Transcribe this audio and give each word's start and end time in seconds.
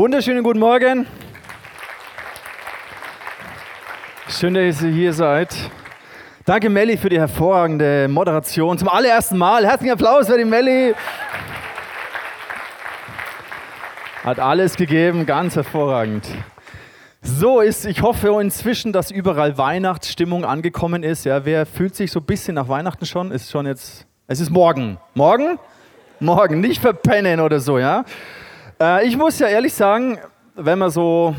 Wunderschönen 0.00 0.42
guten 0.42 0.60
Morgen. 0.60 1.06
Schön, 4.30 4.54
dass 4.54 4.80
ihr 4.80 4.90
hier 4.90 5.12
seid. 5.12 5.54
Danke, 6.46 6.70
Melli, 6.70 6.96
für 6.96 7.10
die 7.10 7.18
hervorragende 7.18 8.08
Moderation. 8.08 8.78
Zum 8.78 8.88
allerersten 8.88 9.36
Mal. 9.36 9.66
Herzlichen 9.66 9.92
Applaus 9.92 10.26
für 10.26 10.38
die 10.38 10.46
Melli. 10.46 10.94
Hat 14.24 14.38
alles 14.38 14.76
gegeben, 14.76 15.26
ganz 15.26 15.54
hervorragend. 15.54 16.26
So 17.20 17.60
ist, 17.60 17.84
ich 17.84 18.00
hoffe 18.00 18.28
inzwischen, 18.40 18.94
dass 18.94 19.10
überall 19.10 19.58
Weihnachtsstimmung 19.58 20.46
angekommen 20.46 21.02
ist. 21.02 21.26
Ja, 21.26 21.44
wer 21.44 21.66
fühlt 21.66 21.94
sich 21.94 22.10
so 22.10 22.20
ein 22.20 22.24
bisschen 22.24 22.54
nach 22.54 22.68
Weihnachten 22.68 23.04
schon? 23.04 23.32
Ist 23.32 23.50
schon 23.50 23.66
jetzt, 23.66 24.06
es 24.28 24.40
ist 24.40 24.48
morgen. 24.48 24.96
Morgen? 25.12 25.58
Morgen, 26.20 26.62
nicht 26.62 26.80
verpennen 26.80 27.40
oder 27.40 27.60
so, 27.60 27.78
ja. 27.78 28.06
Äh, 28.80 29.06
ich 29.06 29.16
muss 29.16 29.38
ja 29.38 29.46
ehrlich 29.46 29.74
sagen, 29.74 30.18
wenn 30.54 30.78
man 30.78 30.90
so 30.90 31.36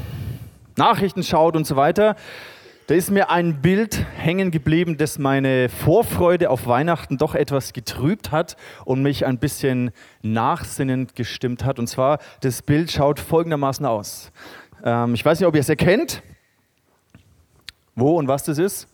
Nachrichten 0.77 1.23
schaut 1.23 1.55
und 1.55 1.65
so 1.65 1.75
weiter, 1.75 2.15
da 2.87 2.95
ist 2.95 3.09
mir 3.09 3.29
ein 3.29 3.61
Bild 3.61 4.05
hängen 4.15 4.51
geblieben, 4.51 4.97
das 4.97 5.17
meine 5.17 5.69
Vorfreude 5.69 6.49
auf 6.49 6.67
Weihnachten 6.67 7.17
doch 7.17 7.35
etwas 7.35 7.73
getrübt 7.73 8.31
hat 8.31 8.57
und 8.85 9.01
mich 9.01 9.25
ein 9.25 9.39
bisschen 9.39 9.91
nachsinnend 10.21 11.15
gestimmt 11.15 11.63
hat. 11.65 11.79
Und 11.79 11.87
zwar, 11.87 12.19
das 12.41 12.61
Bild 12.61 12.91
schaut 12.91 13.19
folgendermaßen 13.19 13.85
aus. 13.85 14.31
Ähm, 14.83 15.13
ich 15.13 15.25
weiß 15.25 15.39
nicht, 15.39 15.47
ob 15.47 15.55
ihr 15.55 15.61
es 15.61 15.69
erkennt, 15.69 16.21
wo 17.95 18.17
und 18.17 18.27
was 18.27 18.43
das 18.43 18.57
ist. 18.57 18.87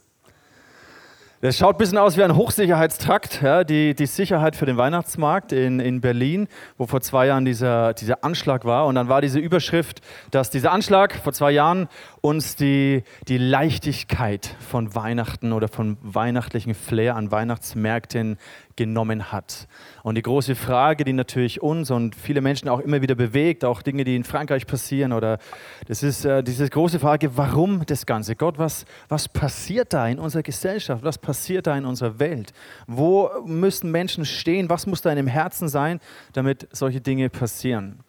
Das 1.39 1.55
schaut 1.55 1.75
ein 1.75 1.77
bisschen 1.77 1.99
aus 1.99 2.17
wie 2.17 2.23
ein 2.23 2.35
Hochsicherheitstrakt, 2.35 3.43
ja, 3.43 3.63
die, 3.63 3.93
die 3.93 4.07
Sicherheit 4.07 4.55
für 4.55 4.65
den 4.65 4.75
Weihnachtsmarkt 4.75 5.51
in, 5.51 5.79
in 5.79 6.01
Berlin, 6.01 6.47
wo 6.79 6.87
vor 6.87 6.99
zwei 7.01 7.27
Jahren 7.27 7.45
dieser, 7.45 7.93
dieser 7.93 8.23
Anschlag 8.23 8.65
war. 8.65 8.87
Und 8.87 8.95
dann 8.95 9.07
war 9.07 9.21
diese 9.21 9.37
Überschrift, 9.37 10.01
dass 10.31 10.49
dieser 10.49 10.71
Anschlag 10.71 11.13
vor 11.13 11.33
zwei 11.33 11.51
Jahren 11.51 11.89
uns 12.27 12.57
die, 12.57 13.03
die 13.29 13.37
Leichtigkeit 13.37 14.55
von 14.59 14.93
Weihnachten 14.95 15.53
oder 15.53 15.69
von 15.69 15.97
weihnachtlichen 16.01 16.73
Flair 16.75 17.15
an 17.15 17.31
Weihnachtsmärkten 17.31 18.37
genommen 18.75 19.31
hat. 19.31 19.67
Und 20.03 20.15
die 20.15 20.21
große 20.21 20.55
Frage, 20.55 21.05
die 21.05 21.13
natürlich 21.13 21.61
uns 21.61 21.89
und 21.89 22.15
viele 22.15 22.41
Menschen 22.41 22.67
auch 22.67 22.81
immer 22.81 23.01
wieder 23.01 23.15
bewegt, 23.15 23.63
auch 23.63 23.81
Dinge, 23.81 24.03
die 24.03 24.17
in 24.17 24.25
Frankreich 24.25 24.67
passieren, 24.67 25.13
oder 25.13 25.39
das 25.87 26.03
ist 26.03 26.25
äh, 26.25 26.43
diese 26.43 26.69
große 26.69 26.99
Frage, 26.99 27.37
warum 27.37 27.85
das 27.85 28.05
Ganze? 28.05 28.35
Gott, 28.35 28.57
was, 28.57 28.85
was 29.07 29.29
passiert 29.29 29.93
da 29.93 30.05
in 30.07 30.19
unserer 30.19 30.43
Gesellschaft? 30.43 31.05
Was 31.05 31.17
passiert 31.17 31.65
da 31.65 31.77
in 31.77 31.85
unserer 31.85 32.19
Welt? 32.19 32.51
Wo 32.87 33.29
müssen 33.45 33.89
Menschen 33.89 34.25
stehen? 34.25 34.69
Was 34.69 34.85
muss 34.85 35.01
da 35.01 35.11
in 35.11 35.15
dem 35.15 35.27
Herzen 35.27 35.69
sein, 35.69 36.01
damit 36.33 36.67
solche 36.73 36.99
Dinge 36.99 37.29
passieren? 37.29 37.99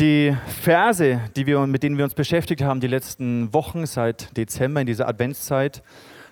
Die 0.00 0.34
Verse, 0.62 1.20
die 1.36 1.44
wir, 1.44 1.66
mit 1.66 1.82
denen 1.82 1.98
wir 1.98 2.04
uns 2.04 2.14
beschäftigt 2.14 2.62
haben, 2.62 2.80
die 2.80 2.86
letzten 2.86 3.52
Wochen 3.52 3.84
seit 3.84 4.34
Dezember 4.34 4.80
in 4.80 4.86
dieser 4.86 5.06
Adventszeit, 5.06 5.82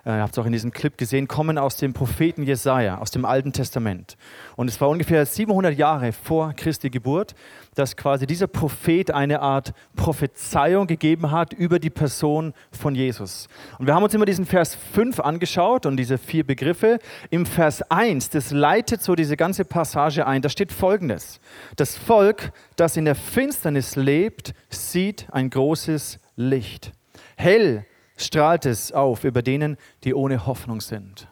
äh, 0.04 0.10
habt 0.12 0.32
es 0.32 0.38
auch 0.38 0.46
in 0.46 0.52
diesem 0.52 0.72
Clip 0.72 0.96
gesehen, 0.96 1.28
kommen 1.28 1.58
aus 1.58 1.76
dem 1.76 1.92
Propheten 1.92 2.42
Jesaja, 2.42 2.98
aus 2.98 3.10
dem 3.10 3.24
Alten 3.24 3.52
Testament. 3.52 4.16
Und 4.56 4.68
es 4.68 4.80
war 4.80 4.88
ungefähr 4.88 5.24
700 5.24 5.76
Jahre 5.76 6.12
vor 6.12 6.52
Christi 6.54 6.90
Geburt, 6.90 7.34
dass 7.74 7.96
quasi 7.96 8.26
dieser 8.26 8.46
Prophet 8.46 9.10
eine 9.10 9.40
Art 9.40 9.72
Prophezeiung 9.96 10.86
gegeben 10.86 11.30
hat 11.30 11.52
über 11.52 11.78
die 11.78 11.90
Person 11.90 12.52
von 12.72 12.94
Jesus. 12.94 13.48
Und 13.78 13.86
wir 13.86 13.94
haben 13.94 14.02
uns 14.02 14.14
immer 14.14 14.26
diesen 14.26 14.46
Vers 14.46 14.74
5 14.94 15.20
angeschaut 15.20 15.86
und 15.86 15.96
diese 15.96 16.18
vier 16.18 16.44
Begriffe. 16.44 16.98
Im 17.30 17.46
Vers 17.46 17.82
1, 17.90 18.30
das 18.30 18.50
leitet 18.50 19.02
so 19.02 19.14
diese 19.14 19.36
ganze 19.36 19.64
Passage 19.64 20.26
ein, 20.26 20.42
da 20.42 20.48
steht 20.48 20.72
folgendes. 20.72 21.40
Das 21.76 21.96
Volk, 21.96 22.52
das 22.76 22.96
in 22.96 23.04
der 23.04 23.14
Finsternis 23.14 23.96
lebt, 23.96 24.54
sieht 24.70 25.26
ein 25.30 25.50
großes 25.50 26.18
Licht. 26.36 26.92
Hell 27.36 27.84
strahlt 28.18 28.66
es 28.66 28.92
auf 28.92 29.24
über 29.24 29.40
denen, 29.40 29.78
die 30.04 30.14
ohne 30.14 30.46
Hoffnung 30.46 30.82
sind. 30.82 31.28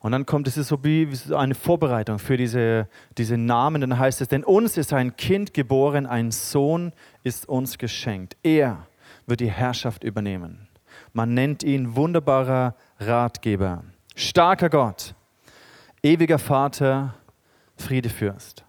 Und 0.00 0.12
dann 0.12 0.24
kommt 0.24 0.48
es 0.48 0.54
so 0.54 0.82
wie 0.82 1.08
eine 1.34 1.54
Vorbereitung 1.54 2.18
für 2.18 2.36
diese, 2.36 2.88
diese 3.18 3.36
Namen. 3.36 3.82
Dann 3.82 3.98
heißt 3.98 4.22
es, 4.22 4.28
denn 4.28 4.44
uns 4.44 4.76
ist 4.78 4.92
ein 4.92 5.16
Kind 5.16 5.52
geboren, 5.52 6.06
ein 6.06 6.30
Sohn 6.30 6.92
ist 7.22 7.48
uns 7.48 7.76
geschenkt. 7.76 8.36
Er 8.42 8.86
wird 9.26 9.40
die 9.40 9.50
Herrschaft 9.50 10.02
übernehmen. 10.02 10.68
Man 11.12 11.34
nennt 11.34 11.62
ihn 11.62 11.96
wunderbarer 11.96 12.74
Ratgeber, 12.98 13.84
starker 14.16 14.70
Gott, 14.70 15.14
ewiger 16.02 16.38
Vater, 16.38 17.14
Friedefürst. 17.76 18.64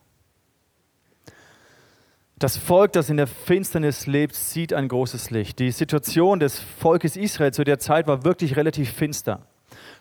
Das 2.42 2.58
Volk, 2.58 2.94
das 2.94 3.12
in 3.12 3.18
der 3.18 3.28
Finsternis 3.28 4.08
lebt, 4.08 4.34
sieht 4.34 4.74
ein 4.74 4.88
großes 4.88 5.30
Licht. 5.30 5.60
Die 5.60 5.70
Situation 5.70 6.40
des 6.40 6.60
Volkes 6.60 7.16
Israel 7.16 7.54
zu 7.54 7.64
der 7.64 7.78
Zeit 7.78 8.08
war 8.08 8.26
wirklich 8.26 8.56
relativ 8.56 8.92
finster. 8.92 9.44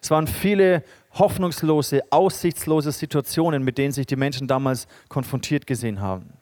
Es 0.00 0.10
waren 0.10 0.26
viele 0.26 0.82
hoffnungslose, 1.12 2.00
aussichtslose 2.08 2.92
Situationen, 2.92 3.62
mit 3.62 3.76
denen 3.76 3.92
sich 3.92 4.06
die 4.06 4.16
Menschen 4.16 4.48
damals 4.48 4.88
konfrontiert 5.10 5.66
gesehen 5.66 6.00
haben. 6.00 6.32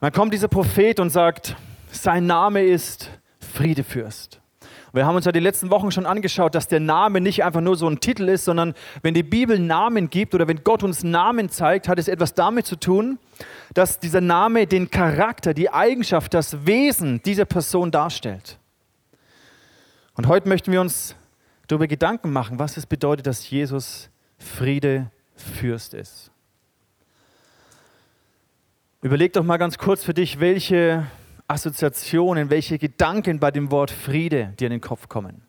dann 0.00 0.12
kommt 0.12 0.32
dieser 0.32 0.48
Prophet 0.48 0.98
und 0.98 1.10
sagt, 1.10 1.54
sein 1.90 2.24
Name 2.24 2.62
ist 2.62 3.10
Friedefürst. 3.38 4.41
Wir 4.94 5.06
haben 5.06 5.16
uns 5.16 5.24
ja 5.24 5.32
die 5.32 5.40
letzten 5.40 5.70
Wochen 5.70 5.90
schon 5.90 6.04
angeschaut, 6.04 6.54
dass 6.54 6.68
der 6.68 6.80
Name 6.80 7.22
nicht 7.22 7.44
einfach 7.44 7.62
nur 7.62 7.76
so 7.76 7.88
ein 7.88 8.00
Titel 8.00 8.28
ist, 8.28 8.44
sondern 8.44 8.74
wenn 9.00 9.14
die 9.14 9.22
Bibel 9.22 9.58
Namen 9.58 10.10
gibt 10.10 10.34
oder 10.34 10.46
wenn 10.48 10.62
Gott 10.64 10.82
uns 10.82 11.02
Namen 11.02 11.48
zeigt, 11.48 11.88
hat 11.88 11.98
es 11.98 12.08
etwas 12.08 12.34
damit 12.34 12.66
zu 12.66 12.76
tun, 12.76 13.18
dass 13.72 14.00
dieser 14.00 14.20
Name 14.20 14.66
den 14.66 14.90
Charakter, 14.90 15.54
die 15.54 15.70
Eigenschaft, 15.70 16.34
das 16.34 16.66
Wesen 16.66 17.22
dieser 17.22 17.46
Person 17.46 17.90
darstellt. 17.90 18.58
Und 20.14 20.28
heute 20.28 20.46
möchten 20.46 20.70
wir 20.72 20.82
uns 20.82 21.16
darüber 21.68 21.86
Gedanken 21.86 22.30
machen, 22.30 22.58
was 22.58 22.76
es 22.76 22.84
bedeutet, 22.84 23.26
dass 23.26 23.48
Jesus 23.48 24.10
Friede 24.36 25.10
Fürst 25.34 25.94
ist. 25.94 26.30
Überleg 29.00 29.32
doch 29.32 29.42
mal 29.42 29.56
ganz 29.56 29.78
kurz 29.78 30.04
für 30.04 30.12
dich, 30.12 30.38
welche 30.38 31.06
Assoziationen, 31.48 32.50
welche 32.50 32.78
Gedanken 32.78 33.38
bei 33.38 33.50
dem 33.50 33.70
Wort 33.70 33.90
Friede 33.90 34.54
dir 34.58 34.66
in 34.66 34.72
den 34.72 34.80
Kopf 34.80 35.08
kommen. 35.08 35.42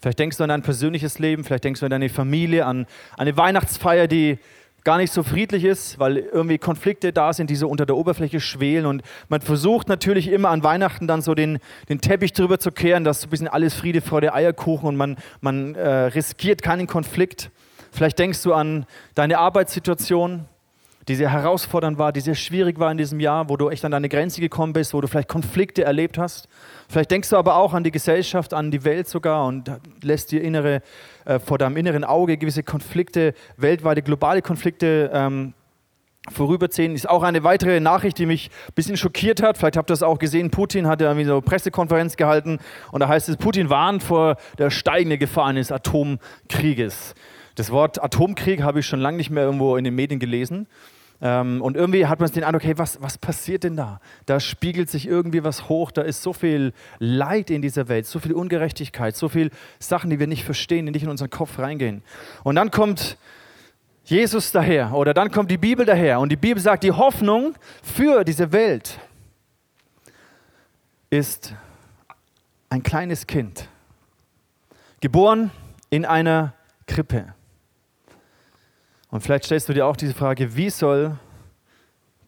Vielleicht 0.00 0.18
denkst 0.18 0.36
du 0.36 0.42
an 0.42 0.48
dein 0.48 0.62
persönliches 0.62 1.18
Leben, 1.18 1.44
vielleicht 1.44 1.64
denkst 1.64 1.80
du 1.80 1.86
an 1.86 1.90
deine 1.90 2.08
Familie, 2.08 2.66
an 2.66 2.86
eine 3.16 3.36
Weihnachtsfeier, 3.36 4.08
die 4.08 4.38
gar 4.84 4.98
nicht 4.98 5.12
so 5.12 5.22
friedlich 5.22 5.64
ist, 5.64 5.98
weil 6.00 6.16
irgendwie 6.16 6.58
Konflikte 6.58 7.12
da 7.12 7.32
sind, 7.32 7.50
die 7.50 7.56
so 7.56 7.68
unter 7.68 7.86
der 7.86 7.96
Oberfläche 7.96 8.40
schwelen. 8.40 8.86
Und 8.86 9.02
man 9.28 9.40
versucht 9.40 9.88
natürlich 9.88 10.28
immer 10.28 10.50
an 10.50 10.64
Weihnachten 10.64 11.06
dann 11.06 11.22
so 11.22 11.34
den, 11.34 11.60
den 11.88 12.00
Teppich 12.00 12.32
drüber 12.32 12.58
zu 12.58 12.72
kehren, 12.72 13.04
dass 13.04 13.20
so 13.20 13.28
ein 13.28 13.30
bisschen 13.30 13.48
alles 13.48 13.74
Friede, 13.74 14.00
Freude, 14.00 14.34
Eierkuchen 14.34 14.88
und 14.88 14.96
man, 14.96 15.16
man 15.40 15.76
äh, 15.76 15.88
riskiert 15.88 16.62
keinen 16.62 16.86
Konflikt. 16.88 17.50
Vielleicht 17.92 18.18
denkst 18.18 18.42
du 18.42 18.54
an 18.54 18.86
deine 19.14 19.38
Arbeitssituation, 19.38 20.46
die 21.08 21.16
sehr 21.16 21.30
herausfordernd 21.30 21.98
war, 21.98 22.12
die 22.12 22.20
sehr 22.20 22.34
schwierig 22.34 22.78
war 22.78 22.90
in 22.90 22.98
diesem 22.98 23.20
Jahr, 23.20 23.48
wo 23.48 23.56
du 23.56 23.70
echt 23.70 23.84
an 23.84 23.90
deine 23.90 24.08
Grenze 24.08 24.40
gekommen 24.40 24.72
bist, 24.72 24.94
wo 24.94 25.00
du 25.00 25.08
vielleicht 25.08 25.28
Konflikte 25.28 25.84
erlebt 25.84 26.18
hast. 26.18 26.48
Vielleicht 26.88 27.10
denkst 27.10 27.30
du 27.30 27.36
aber 27.36 27.56
auch 27.56 27.74
an 27.74 27.84
die 27.84 27.90
Gesellschaft, 27.90 28.54
an 28.54 28.70
die 28.70 28.84
Welt 28.84 29.08
sogar 29.08 29.46
und 29.46 29.70
lässt 30.02 30.30
dir 30.30 30.42
innere, 30.42 30.82
äh, 31.24 31.38
vor 31.38 31.58
deinem 31.58 31.76
inneren 31.76 32.04
Auge 32.04 32.36
gewisse 32.36 32.62
Konflikte, 32.62 33.34
weltweite, 33.56 34.02
globale 34.02 34.42
Konflikte 34.42 35.10
ähm, 35.12 35.54
vorüberziehen. 36.30 36.94
Ist 36.94 37.08
auch 37.08 37.22
eine 37.22 37.42
weitere 37.42 37.80
Nachricht, 37.80 38.18
die 38.18 38.26
mich 38.26 38.50
ein 38.68 38.74
bisschen 38.74 38.96
schockiert 38.96 39.42
hat. 39.42 39.58
Vielleicht 39.58 39.76
habt 39.76 39.90
ihr 39.90 39.94
das 39.94 40.02
auch 40.02 40.18
gesehen. 40.18 40.50
Putin 40.50 40.86
hat 40.86 41.00
ja 41.00 41.08
irgendwie 41.08 41.26
so 41.26 41.32
eine 41.32 41.42
Pressekonferenz 41.42 42.16
gehalten 42.16 42.58
und 42.92 43.00
da 43.00 43.08
heißt 43.08 43.28
es, 43.28 43.36
Putin 43.36 43.70
warnt 43.70 44.02
vor 44.02 44.36
der 44.58 44.70
steigenden 44.70 45.18
Gefahr 45.18 45.46
eines 45.46 45.72
Atomkrieges. 45.72 47.14
Das 47.54 47.70
Wort 47.70 48.02
Atomkrieg 48.02 48.62
habe 48.62 48.80
ich 48.80 48.86
schon 48.86 49.00
lange 49.00 49.16
nicht 49.16 49.30
mehr 49.30 49.44
irgendwo 49.44 49.76
in 49.76 49.84
den 49.84 49.94
Medien 49.94 50.20
gelesen. 50.20 50.66
Ähm, 51.22 51.62
und 51.62 51.76
irgendwie 51.76 52.06
hat 52.06 52.18
man 52.18 52.30
den 52.32 52.42
Eindruck, 52.42 52.64
hey, 52.64 52.76
was, 52.76 53.00
was 53.00 53.16
passiert 53.16 53.62
denn 53.62 53.76
da? 53.76 54.00
Da 54.26 54.40
spiegelt 54.40 54.90
sich 54.90 55.06
irgendwie 55.06 55.44
was 55.44 55.68
hoch, 55.68 55.92
da 55.92 56.02
ist 56.02 56.22
so 56.22 56.32
viel 56.32 56.72
Leid 56.98 57.48
in 57.48 57.62
dieser 57.62 57.88
Welt, 57.88 58.06
so 58.06 58.18
viel 58.18 58.32
Ungerechtigkeit, 58.32 59.14
so 59.14 59.28
viel 59.28 59.50
Sachen, 59.78 60.10
die 60.10 60.18
wir 60.18 60.26
nicht 60.26 60.44
verstehen, 60.44 60.86
die 60.86 60.92
nicht 60.92 61.04
in 61.04 61.10
unseren 61.10 61.30
Kopf 61.30 61.60
reingehen. 61.60 62.02
Und 62.42 62.56
dann 62.56 62.72
kommt 62.72 63.16
Jesus 64.04 64.50
daher 64.50 64.92
oder 64.94 65.14
dann 65.14 65.30
kommt 65.30 65.48
die 65.50 65.58
Bibel 65.58 65.86
daher 65.86 66.18
und 66.18 66.30
die 66.30 66.36
Bibel 66.36 66.60
sagt, 66.60 66.82
die 66.82 66.90
Hoffnung 66.90 67.54
für 67.84 68.24
diese 68.24 68.50
Welt 68.50 68.98
ist 71.08 71.54
ein 72.68 72.82
kleines 72.82 73.28
Kind, 73.28 73.68
geboren 75.00 75.52
in 75.88 76.04
einer 76.04 76.54
Krippe. 76.86 77.34
Und 79.12 79.20
vielleicht 79.20 79.44
stellst 79.44 79.68
du 79.68 79.74
dir 79.74 79.86
auch 79.86 79.96
diese 79.96 80.14
Frage, 80.14 80.56
wie 80.56 80.70
soll 80.70 81.18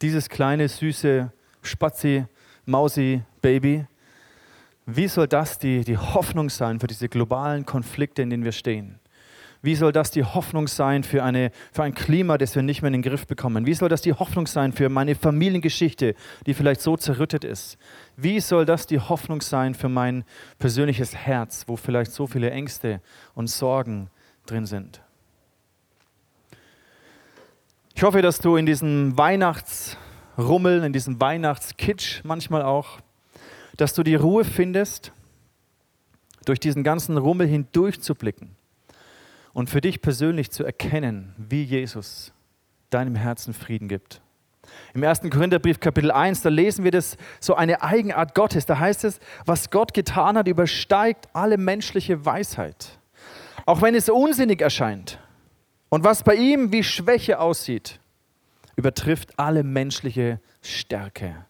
dieses 0.03 0.29
kleine, 0.29 0.69
süße 0.69 1.33
Spazi, 1.63 2.27
Mausi, 2.67 3.23
Baby, 3.41 3.87
wie 4.85 5.09
soll 5.09 5.27
das 5.27 5.59
die, 5.59 5.83
die 5.83 5.97
Hoffnung 5.97 6.51
sein 6.51 6.79
für 6.79 6.87
diese 6.87 7.09
globalen 7.09 7.65
Konflikte, 7.65 8.21
in 8.21 8.29
denen 8.29 8.45
wir 8.45 8.53
stehen? 8.53 9.01
Wie 9.63 9.77
soll 9.77 9.93
das 9.93 10.11
die 10.11 10.25
Hoffnung 10.25 10.69
sein 10.69 11.05
für, 11.05 11.25
eine, 11.25 11.53
für 11.73 11.85
ein 11.85 11.95
Klima, 11.95 12.37
das 12.37 12.55
wir 12.55 12.63
nicht 12.63 12.83
mehr 12.83 12.89
in 12.89 13.01
den 13.01 13.03
Griff 13.03 13.27
bekommen? 13.27 13.65
Wie 13.65 13.73
soll 13.73 13.89
das 13.89 14.03
die 14.03 14.13
Hoffnung 14.13 14.47
sein 14.47 14.75
für 14.75 14.91
meine 14.91 15.15
Familiengeschichte, 15.15 16.15
die 16.45 16.53
vielleicht 16.53 16.83
so 16.83 16.99
zerrüttet 16.99 17.45
ist? 17.45 17.79
Wie 18.19 18.41
soll 18.41 18.67
das 18.67 18.87
die 18.87 19.01
Hoffnung 19.01 19.41
sein 19.41 19.75
für 19.75 19.89
mein 19.89 20.25
persönliches 20.59 21.17
Herz, 21.17 21.65
wo 21.67 21.77
vielleicht 21.77 22.13
so 22.13 22.27
viele 22.27 22.51
Ängste 22.51 23.01
und 23.35 23.47
Sorgen 23.47 24.11
drin 24.45 24.67
sind? 24.67 25.04
Ich 27.97 28.03
hoffe, 28.03 28.23
dass 28.23 28.39
du 28.39 28.57
in 28.57 28.67
diesem 28.67 29.17
Weihnachtsrummel, 29.17 30.83
in 30.83 30.93
diesem 30.93 31.21
Weihnachtskitsch 31.21 32.23
manchmal 32.25 32.63
auch, 32.63 32.99
dass 33.77 33.95
du 33.95 34.03
die 34.03 34.17
Ruhe 34.17 34.45
findest, 34.45 35.13
durch 36.45 36.59
diesen 36.59 36.83
ganzen 36.83 37.17
Rummel 37.17 37.47
hindurch 37.47 38.01
zu 38.01 38.17
blicken 38.17 38.57
und 39.53 39.71
für 39.71 39.81
dich 39.81 40.03
persönlich 40.03 40.51
zu 40.51 40.65
erkennen, 40.65 41.37
wie 41.39 41.63
Jesus 41.63 42.33
deinem 42.91 43.15
Herzen 43.15 43.55
Frieden 43.55 43.87
gibt. 43.87 44.21
Im 44.93 45.05
1. 45.05 45.21
Korintherbrief 45.31 45.79
Kapitel 45.79 46.11
1, 46.11 46.43
da 46.43 46.49
lesen 46.49 46.83
wir 46.83 46.91
das 46.91 47.17
so 47.39 47.55
eine 47.55 47.81
Eigenart 47.81 48.35
Gottes. 48.35 48.67
Da 48.67 48.81
heißt 48.81 49.05
es, 49.05 49.21
was 49.47 49.71
Gott 49.71 49.95
getan 49.95 50.37
hat, 50.37 50.49
übersteigt 50.49 51.29
alle 51.33 51.59
menschliche 51.59 52.27
Weisheit. 52.27 52.99
Auch 53.67 53.83
wenn 53.83 53.95
es 53.95 54.09
unsinnig 54.09 54.61
erscheint. 54.61 55.21
Und 55.95 56.03
was 56.03 56.25
bei 56.25 56.35
ihm 56.35 56.73
wie 56.73 56.83
Schwäche 56.83 57.39
aussieht, 57.39 58.01
übertrifft 58.75 59.39
alle 59.39 59.63
menschliche 59.63 60.41
Stärke. 60.61 61.47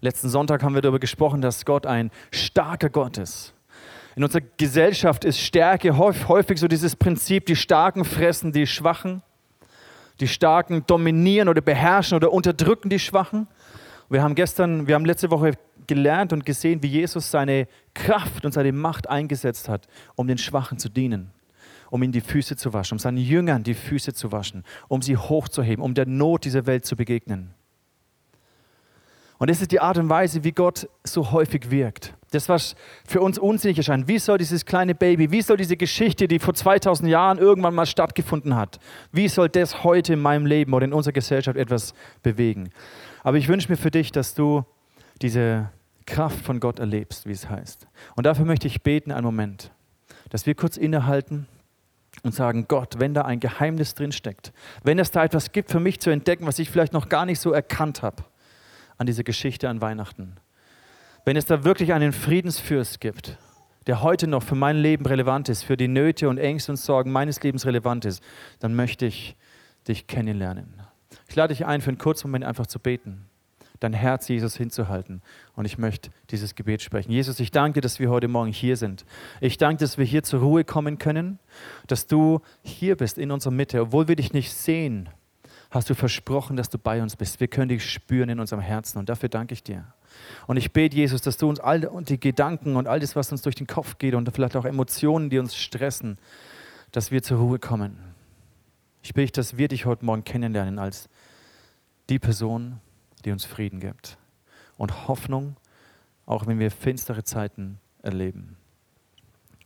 Letzten 0.00 0.28
Sonntag 0.28 0.64
haben 0.64 0.74
wir 0.74 0.82
darüber 0.82 0.98
gesprochen, 0.98 1.40
dass 1.40 1.64
Gott 1.64 1.86
ein 1.86 2.10
starker 2.32 2.90
Gott 2.90 3.18
ist. 3.18 3.54
In 4.16 4.24
unserer 4.24 4.42
Gesellschaft 4.56 5.24
ist 5.24 5.38
Stärke 5.38 5.96
häufig 5.96 6.58
so 6.58 6.66
dieses 6.66 6.96
Prinzip, 6.96 7.46
die 7.46 7.54
Starken 7.54 8.04
fressen 8.04 8.50
die 8.50 8.66
Schwachen, 8.66 9.22
die 10.18 10.26
Starken 10.26 10.84
dominieren 10.88 11.48
oder 11.48 11.60
beherrschen 11.60 12.16
oder 12.16 12.32
unterdrücken 12.32 12.88
die 12.88 12.98
Schwachen. 12.98 13.46
Wir 14.08 14.24
haben 14.24 14.34
gestern, 14.34 14.88
wir 14.88 14.96
haben 14.96 15.04
letzte 15.04 15.30
Woche 15.30 15.52
gelernt 15.86 16.32
und 16.32 16.44
gesehen, 16.44 16.82
wie 16.82 16.88
Jesus 16.88 17.30
seine 17.30 17.68
Kraft 17.94 18.44
und 18.44 18.50
seine 18.50 18.72
Macht 18.72 19.08
eingesetzt 19.08 19.68
hat, 19.68 19.86
um 20.16 20.26
den 20.26 20.38
Schwachen 20.38 20.78
zu 20.78 20.88
dienen, 20.88 21.30
um 21.94 22.02
ihnen 22.02 22.10
die 22.10 22.20
Füße 22.20 22.56
zu 22.56 22.72
waschen, 22.72 22.96
um 22.96 22.98
seinen 22.98 23.18
Jüngern 23.18 23.62
die 23.62 23.74
Füße 23.74 24.14
zu 24.14 24.32
waschen, 24.32 24.64
um 24.88 25.00
sie 25.00 25.16
hochzuheben, 25.16 25.80
um 25.80 25.94
der 25.94 26.06
Not 26.06 26.44
dieser 26.44 26.66
Welt 26.66 26.84
zu 26.84 26.96
begegnen. 26.96 27.54
Und 29.38 29.48
das 29.48 29.60
ist 29.60 29.70
die 29.70 29.78
Art 29.78 29.96
und 29.98 30.08
Weise, 30.08 30.42
wie 30.42 30.50
Gott 30.50 30.88
so 31.04 31.30
häufig 31.30 31.70
wirkt. 31.70 32.12
Das, 32.32 32.48
was 32.48 32.74
für 33.06 33.20
uns 33.20 33.38
unsinnig 33.38 33.78
erscheint. 33.78 34.08
Wie 34.08 34.18
soll 34.18 34.38
dieses 34.38 34.66
kleine 34.66 34.96
Baby, 34.96 35.30
wie 35.30 35.40
soll 35.40 35.56
diese 35.56 35.76
Geschichte, 35.76 36.26
die 36.26 36.40
vor 36.40 36.54
2000 36.54 37.08
Jahren 37.08 37.38
irgendwann 37.38 37.76
mal 37.76 37.86
stattgefunden 37.86 38.56
hat, 38.56 38.80
wie 39.12 39.28
soll 39.28 39.48
das 39.48 39.84
heute 39.84 40.14
in 40.14 40.20
meinem 40.20 40.46
Leben 40.46 40.74
oder 40.74 40.86
in 40.86 40.92
unserer 40.92 41.12
Gesellschaft 41.12 41.56
etwas 41.56 41.94
bewegen? 42.24 42.70
Aber 43.22 43.36
ich 43.36 43.46
wünsche 43.46 43.70
mir 43.70 43.76
für 43.76 43.92
dich, 43.92 44.10
dass 44.10 44.34
du 44.34 44.64
diese 45.22 45.70
Kraft 46.06 46.40
von 46.40 46.58
Gott 46.58 46.80
erlebst, 46.80 47.24
wie 47.28 47.32
es 47.32 47.48
heißt. 47.48 47.86
Und 48.16 48.26
dafür 48.26 48.46
möchte 48.46 48.66
ich 48.66 48.82
beten 48.82 49.12
einen 49.12 49.24
Moment, 49.24 49.70
dass 50.30 50.44
wir 50.44 50.56
kurz 50.56 50.76
innehalten 50.76 51.46
und 52.22 52.34
sagen, 52.34 52.66
Gott, 52.68 52.98
wenn 52.98 53.14
da 53.14 53.22
ein 53.22 53.40
Geheimnis 53.40 53.94
drin 53.94 54.12
steckt, 54.12 54.52
wenn 54.82 54.98
es 54.98 55.10
da 55.10 55.24
etwas 55.24 55.52
gibt 55.52 55.70
für 55.70 55.80
mich 55.80 56.00
zu 56.00 56.10
entdecken, 56.10 56.46
was 56.46 56.58
ich 56.58 56.70
vielleicht 56.70 56.92
noch 56.92 57.08
gar 57.08 57.26
nicht 57.26 57.40
so 57.40 57.52
erkannt 57.52 58.02
habe, 58.02 58.24
an 58.96 59.06
diese 59.06 59.24
Geschichte 59.24 59.68
an 59.68 59.80
Weihnachten. 59.80 60.36
Wenn 61.24 61.36
es 61.36 61.46
da 61.46 61.64
wirklich 61.64 61.92
einen 61.92 62.12
Friedensfürst 62.12 63.00
gibt, 63.00 63.38
der 63.86 64.02
heute 64.02 64.26
noch 64.26 64.42
für 64.42 64.54
mein 64.54 64.76
Leben 64.76 65.04
relevant 65.06 65.48
ist, 65.48 65.62
für 65.62 65.76
die 65.76 65.88
Nöte 65.88 66.28
und 66.28 66.38
Ängste 66.38 66.72
und 66.72 66.76
Sorgen 66.76 67.12
meines 67.12 67.42
Lebens 67.42 67.66
relevant 67.66 68.04
ist, 68.04 68.22
dann 68.60 68.74
möchte 68.74 69.06
ich 69.06 69.36
dich 69.88 70.06
kennenlernen. 70.06 70.80
Ich 71.28 71.36
lade 71.36 71.52
dich 71.52 71.66
ein, 71.66 71.80
für 71.80 71.88
einen 71.88 71.98
kurzen 71.98 72.28
Moment 72.28 72.44
einfach 72.44 72.66
zu 72.66 72.78
beten, 72.78 73.26
dein 73.84 73.92
Herz 73.92 74.28
Jesus 74.28 74.56
hinzuhalten. 74.56 75.22
Und 75.54 75.64
ich 75.64 75.78
möchte 75.78 76.10
dieses 76.30 76.54
Gebet 76.54 76.82
sprechen. 76.82 77.12
Jesus, 77.12 77.38
ich 77.40 77.50
danke 77.50 77.74
dir, 77.74 77.80
dass 77.82 77.98
wir 77.98 78.10
heute 78.10 78.28
Morgen 78.28 78.52
hier 78.52 78.76
sind. 78.76 79.04
Ich 79.40 79.58
danke, 79.58 79.80
dass 79.80 79.98
wir 79.98 80.04
hier 80.04 80.22
zur 80.22 80.40
Ruhe 80.40 80.64
kommen 80.64 80.98
können, 80.98 81.38
dass 81.86 82.06
du 82.06 82.40
hier 82.62 82.96
bist 82.96 83.18
in 83.18 83.30
unserer 83.30 83.52
Mitte, 83.52 83.80
obwohl 83.80 84.08
wir 84.08 84.16
dich 84.16 84.32
nicht 84.32 84.52
sehen 84.52 85.08
hast 85.74 85.90
du 85.90 85.94
versprochen, 85.94 86.56
dass 86.56 86.70
du 86.70 86.78
bei 86.78 87.02
uns 87.02 87.16
bist. 87.16 87.40
Wir 87.40 87.48
können 87.48 87.68
dich 87.68 87.90
spüren 87.90 88.28
in 88.28 88.38
unserem 88.38 88.62
Herzen 88.62 88.98
und 88.98 89.08
dafür 89.08 89.28
danke 89.28 89.54
ich 89.54 89.64
dir. 89.64 89.84
Und 90.46 90.56
ich 90.56 90.72
bete, 90.72 90.96
Jesus, 90.96 91.20
dass 91.20 91.36
du 91.36 91.48
uns 91.48 91.58
all 91.58 91.80
die 92.04 92.20
Gedanken 92.20 92.76
und 92.76 92.86
all 92.86 93.00
das, 93.00 93.16
was 93.16 93.32
uns 93.32 93.42
durch 93.42 93.56
den 93.56 93.66
Kopf 93.66 93.98
geht 93.98 94.14
und 94.14 94.30
vielleicht 94.32 94.54
auch 94.54 94.64
Emotionen, 94.64 95.30
die 95.30 95.40
uns 95.40 95.56
stressen, 95.56 96.18
dass 96.92 97.10
wir 97.10 97.24
zur 97.24 97.38
Ruhe 97.38 97.58
kommen. 97.58 97.98
Ich 99.02 99.14
bete, 99.14 99.32
dass 99.32 99.56
wir 99.56 99.66
dich 99.66 99.84
heute 99.84 100.04
Morgen 100.04 100.22
kennenlernen 100.22 100.78
als 100.78 101.08
die 102.08 102.20
Person, 102.20 102.80
die 103.24 103.32
uns 103.32 103.44
Frieden 103.44 103.80
gibt 103.80 104.18
und 104.76 105.08
Hoffnung, 105.08 105.56
auch 106.26 106.46
wenn 106.46 106.58
wir 106.58 106.70
finstere 106.70 107.24
Zeiten 107.24 107.78
erleben. 108.02 108.56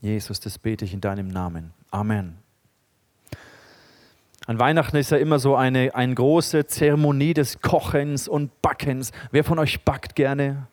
Jesus, 0.01 0.41
das 0.41 0.59
bete 0.59 0.85
ich 0.85 0.95
in 0.95 1.01
deinem 1.01 1.29
Namen. 1.29 1.73
Amen. 1.91 2.39
An 4.47 4.59
Weihnachten 4.59 4.97
ist 4.97 5.11
ja 5.11 5.19
immer 5.19 5.39
so 5.39 5.57
eine, 5.57 5.95
eine 5.95 6.15
große 6.15 6.67
Zeremonie 6.67 7.35
des 7.35 7.61
Kochens 7.61 8.29
und 8.29 8.63
Backens. 8.63 9.13
Wer 9.31 9.45
von 9.45 9.59
euch 9.59 9.85
backt 9.85 10.15
gerne? 10.15 10.69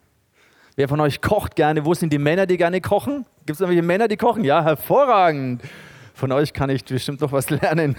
Wer 0.76 0.88
von 0.88 1.00
euch 1.00 1.20
kocht 1.20 1.56
gerne? 1.56 1.84
Wo 1.84 1.92
sind 1.94 2.12
die 2.12 2.18
Männer, 2.18 2.46
die 2.46 2.56
gerne 2.56 2.80
kochen? 2.80 3.26
Gibt 3.44 3.56
es 3.56 3.60
irgendwelche 3.60 3.86
Männer, 3.86 4.08
die 4.08 4.16
kochen? 4.16 4.44
Ja, 4.44 4.62
hervorragend. 4.62 5.62
Von 6.16 6.32
euch 6.32 6.54
kann 6.54 6.70
ich 6.70 6.82
bestimmt 6.82 7.20
noch 7.20 7.30
was 7.30 7.50
lernen. 7.50 7.94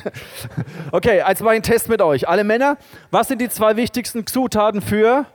Okay, 0.92 1.22
als 1.22 1.44
war 1.44 1.52
ein 1.52 1.62
Test 1.62 1.88
mit 1.88 2.02
euch. 2.02 2.28
Alle 2.28 2.44
Männer, 2.44 2.78
was 3.12 3.28
sind 3.28 3.40
die 3.40 3.48
zwei 3.48 3.76
wichtigsten 3.76 4.26
Zutaten 4.26 4.82
für 4.82 5.28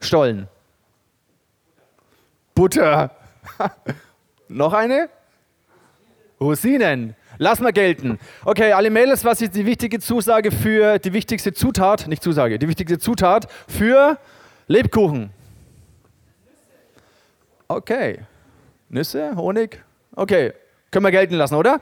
Stollen? 0.00 0.48
Butter. 2.54 3.10
noch 4.48 4.72
eine? 4.72 5.10
Rosinen. 6.40 7.16
Lass 7.36 7.60
mal 7.60 7.70
gelten. 7.70 8.18
Okay, 8.46 8.72
alle 8.72 8.88
Mädels, 8.88 9.26
was 9.26 9.42
ist 9.42 9.54
die 9.54 9.66
wichtige 9.66 10.00
Zusage 10.00 10.50
für 10.50 10.98
die 10.98 11.12
wichtigste 11.12 11.52
Zutat, 11.52 12.08
nicht 12.08 12.22
Zusage, 12.22 12.58
die 12.58 12.66
wichtigste 12.66 12.98
Zutat 12.98 13.46
für 13.68 14.16
Lebkuchen? 14.68 15.28
Okay. 17.68 18.20
Nüsse, 18.88 19.36
Honig? 19.36 19.84
Okay, 20.16 20.54
können 20.90 21.04
wir 21.04 21.10
gelten 21.10 21.34
lassen, 21.34 21.56
oder? 21.56 21.80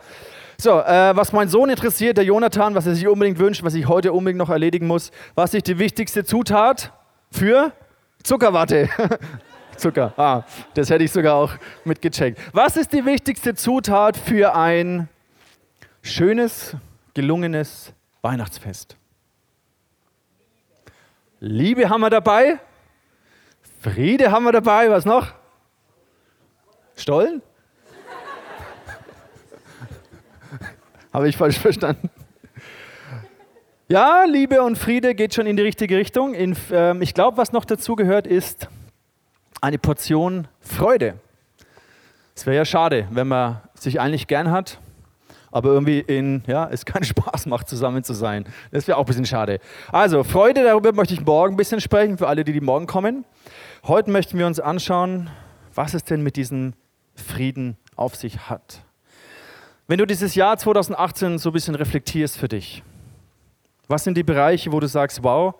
So, 0.61 0.81
äh, 0.81 1.17
was 1.17 1.33
mein 1.33 1.49
Sohn 1.49 1.71
interessiert, 1.71 2.17
der 2.17 2.25
Jonathan, 2.25 2.75
was 2.75 2.87
er 2.87 2.95
sich 2.95 3.09
unbedingt 3.09 3.38
wünscht, 3.38 3.62
was 3.62 3.75
ich 3.75 3.88
heute 3.88 4.12
unbedingt 4.12 4.38
noch 4.38 4.50
erledigen 4.50 4.87
muss, 4.87 5.11
was 5.35 5.55
ist 5.55 5.67
die 5.67 5.79
wichtigste 5.79 6.25
Zutat 6.25 6.93
für 7.31 7.73
Zuckerwatte? 8.23 8.88
Zucker, 9.76 10.12
ah, 10.19 10.43
das 10.75 10.90
hätte 10.90 11.05
ich 11.05 11.12
sogar 11.12 11.35
auch 11.37 11.52
mitgecheckt. 11.85 12.38
Was 12.52 12.76
ist 12.76 12.93
die 12.93 13.07
wichtigste 13.07 13.55
Zutat 13.55 14.19
für 14.19 14.55
ein 14.55 15.09
schönes, 16.02 16.76
gelungenes 17.14 17.93
Weihnachtsfest. 18.23 18.97
Liebe 21.40 21.88
haben 21.88 22.02
wir 22.02 22.11
dabei. 22.11 22.59
Friede 23.81 24.31
haben 24.31 24.45
wir 24.45 24.52
dabei. 24.52 24.90
Was 24.90 25.05
noch? 25.05 25.29
Stollen? 26.97 27.43
Habe 31.12 31.29
ich 31.29 31.37
falsch 31.37 31.59
verstanden? 31.59 32.11
Ja, 33.88 34.25
Liebe 34.25 34.62
und 34.62 34.76
Friede 34.76 35.14
geht 35.14 35.35
schon 35.35 35.47
in 35.47 35.57
die 35.57 35.62
richtige 35.62 35.97
Richtung. 35.97 36.35
In, 36.35 36.57
ähm, 36.71 37.02
ich 37.02 37.14
glaube, 37.14 37.37
was 37.37 37.52
noch 37.52 37.64
dazu 37.64 37.97
gehört, 37.97 38.26
ist 38.26 38.69
eine 39.61 39.79
Portion 39.79 40.47
Freude. 40.61 41.14
Es 42.37 42.47
wäre 42.47 42.57
ja 42.57 42.64
schade, 42.64 43.09
wenn 43.11 43.26
man 43.26 43.61
sich 43.75 44.00
eigentlich 44.00 44.26
gern 44.29 44.50
hat 44.50 44.79
aber 45.52 45.71
irgendwie 45.71 46.00
in, 46.00 46.43
ja, 46.47 46.69
es 46.71 46.85
keinen 46.85 47.05
Spaß 47.05 47.47
macht, 47.47 47.69
zusammen 47.69 48.05
zu 48.05 48.14
sein. 48.14 48.45
Das 48.71 48.87
wäre 48.87 48.99
auch 48.99 49.02
ein 49.02 49.07
bisschen 49.07 49.26
schade. 49.26 49.59
Also, 49.90 50.23
Freude, 50.23 50.62
darüber 50.62 50.93
möchte 50.93 51.14
ich 51.14 51.25
morgen 51.25 51.55
ein 51.55 51.57
bisschen 51.57 51.81
sprechen, 51.81 52.19
für 52.19 52.29
alle, 52.29 52.45
die, 52.45 52.52
die 52.52 52.61
morgen 52.61 52.87
kommen. 52.87 53.25
Heute 53.85 54.11
möchten 54.11 54.38
wir 54.38 54.47
uns 54.47 54.61
anschauen, 54.61 55.31
was 55.75 55.95
es 55.95 56.05
denn 56.05 56.23
mit 56.23 56.37
diesem 56.37 56.75
Frieden 57.14 57.76
auf 57.97 58.14
sich 58.14 58.49
hat. 58.49 58.85
Wenn 59.90 59.99
du 59.99 60.06
dieses 60.06 60.37
Jahr 60.37 60.56
2018 60.56 61.38
so 61.38 61.50
ein 61.50 61.52
bisschen 61.52 61.75
reflektierst 61.75 62.38
für 62.38 62.47
dich, 62.47 62.85
was 63.88 64.04
sind 64.04 64.16
die 64.16 64.23
Bereiche, 64.23 64.70
wo 64.70 64.78
du 64.78 64.87
sagst, 64.87 65.25
wow, 65.25 65.56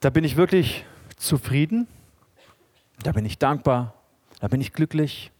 da 0.00 0.10
bin 0.10 0.22
ich 0.22 0.36
wirklich 0.36 0.84
zufrieden, 1.16 1.88
da 3.02 3.12
bin 3.12 3.24
ich 3.24 3.38
dankbar, 3.38 3.94
da 4.40 4.48
bin 4.48 4.60
ich 4.60 4.74
glücklich, 4.74 5.32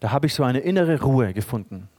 da 0.00 0.10
habe 0.10 0.26
ich 0.26 0.32
so 0.32 0.42
eine 0.42 0.60
innere 0.60 1.02
Ruhe 1.02 1.34
gefunden. 1.34 1.90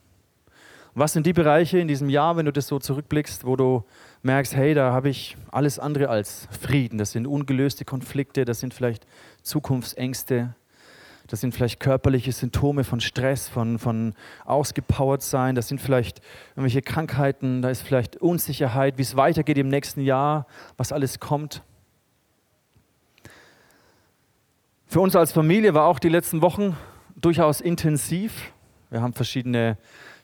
Was 0.96 1.14
sind 1.14 1.28
die 1.28 1.34
Bereiche 1.34 1.78
in 1.78 1.88
diesem 1.88 2.10
Jahr, 2.10 2.36
wenn 2.36 2.48
du 2.48 2.52
das 2.52 2.66
so 2.66 2.80
zurückblickst, 2.80 3.46
wo 3.46 3.56
du 3.56 3.84
merkst, 4.24 4.56
hey, 4.56 4.74
da 4.74 4.94
habe 4.94 5.10
ich 5.10 5.38
alles 5.52 5.78
andere 5.78 6.10
als 6.10 6.48
Frieden. 6.60 6.98
Das 6.98 7.12
sind 7.12 7.28
ungelöste 7.28 7.86
Konflikte, 7.86 8.46
das 8.46 8.60
sind 8.60 8.74
vielleicht 8.74 9.06
Zukunftsängste, 9.44 10.56
Das 11.32 11.40
sind 11.40 11.56
vielleicht 11.56 11.80
körperliche 11.80 12.34
Symptome 12.34 12.84
von 12.84 13.00
Stress, 13.00 13.48
von, 13.48 13.80
von 13.80 14.16
ausgepowert 14.44 15.22
sein. 15.22 15.56
Das 15.56 15.70
sind 15.70 15.80
vielleicht 15.80 16.20
irgendwelche 16.58 16.82
Krankheiten. 16.82 17.62
Da 17.62 17.70
ist 17.70 17.84
vielleicht 17.84 18.18
Unsicherheit, 18.18 18.98
wie 18.98 19.04
es 19.04 19.16
weitergeht 19.16 19.58
im 19.58 19.70
nächsten 19.70 20.02
Jahr, 20.02 20.46
was 20.76 20.92
alles 20.92 21.22
kommt. 21.22 21.64
Für 24.88 25.00
uns 25.00 25.16
als 25.16 25.32
Familie 25.32 25.74
war 25.74 25.86
auch 25.86 26.00
die 26.00 26.10
letzten 26.10 26.42
Wochen 26.42 26.76
durchaus 27.16 27.62
intensiv. 27.62 28.52
Wir 28.90 29.02
haben 29.02 29.14
verschiedene 29.14 29.78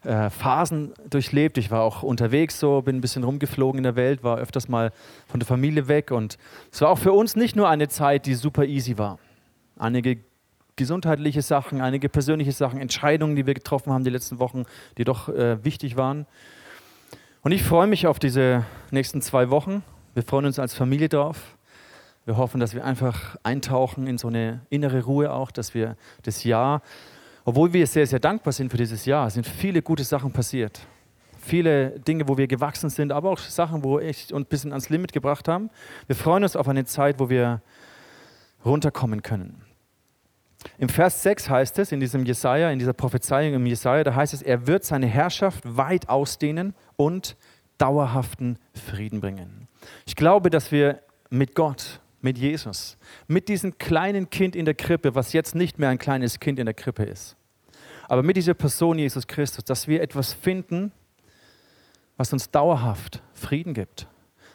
äh, 0.04 0.30
Phasen 0.30 0.94
durchlebt. 1.10 1.58
Ich 1.58 1.72
war 1.72 1.84
auch 1.84 2.04
unterwegs 2.04 2.60
so, 2.60 2.82
bin 2.82 2.98
ein 2.98 3.02
bisschen 3.02 3.24
rumgeflogen 3.24 3.80
in 3.80 3.84
der 3.84 3.96
Welt, 3.96 4.26
war 4.26 4.40
öfters 4.40 4.68
mal 4.68 4.92
von 5.26 5.40
der 5.40 5.48
Familie 5.48 5.88
weg. 5.88 6.12
Und 6.12 6.38
es 6.70 6.82
war 6.82 6.90
auch 6.90 7.00
für 7.00 7.14
uns 7.14 7.38
nicht 7.38 7.56
nur 7.56 7.70
eine 7.70 7.88
Zeit, 7.88 8.26
die 8.26 8.34
super 8.34 8.66
easy 8.66 8.98
war. 8.98 9.20
Einige 9.78 10.27
gesundheitliche 10.78 11.42
Sachen, 11.42 11.82
einige 11.82 12.08
persönliche 12.08 12.54
Sachen, 12.54 12.80
Entscheidungen, 12.80 13.36
die 13.36 13.46
wir 13.46 13.54
getroffen 13.54 13.92
haben 13.92 14.06
die 14.06 14.10
letzten 14.10 14.40
Wochen, 14.40 14.64
die 14.98 15.04
doch 15.04 15.28
äh, 15.28 15.64
wichtig 15.66 15.98
waren. 15.98 16.26
Und 17.42 17.52
ich 17.52 17.64
freue 17.64 17.88
mich 17.88 18.08
auf 18.08 18.20
diese 18.20 18.64
nächsten 18.92 19.22
zwei 19.22 19.50
Wochen. 19.50 19.84
Wir 20.14 20.24
freuen 20.24 20.46
uns 20.46 20.60
als 20.60 20.74
Familie 20.74 21.10
drauf. 21.10 21.58
Wir 22.26 22.38
hoffen, 22.38 22.60
dass 22.60 22.74
wir 22.76 22.84
einfach 22.84 23.38
eintauchen 23.44 24.06
in 24.06 24.18
so 24.18 24.28
eine 24.28 24.62
innere 24.70 25.04
Ruhe 25.04 25.32
auch, 25.32 25.50
dass 25.50 25.74
wir 25.74 25.96
das 26.24 26.44
Jahr, 26.44 26.82
obwohl 27.46 27.72
wir 27.72 27.88
sehr, 27.88 28.06
sehr 28.06 28.20
dankbar 28.20 28.52
sind 28.52 28.70
für 28.70 28.78
dieses 28.78 29.06
Jahr, 29.06 29.30
sind 29.30 29.48
viele 29.48 29.82
gute 29.82 30.04
Sachen 30.04 30.32
passiert. 30.32 30.82
Viele 31.40 32.00
Dinge, 32.02 32.28
wo 32.28 32.38
wir 32.38 32.48
gewachsen 32.48 32.90
sind, 32.90 33.14
aber 33.14 33.30
auch 33.30 33.40
Sachen, 33.40 33.84
wo 33.84 34.00
echt 34.00 34.34
uns 34.34 34.46
ein 34.46 34.50
bisschen 34.50 34.74
ans 34.74 34.90
Limit 34.90 35.14
gebracht 35.14 35.48
haben. 35.48 35.70
Wir 36.08 36.18
freuen 36.18 36.44
uns 36.44 36.58
auf 36.58 36.68
eine 36.68 36.84
Zeit, 36.84 37.20
wo 37.20 37.30
wir 37.30 37.62
runterkommen 38.66 39.22
können. 39.22 39.67
Im 40.78 40.90
Vers 40.90 41.24
6 41.24 41.50
heißt 41.50 41.80
es, 41.80 41.92
in 41.92 42.00
diesem 42.00 42.26
Jesaja, 42.26 42.70
in 42.72 42.80
dieser 42.80 42.94
Prophezeiung 42.94 43.54
im 43.54 43.66
Jesaja, 43.66 44.04
da 44.04 44.16
heißt 44.16 44.34
es, 44.34 44.42
er 44.42 44.68
wird 44.68 44.84
seine 44.84 45.08
Herrschaft 45.08 45.64
weit 45.66 46.10
ausdehnen 46.10 46.74
und 46.96 47.36
dauerhaften 47.78 48.58
Frieden 48.74 49.22
bringen. 49.22 49.68
Ich 50.06 50.16
glaube, 50.16 50.50
dass 50.50 50.72
wir 50.72 51.02
mit 51.30 51.56
Gott, 51.56 52.00
mit 52.22 52.38
Jesus, 52.38 52.98
mit 53.28 53.50
diesem 53.50 53.78
kleinen 53.78 54.30
Kind 54.30 54.56
in 54.56 54.66
der 54.66 54.74
Krippe, 54.74 55.16
was 55.16 55.34
jetzt 55.34 55.56
nicht 55.56 55.80
mehr 55.80 55.90
ein 55.90 56.00
kleines 56.00 56.40
Kind 56.40 56.60
in 56.60 56.66
der 56.66 56.74
Krippe 56.74 57.04
ist, 57.04 57.36
aber 58.08 58.24
mit 58.24 58.38
dieser 58.38 58.54
Person 58.54 58.98
Jesus 58.98 59.28
Christus, 59.28 59.64
dass 59.66 59.88
wir 59.88 60.02
etwas 60.02 60.34
finden, 60.34 60.92
was 62.16 62.34
uns 62.34 62.50
dauerhaft 62.50 63.22
Frieden 63.34 63.74
gibt. 63.74 64.08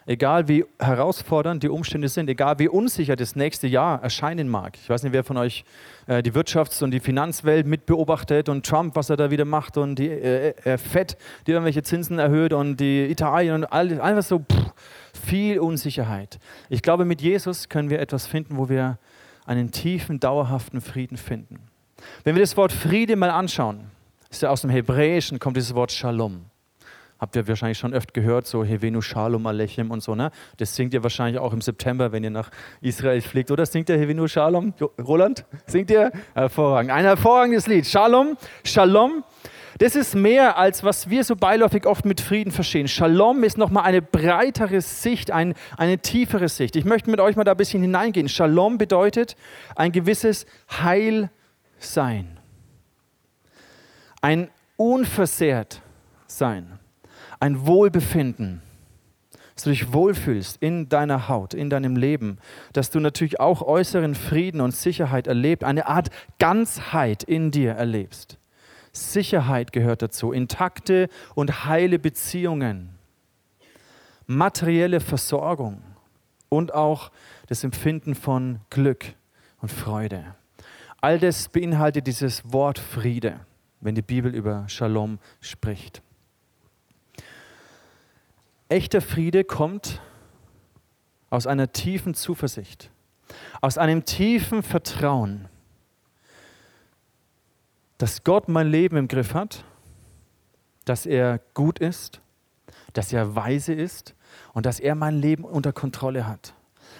Egal 0.05 0.49
wie 0.49 0.65
herausfordernd 0.81 1.63
die 1.63 1.69
Umstände 1.69 2.09
sind, 2.09 2.29
egal 2.29 2.59
wie 2.59 2.69
unsicher 2.69 3.15
das 3.15 3.37
nächste 3.37 3.69
Jahr 3.69 4.03
erscheinen 4.03 4.49
mag. 4.49 4.77
Ich 4.83 4.91
weiß 4.91 5.05
nicht, 5.05 5.13
wer 5.13 5.23
von 5.23 5.37
euch 5.37 5.65
äh, 6.07 6.23
die 6.23 6.33
Wirtschafts- 6.33 6.83
und 6.83 6.91
die 6.91 6.99
Finanzwelt 6.99 7.67
mitbeobachtet 7.67 8.49
und 8.49 8.67
Trump, 8.67 8.97
was 8.97 9.11
er 9.11 9.17
da 9.17 9.31
wieder 9.31 9.45
macht 9.45 9.77
und 9.77 9.97
die 9.97 10.09
äh, 10.09 10.55
äh, 10.65 10.79
Fed, 10.79 11.17
die 11.47 11.53
irgendwelche 11.53 11.83
Zinsen 11.83 12.19
erhöht 12.19 12.53
und 12.53 12.79
die 12.79 13.05
Italien 13.05 13.55
und 13.55 13.65
alles, 13.67 14.01
einfach 14.01 14.25
so 14.25 14.41
pff, 14.41 14.73
viel 15.13 15.61
Unsicherheit. 15.61 16.41
Ich 16.69 16.83
glaube, 16.83 17.05
mit 17.05 17.23
Jesus 17.23 17.69
können 17.69 17.89
wir 17.89 18.01
etwas 18.01 18.27
finden, 18.27 18.57
wo 18.57 18.69
wir 18.69 18.99
einen 19.47 19.71
tiefen, 19.71 20.19
dauerhaften 20.19 20.81
Frieden 20.81 21.17
finden. 21.17 21.61
Wenn 22.25 22.35
wir 22.35 22.43
das 22.43 22.57
Wort 22.57 22.73
Friede 22.73 23.15
mal 23.15 23.31
anschauen, 23.31 23.91
ist 24.31 24.43
ja 24.43 24.51
aus 24.51 24.63
dem 24.63 24.71
Hebräischen 24.71 25.39
kommt 25.39 25.57
dieses 25.57 25.75
Wort 25.75 25.93
Shalom. 25.93 26.47
Habt 27.23 27.37
ihr 27.37 27.47
wahrscheinlich 27.47 27.79
schon 27.79 27.95
öfter 27.95 28.21
gehört, 28.21 28.49
so 28.49 28.65
Hevenu 28.65 29.01
Shalom 29.01 29.47
Alechem 29.47 29.93
und 29.93 30.03
so, 30.03 30.17
ne? 30.17 30.33
Das 30.57 30.75
singt 30.75 30.93
ihr 30.93 31.05
wahrscheinlich 31.05 31.41
auch 31.41 31.53
im 31.53 31.61
September, 31.61 32.11
wenn 32.11 32.25
ihr 32.25 32.31
nach 32.31 32.51
Israel 32.81 33.21
fliegt, 33.21 33.53
oder? 33.53 33.65
Singt 33.65 33.89
ihr 33.91 33.97
Hevenu 33.97 34.27
Shalom? 34.27 34.75
Roland, 35.01 35.45
singt 35.67 35.93
ihr? 35.93 36.11
Hervorragend. 36.35 36.91
Ein 36.91 37.05
hervorragendes 37.05 37.69
Lied. 37.69 37.87
Shalom, 37.87 38.37
Shalom. 38.65 39.23
Das 39.79 39.95
ist 39.95 40.17
mehr 40.17 40.59
als 40.59 40.83
was 40.83 41.11
wir 41.11 41.23
so 41.23 41.37
beiläufig 41.37 41.87
oft 41.87 42.05
mit 42.05 42.21
Frieden 42.21 42.51
verstehen. 42.51 42.89
Shalom 42.89 43.45
ist 43.45 43.57
nochmal 43.57 43.85
eine 43.85 44.03
breitere 44.03 44.81
Sicht, 44.81 45.31
ein, 45.31 45.55
eine 45.77 45.99
tiefere 45.99 46.49
Sicht. 46.49 46.75
Ich 46.75 46.85
möchte 46.85 47.09
mit 47.09 47.21
euch 47.21 47.37
mal 47.37 47.45
da 47.45 47.53
ein 47.53 47.57
bisschen 47.57 47.83
hineingehen. 47.83 48.29
Shalom 48.29 48.79
bedeutet 48.79 49.37
ein 49.77 49.93
gewisses 49.93 50.45
Heilsein. 50.69 51.31
Ein 54.21 54.51
unversehrt 54.77 55.83
sein 56.27 56.81
ein 57.43 57.67
Wohlbefinden, 57.67 58.63
dass 59.57 59.65
du 59.65 59.71
dich 59.71 59.93
wohlfühlst 59.93 60.63
in 60.63 60.89
deiner 60.89 61.29
Haut, 61.29 61.55
in 61.55 61.71
deinem 61.71 61.97
Leben, 61.97 62.39
dass 62.73 62.91
du 62.91 63.01
natürlich 63.01 63.41
auch 63.41 63.63
äußeren 63.63 64.15
Frieden 64.15 64.61
und 64.61 64.77
Sicherheit 64.77 65.27
erlebst, 65.27 65.65
eine 65.65 65.89
Art 65.89 66.11
Ganzheit 66.39 67.25
in 67.25 67.51
dir 67.51 67.73
erlebst. 67.73 68.39
Sicherheit 68.93 69.73
gehört 69.73 70.03
dazu, 70.03 70.31
intakte 70.31 71.09
und 71.35 71.65
heile 71.65 71.99
Beziehungen, 71.99 72.91
materielle 74.27 75.01
Versorgung 75.01 75.83
und 76.49 76.73
auch 76.73 77.11
das 77.49 77.65
Empfinden 77.65 78.15
von 78.15 78.61
Glück 78.71 79.05
und 79.61 79.73
Freude. 79.73 80.37
All 81.01 81.19
das 81.19 81.49
beinhaltet 81.49 82.07
dieses 82.07 82.53
Wort 82.53 82.79
Friede, 82.79 83.41
wenn 83.81 83.97
die 83.97 84.03
Bibel 84.03 84.33
über 84.33 84.69
Shalom 84.69 85.19
spricht. 85.41 86.03
Echter 88.73 89.03
Friede 89.03 89.45
kommt 89.45 90.01
aus 91.29 91.47
einer 91.47 91.73
tiefen 91.73 92.15
Zuversicht, 92.15 92.91
aus 93.61 93.77
einem 93.77 94.07
tiefen 94.07 94.63
Vertrauen, 94.63 95.51
dass 97.99 98.25
Gott 98.25 98.49
mein 98.49 98.69
Leben 98.69 98.97
im 98.97 99.09
Griff 99.09 99.35
hat, 99.35 99.67
dass 100.87 101.05
er 101.05 101.39
gut 101.53 101.81
ist, 101.81 102.23
dass 102.95 103.13
er 103.13 103.37
weise 103.37 103.75
ist 103.75 104.15
und 104.55 104.65
dass 104.65 104.81
er 104.81 104.95
mein 104.95 105.17
Leben 105.17 105.45
unter 105.45 105.75
Kontrolle 105.75 106.27
hat. 106.27 106.55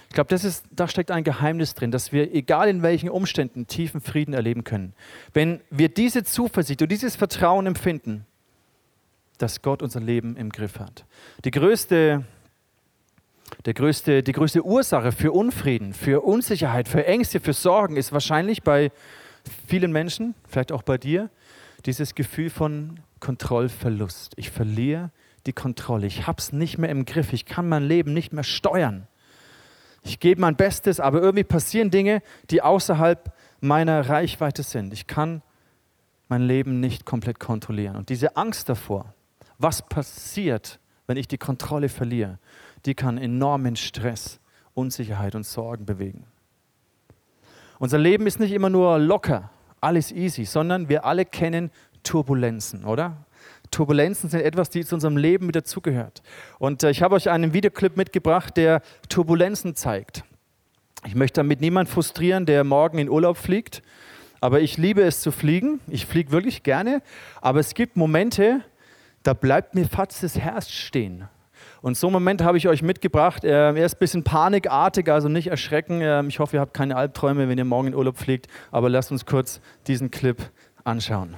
Ich 0.09 0.15
glaube, 0.15 0.39
da 0.73 0.89
steckt 0.89 1.11
ein 1.11 1.25
Geheimnis 1.25 1.75
drin, 1.75 1.91
dass 1.91 2.13
wir, 2.13 2.35
egal 2.35 2.69
in 2.69 2.83
welchen 2.83 3.09
Umständen, 3.09 3.67
tiefen 3.67 4.03
Frieden 4.03 4.35
erleben 4.35 4.63
können. 4.63 4.93
Wenn 5.33 5.63
wir 5.71 5.89
diese 5.89 6.23
Zuversicht 6.23 6.83
und 6.83 6.93
dieses 6.93 7.17
Vertrauen 7.17 7.65
empfinden, 7.65 8.27
dass 9.43 9.61
Gott 9.61 9.83
unser 9.83 10.01
Leben 10.01 10.37
im 10.37 10.51
Griff 10.51 10.79
hat. 10.79 11.05
Die 11.45 11.51
größte, 11.51 12.25
der 13.67 13.75
größte, 13.75 14.23
die 14.23 14.33
größte 14.33 14.65
Ursache 14.65 15.11
für 15.11 15.33
Unfrieden, 15.33 15.93
für 15.95 16.21
Unsicherheit, 16.25 16.87
für 16.87 17.05
Ängste, 17.05 17.41
für 17.41 17.53
Sorgen 17.53 17.97
ist 17.97 18.13
wahrscheinlich 18.13 18.63
bei 18.63 18.93
vielen 19.67 19.91
Menschen, 19.91 20.35
vielleicht 20.49 20.71
auch 20.71 20.83
bei 20.83 20.97
dir, 20.97 21.29
dieses 21.87 22.15
Gefühl 22.15 22.51
von 22.51 23.01
Kontrollverlust. 23.19 24.35
Ich 24.37 24.51
verliere 24.51 25.11
die 25.47 25.53
Kontrolle. 25.53 26.07
Ich 26.07 26.29
habe 26.29 26.39
es 26.39 26.53
nicht 26.53 26.79
mehr 26.79 26.91
im 26.91 27.05
Griff. 27.05 27.33
Ich 27.33 27.45
kann 27.45 27.69
mein 27.69 27.83
Leben 27.83 28.15
nicht 28.15 28.33
mehr 28.33 28.45
steuern. 28.45 29.09
Ich 30.05 30.21
gebe 30.21 30.41
mein 30.41 30.57
Bestes, 30.57 31.01
aber 31.01 31.21
irgendwie 31.21 31.45
passieren 31.45 31.91
Dinge, 31.91 32.23
die 32.51 32.63
außerhalb 32.63 33.33
meiner 33.61 34.09
Reichweite 34.09 34.63
sind. 34.63 34.93
Ich 34.93 35.09
kann 35.09 35.43
mein 36.29 36.43
Leben 36.43 36.81
nicht 36.81 37.05
komplett 37.05 37.41
kontrollieren. 37.41 37.97
Und 37.97 38.09
diese 38.09 38.37
Angst 38.37 38.69
davor, 38.69 39.15
was 39.63 39.83
passiert, 39.83 40.79
wenn 41.07 41.17
ich 41.17 41.29
die 41.29 41.39
Kontrolle 41.39 41.89
verliere, 41.89 42.39
die 42.85 42.95
kann 42.95 43.19
enormen 43.19 43.77
Stress, 43.77 44.41
Unsicherheit 44.75 45.35
und 45.35 45.45
Sorgen 45.45 45.87
bewegen. 45.87 46.25
Unser 47.79 47.99
Leben 47.99 48.27
ist 48.27 48.41
nicht 48.41 48.53
immer 48.53 48.71
nur 48.71 48.99
locker, 48.99 49.51
alles 49.81 50.13
easy, 50.13 50.45
sondern 50.45 50.89
wir 50.89 51.05
alle 51.05 51.25
kennen 51.25 51.71
Turbulenzen, 52.03 52.85
oder? 52.85 53.25
Turbulenzen 53.71 54.29
sind 54.29 54.43
etwas, 54.43 54.71
die 54.71 54.85
zu 54.85 54.95
unserem 54.95 55.17
Leben 55.17 55.47
mit 55.47 55.57
dazugehört. 55.57 56.23
Und 56.59 56.83
äh, 56.83 56.91
ich 56.91 57.03
habe 57.03 57.15
euch 57.15 57.31
einen 57.31 57.53
Videoclip 57.53 57.97
mitgebracht, 57.97 58.57
der 58.57 58.83
Turbulenzen 59.09 59.75
zeigt. 59.75 60.25
Ich 61.07 61.15
möchte 61.15 61.41
damit 61.41 61.61
niemanden 61.61 61.91
frustrieren, 61.91 62.47
der 62.47 62.65
morgen 62.65 62.99
in 62.99 63.09
Urlaub 63.09 63.37
fliegt, 63.37 63.83
aber 64.41 64.61
ich 64.61 64.77
liebe 64.77 65.03
es 65.03 65.21
zu 65.21 65.33
fliegen. 65.33 65.81
Ich 65.89 66.07
fliege 66.07 66.31
wirklich 66.31 66.63
gerne, 66.63 67.03
aber 67.41 67.61
es 67.61 67.75
gibt 67.75 67.97
Momente, 67.97 68.63
da 69.23 69.35
bleibt 69.35 69.75
mir 69.75 69.87
fast 69.87 70.23
das 70.23 70.39
Herz 70.39 70.71
stehen. 70.71 71.29
Und 71.81 71.97
so 71.97 72.07
einen 72.09 72.13
Moment 72.15 72.43
habe 72.43 72.59
ich 72.59 72.69
euch 72.69 72.83
mitgebracht. 72.83 73.45
Er 73.45 73.77
ist 73.77 73.97
ein 73.97 73.99
bisschen 73.99 74.25
panikartig, 74.25 75.09
also 75.09 75.29
nicht 75.29 75.49
erschrecken. 75.49 76.01
Ähm, 76.01 76.29
ich 76.29 76.39
hoffe, 76.39 76.57
ihr 76.57 76.61
habt 76.61 76.75
keine 76.75 76.97
Albträume, 76.97 77.49
wenn 77.49 77.59
ihr 77.59 77.65
morgen 77.65 77.89
in 77.89 77.95
Urlaub 77.95 78.19
fliegt. 78.19 78.47
Aber 78.71 78.89
lasst 78.89 79.11
uns 79.11 79.27
kurz 79.27 79.61
diesen 79.87 80.11
Clip 80.11 80.39
anschauen. 80.85 81.37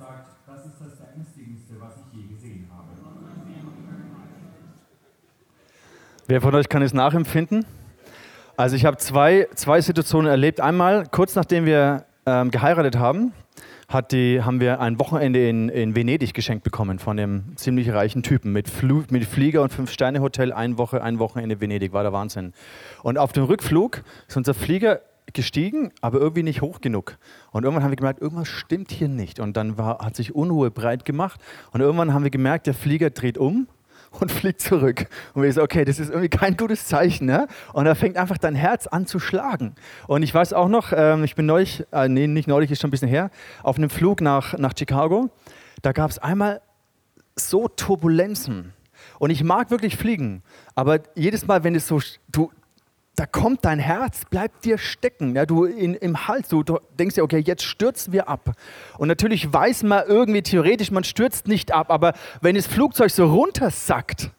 Handy 0.00 0.06
filmt, 0.06 0.08
sagt, 0.08 0.28
das 0.46 0.66
ist 0.66 0.80
das 0.80 0.98
Beängstigendste, 0.98 1.74
was 1.78 1.94
ich 1.96 2.20
je 2.20 2.34
gesehen 2.34 2.68
habe. 2.70 2.88
Wer 6.26 6.40
von 6.40 6.54
euch 6.54 6.68
kann 6.68 6.82
es 6.82 6.94
nachempfinden? 6.94 7.64
Also 8.56 8.76
ich 8.76 8.84
habe 8.84 8.98
zwei, 8.98 9.48
zwei 9.54 9.80
Situationen 9.80 10.30
erlebt. 10.30 10.60
Einmal, 10.60 11.06
kurz 11.10 11.34
nachdem 11.34 11.64
wir 11.64 12.04
ähm, 12.26 12.50
geheiratet 12.50 12.98
haben, 12.98 13.32
hat 13.88 14.12
die, 14.12 14.42
haben 14.42 14.60
wir 14.60 14.80
ein 14.80 15.00
Wochenende 15.00 15.48
in, 15.48 15.68
in 15.68 15.96
Venedig 15.96 16.32
geschenkt 16.32 16.62
bekommen 16.62 17.00
von 17.00 17.18
einem 17.18 17.56
ziemlich 17.56 17.90
reichen 17.92 18.22
Typen 18.22 18.52
mit, 18.52 18.68
Flu, 18.68 19.02
mit 19.10 19.24
Flieger 19.24 19.62
und 19.62 19.72
Fünf-Sterne-Hotel, 19.72 20.52
ein 20.52 20.78
Woche, 20.78 21.02
ein 21.02 21.18
Wochenende 21.18 21.60
Venedig, 21.60 21.92
war 21.92 22.04
der 22.04 22.12
Wahnsinn. 22.12 22.52
Und 23.02 23.18
auf 23.18 23.32
dem 23.32 23.44
Rückflug 23.44 24.02
ist 24.28 24.36
unser 24.36 24.54
Flieger 24.54 25.00
gestiegen, 25.34 25.92
aber 26.00 26.18
irgendwie 26.18 26.42
nicht 26.42 26.62
hoch 26.62 26.80
genug. 26.80 27.18
Und 27.52 27.64
irgendwann 27.64 27.84
haben 27.84 27.90
wir 27.90 27.96
gemerkt, 27.96 28.20
irgendwas 28.20 28.48
stimmt 28.48 28.90
hier 28.90 29.08
nicht. 29.08 29.40
Und 29.40 29.56
dann 29.56 29.78
war, 29.78 29.98
hat 29.98 30.16
sich 30.16 30.34
Unruhe 30.34 30.70
breit 30.70 31.04
gemacht. 31.04 31.40
Und 31.72 31.80
irgendwann 31.80 32.14
haben 32.14 32.24
wir 32.24 32.30
gemerkt, 32.30 32.66
der 32.66 32.74
Flieger 32.74 33.10
dreht 33.10 33.38
um 33.38 33.66
und 34.20 34.32
fliegt 34.32 34.60
zurück. 34.60 35.06
Und 35.34 35.42
wir 35.42 35.52
so, 35.52 35.62
okay, 35.62 35.84
das 35.84 35.98
ist 35.98 36.10
irgendwie 36.10 36.28
kein 36.28 36.56
gutes 36.56 36.86
Zeichen. 36.86 37.26
Ne? 37.26 37.46
Und 37.72 37.84
da 37.84 37.94
fängt 37.94 38.16
einfach 38.16 38.38
dein 38.38 38.54
Herz 38.54 38.86
an 38.86 39.06
zu 39.06 39.18
schlagen. 39.18 39.74
Und 40.06 40.22
ich 40.22 40.34
weiß 40.34 40.52
auch 40.52 40.68
noch, 40.68 40.92
ähm, 40.94 41.24
ich 41.24 41.34
bin 41.34 41.46
neulich, 41.46 41.84
äh, 41.92 42.08
nee, 42.08 42.26
nicht 42.26 42.48
neulich, 42.48 42.70
ist 42.70 42.80
schon 42.80 42.88
ein 42.88 42.92
bisschen 42.92 43.08
her, 43.08 43.30
auf 43.62 43.76
einem 43.76 43.90
Flug 43.90 44.20
nach, 44.20 44.58
nach 44.58 44.72
Chicago. 44.76 45.30
Da 45.82 45.92
gab 45.92 46.10
es 46.10 46.18
einmal 46.18 46.60
so 47.36 47.68
Turbulenzen. 47.68 48.72
Und 49.18 49.30
ich 49.30 49.44
mag 49.44 49.70
wirklich 49.70 49.96
fliegen, 49.96 50.42
aber 50.74 51.00
jedes 51.14 51.46
Mal, 51.46 51.64
wenn 51.64 51.74
es 51.74 51.86
so, 51.86 52.00
du, 52.28 52.50
da 53.16 53.26
kommt 53.26 53.64
dein 53.64 53.78
Herz, 53.78 54.22
bleibt 54.30 54.64
dir 54.64 54.78
stecken, 54.78 55.36
ja, 55.36 55.44
du 55.44 55.64
in, 55.64 55.94
im 55.94 56.26
Hals, 56.26 56.48
du, 56.48 56.62
denkst 56.98 57.16
dir, 57.16 57.22
okay, 57.22 57.42
jetzt 57.44 57.64
stürzen 57.64 58.12
wir 58.12 58.28
ab. 58.28 58.52
Und 58.98 59.08
natürlich 59.08 59.52
weiß 59.52 59.82
man 59.82 60.04
irgendwie 60.06 60.42
theoretisch, 60.42 60.90
man 60.90 61.04
stürzt 61.04 61.46
nicht 61.46 61.72
ab, 61.72 61.90
aber 61.90 62.14
wenn 62.40 62.54
das 62.54 62.66
Flugzeug 62.66 63.10
so 63.10 63.26
runtersackt, 63.26 64.30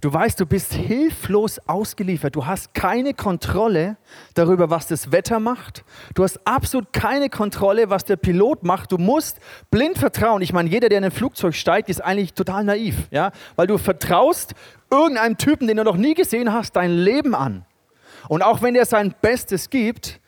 du 0.00 0.12
weißt, 0.12 0.40
du 0.40 0.46
bist 0.46 0.74
hilflos 0.74 1.60
ausgeliefert, 1.66 2.34
du 2.36 2.46
hast 2.46 2.74
keine 2.74 3.14
Kontrolle 3.14 3.96
darüber, 4.34 4.70
was 4.70 4.86
das 4.86 5.12
Wetter 5.12 5.40
macht, 5.40 5.84
du 6.14 6.22
hast 6.22 6.46
absolut 6.46 6.92
keine 6.92 7.28
Kontrolle, 7.28 7.90
was 7.90 8.04
der 8.04 8.16
Pilot 8.16 8.64
macht, 8.64 8.92
du 8.92 8.98
musst 8.98 9.38
blind 9.70 9.98
vertrauen. 9.98 10.42
Ich 10.42 10.52
meine, 10.52 10.68
jeder, 10.68 10.88
der 10.88 10.98
in 10.98 11.04
ein 11.04 11.10
Flugzeug 11.10 11.54
steigt, 11.54 11.88
ist 11.88 12.02
eigentlich 12.02 12.34
total 12.34 12.64
naiv, 12.64 13.08
ja, 13.10 13.30
weil 13.56 13.66
du 13.66 13.78
vertraust 13.78 14.54
irgendeinem 14.90 15.38
Typen, 15.38 15.68
den 15.68 15.76
du 15.76 15.84
noch 15.84 15.96
nie 15.96 16.14
gesehen 16.14 16.52
hast, 16.52 16.76
dein 16.76 16.90
Leben 16.90 17.34
an. 17.34 17.64
Und 18.28 18.42
auch 18.42 18.62
wenn 18.62 18.74
er 18.74 18.86
sein 18.86 19.14
Bestes 19.20 19.70
gibt, 19.70 20.20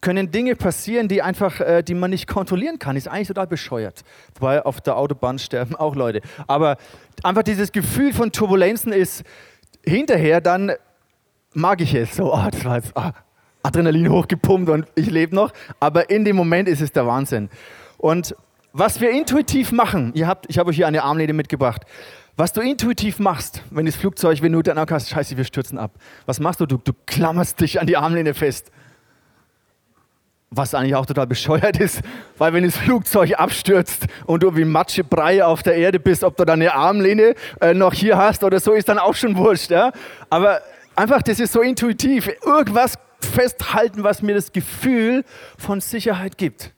können 0.00 0.30
Dinge 0.30 0.54
passieren, 0.54 1.08
die 1.08 1.22
einfach, 1.22 1.60
äh, 1.60 1.82
die 1.82 1.94
man 1.94 2.10
nicht 2.10 2.28
kontrollieren 2.28 2.78
kann. 2.78 2.96
Ist 2.96 3.08
eigentlich 3.08 3.28
total 3.28 3.48
bescheuert. 3.48 4.04
Wobei 4.38 4.64
auf 4.64 4.80
der 4.80 4.96
Autobahn 4.96 5.38
sterben 5.38 5.74
auch 5.74 5.96
Leute. 5.96 6.20
Aber 6.46 6.76
einfach 7.22 7.42
dieses 7.42 7.72
Gefühl 7.72 8.12
von 8.12 8.30
Turbulenzen 8.32 8.92
ist 8.92 9.24
hinterher 9.84 10.40
dann 10.40 10.72
mag 11.54 11.80
ich 11.80 11.94
es 11.94 12.14
so. 12.14 12.32
Oh, 12.32 12.48
das 12.50 12.64
war 12.64 12.76
jetzt 12.76 12.92
oh, 12.94 13.10
Adrenalin 13.62 14.10
hochgepumpt 14.10 14.68
und 14.68 14.86
ich 14.94 15.10
lebe 15.10 15.34
noch. 15.34 15.52
Aber 15.80 16.10
in 16.10 16.24
dem 16.24 16.36
Moment 16.36 16.68
ist 16.68 16.80
es 16.80 16.92
der 16.92 17.06
Wahnsinn. 17.06 17.48
Und 17.96 18.34
was 18.72 19.00
wir 19.00 19.10
intuitiv 19.10 19.72
machen, 19.72 20.12
ihr 20.14 20.26
habt, 20.26 20.46
ich 20.48 20.58
habe 20.58 20.70
euch 20.70 20.76
hier 20.76 20.86
eine 20.86 21.02
Armlehne 21.02 21.32
mitgebracht. 21.32 21.82
Was 22.38 22.52
du 22.52 22.60
intuitiv 22.60 23.18
machst, 23.18 23.64
wenn 23.72 23.84
das 23.84 23.96
Flugzeug, 23.96 24.40
wenn 24.42 24.52
du 24.52 24.62
dann 24.62 24.78
auch 24.78 24.88
hast, 24.88 25.10
scheiße, 25.10 25.36
wir 25.36 25.42
stürzen 25.42 25.76
ab. 25.76 25.90
Was 26.24 26.38
machst 26.38 26.60
du? 26.60 26.66
du? 26.66 26.76
Du 26.76 26.92
klammerst 27.04 27.60
dich 27.60 27.80
an 27.80 27.88
die 27.88 27.96
Armlehne 27.96 28.32
fest. 28.32 28.70
Was 30.48 30.72
eigentlich 30.72 30.94
auch 30.94 31.04
total 31.04 31.26
bescheuert 31.26 31.80
ist, 31.80 32.00
weil 32.38 32.52
wenn 32.52 32.62
das 32.62 32.76
Flugzeug 32.76 33.40
abstürzt 33.40 34.06
und 34.24 34.44
du 34.44 34.56
wie 34.56 34.64
Matschebrei 34.64 35.44
auf 35.44 35.64
der 35.64 35.74
Erde 35.74 35.98
bist, 35.98 36.22
ob 36.22 36.36
du 36.36 36.44
deine 36.44 36.74
Armlehne 36.74 37.34
äh, 37.60 37.74
noch 37.74 37.92
hier 37.92 38.16
hast 38.16 38.44
oder 38.44 38.60
so, 38.60 38.72
ist 38.72 38.88
dann 38.88 39.00
auch 39.00 39.16
schon 39.16 39.36
wurscht. 39.36 39.72
Ja? 39.72 39.90
Aber 40.30 40.60
einfach, 40.94 41.22
das 41.22 41.40
ist 41.40 41.52
so 41.52 41.60
intuitiv. 41.60 42.30
Irgendwas 42.46 42.94
festhalten, 43.20 44.04
was 44.04 44.22
mir 44.22 44.36
das 44.36 44.52
Gefühl 44.52 45.24
von 45.58 45.80
Sicherheit 45.80 46.38
gibt. 46.38 46.72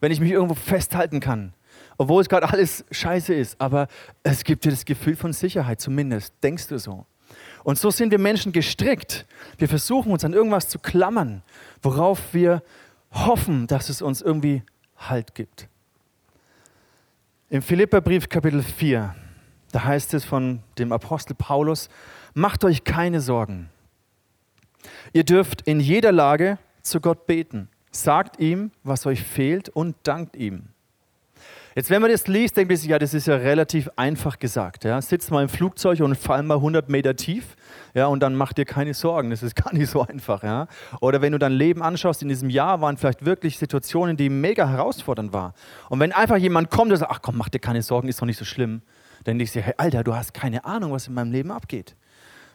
Wenn 0.00 0.12
ich 0.12 0.20
mich 0.20 0.32
irgendwo 0.32 0.54
festhalten 0.54 1.20
kann 1.20 1.54
obwohl 1.98 2.22
es 2.22 2.28
gerade 2.28 2.48
alles 2.48 2.84
scheiße 2.90 3.34
ist, 3.34 3.60
aber 3.60 3.88
es 4.22 4.44
gibt 4.44 4.64
dir 4.64 4.70
das 4.70 4.84
Gefühl 4.84 5.16
von 5.16 5.32
Sicherheit, 5.32 5.80
zumindest 5.80 6.32
denkst 6.42 6.68
du 6.68 6.78
so. 6.78 7.04
Und 7.64 7.78
so 7.78 7.90
sind 7.90 8.10
wir 8.10 8.18
Menschen 8.18 8.52
gestrickt. 8.52 9.26
Wir 9.58 9.68
versuchen 9.68 10.12
uns 10.12 10.24
an 10.24 10.32
irgendwas 10.32 10.68
zu 10.68 10.78
klammern, 10.78 11.42
worauf 11.82 12.32
wir 12.32 12.62
hoffen, 13.12 13.66
dass 13.66 13.90
es 13.90 14.00
uns 14.00 14.22
irgendwie 14.22 14.62
Halt 14.96 15.34
gibt. 15.34 15.68
Im 17.50 17.62
Philipperbrief 17.62 18.28
Kapitel 18.28 18.62
4, 18.62 19.14
da 19.72 19.84
heißt 19.84 20.14
es 20.14 20.24
von 20.24 20.62
dem 20.78 20.92
Apostel 20.92 21.34
Paulus, 21.34 21.88
macht 22.34 22.64
euch 22.64 22.84
keine 22.84 23.20
Sorgen. 23.20 23.70
Ihr 25.12 25.24
dürft 25.24 25.62
in 25.62 25.80
jeder 25.80 26.12
Lage 26.12 26.58
zu 26.82 27.00
Gott 27.00 27.26
beten. 27.26 27.68
Sagt 27.90 28.38
ihm, 28.38 28.70
was 28.82 29.06
euch 29.06 29.22
fehlt 29.22 29.68
und 29.68 29.96
dankt 30.02 30.36
ihm. 30.36 30.68
Jetzt, 31.74 31.90
wenn 31.90 32.02
man 32.02 32.10
das 32.10 32.26
liest, 32.26 32.56
denkt 32.56 32.70
man 32.70 32.76
sich, 32.76 32.88
ja, 32.88 32.98
das 32.98 33.14
ist 33.14 33.26
ja 33.26 33.36
relativ 33.36 33.88
einfach 33.96 34.38
gesagt. 34.38 34.84
Ja. 34.84 35.00
Sitz 35.00 35.30
mal 35.30 35.42
im 35.42 35.48
Flugzeug 35.48 36.00
und 36.00 36.16
fall 36.16 36.42
mal 36.42 36.56
100 36.56 36.88
Meter 36.88 37.14
tief 37.14 37.56
ja, 37.94 38.06
und 38.06 38.20
dann 38.20 38.34
mach 38.34 38.52
dir 38.52 38.64
keine 38.64 38.94
Sorgen. 38.94 39.30
Das 39.30 39.42
ist 39.42 39.56
gar 39.64 39.72
nicht 39.72 39.90
so 39.90 40.02
einfach. 40.02 40.42
Ja. 40.42 40.68
Oder 41.00 41.20
wenn 41.22 41.32
du 41.32 41.38
dein 41.38 41.52
Leben 41.52 41.82
anschaust, 41.82 42.22
in 42.22 42.28
diesem 42.28 42.50
Jahr 42.50 42.80
waren 42.80 42.96
vielleicht 42.96 43.24
wirklich 43.24 43.58
Situationen, 43.58 44.16
die 44.16 44.28
mega 44.28 44.68
herausfordernd 44.68 45.32
waren. 45.32 45.52
Und 45.88 46.00
wenn 46.00 46.12
einfach 46.12 46.36
jemand 46.36 46.70
kommt 46.70 46.92
und 46.92 46.98
sagt, 46.98 47.10
ach 47.12 47.22
komm, 47.22 47.36
mach 47.36 47.48
dir 47.48 47.58
keine 47.58 47.82
Sorgen, 47.82 48.08
ist 48.08 48.20
doch 48.20 48.26
nicht 48.26 48.38
so 48.38 48.44
schlimm, 48.44 48.82
dann 49.24 49.38
denke 49.38 49.44
ich 49.44 49.52
dir, 49.52 49.62
hey, 49.62 49.74
Alter, 49.76 50.04
du 50.04 50.14
hast 50.14 50.32
keine 50.32 50.64
Ahnung, 50.64 50.92
was 50.92 51.08
in 51.08 51.14
meinem 51.14 51.32
Leben 51.32 51.50
abgeht. 51.50 51.96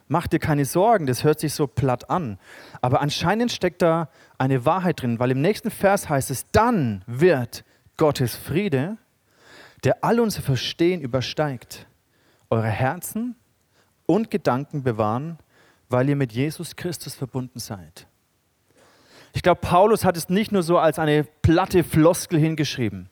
Mach 0.08 0.28
dir 0.28 0.40
keine 0.40 0.66
Sorgen, 0.66 1.06
das 1.06 1.24
hört 1.24 1.40
sich 1.40 1.54
so 1.54 1.66
platt 1.68 2.10
an. 2.10 2.38
Aber 2.82 3.02
anscheinend 3.02 3.52
steckt 3.52 3.82
da 3.82 4.10
eine 4.38 4.66
Wahrheit 4.66 5.02
drin, 5.02 5.20
weil 5.20 5.32
im 5.32 5.42
nächsten 5.42 5.72
Vers 5.72 6.10
heißt 6.10 6.30
es, 6.30 6.46
dann 6.52 7.04
wird 7.08 7.64
Gottes 7.98 8.36
Friede, 8.36 8.98
der 9.84 10.04
all 10.04 10.20
unser 10.20 10.42
Verstehen 10.42 11.02
übersteigt, 11.02 11.88
eure 12.50 12.68
Herzen 12.68 13.36
und 14.06 14.32
Gedanken 14.32 14.84
bewahren, 14.84 15.38
weil 15.90 16.10
ihr 16.10 16.16
mit 16.16 16.32
Jesus 16.32 16.76
Christus 16.76 17.16
verbunden 17.16 17.60
seid. 17.60 18.08
Ich 19.34 19.42
glaube, 19.42 19.62
Paulus 19.62 20.06
hat 20.06 20.16
es 20.16 20.30
nicht 20.30 20.52
nur 20.52 20.64
so 20.64 20.78
als 20.78 21.00
eine 21.00 21.24
platte 21.24 21.84
Floskel 21.84 22.40
hingeschrieben. 22.40 23.10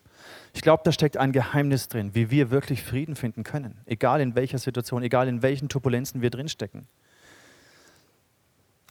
Ich 0.53 0.61
glaube, 0.61 0.83
da 0.85 0.91
steckt 0.91 1.17
ein 1.17 1.31
Geheimnis 1.31 1.87
drin, 1.87 2.13
wie 2.13 2.29
wir 2.29 2.51
wirklich 2.51 2.83
Frieden 2.83 3.15
finden 3.15 3.43
können, 3.43 3.79
egal 3.85 4.21
in 4.21 4.35
welcher 4.35 4.57
Situation, 4.57 5.01
egal 5.01 5.27
in 5.27 5.41
welchen 5.41 5.69
Turbulenzen 5.69 6.21
wir 6.21 6.29
drinstecken. 6.29 6.87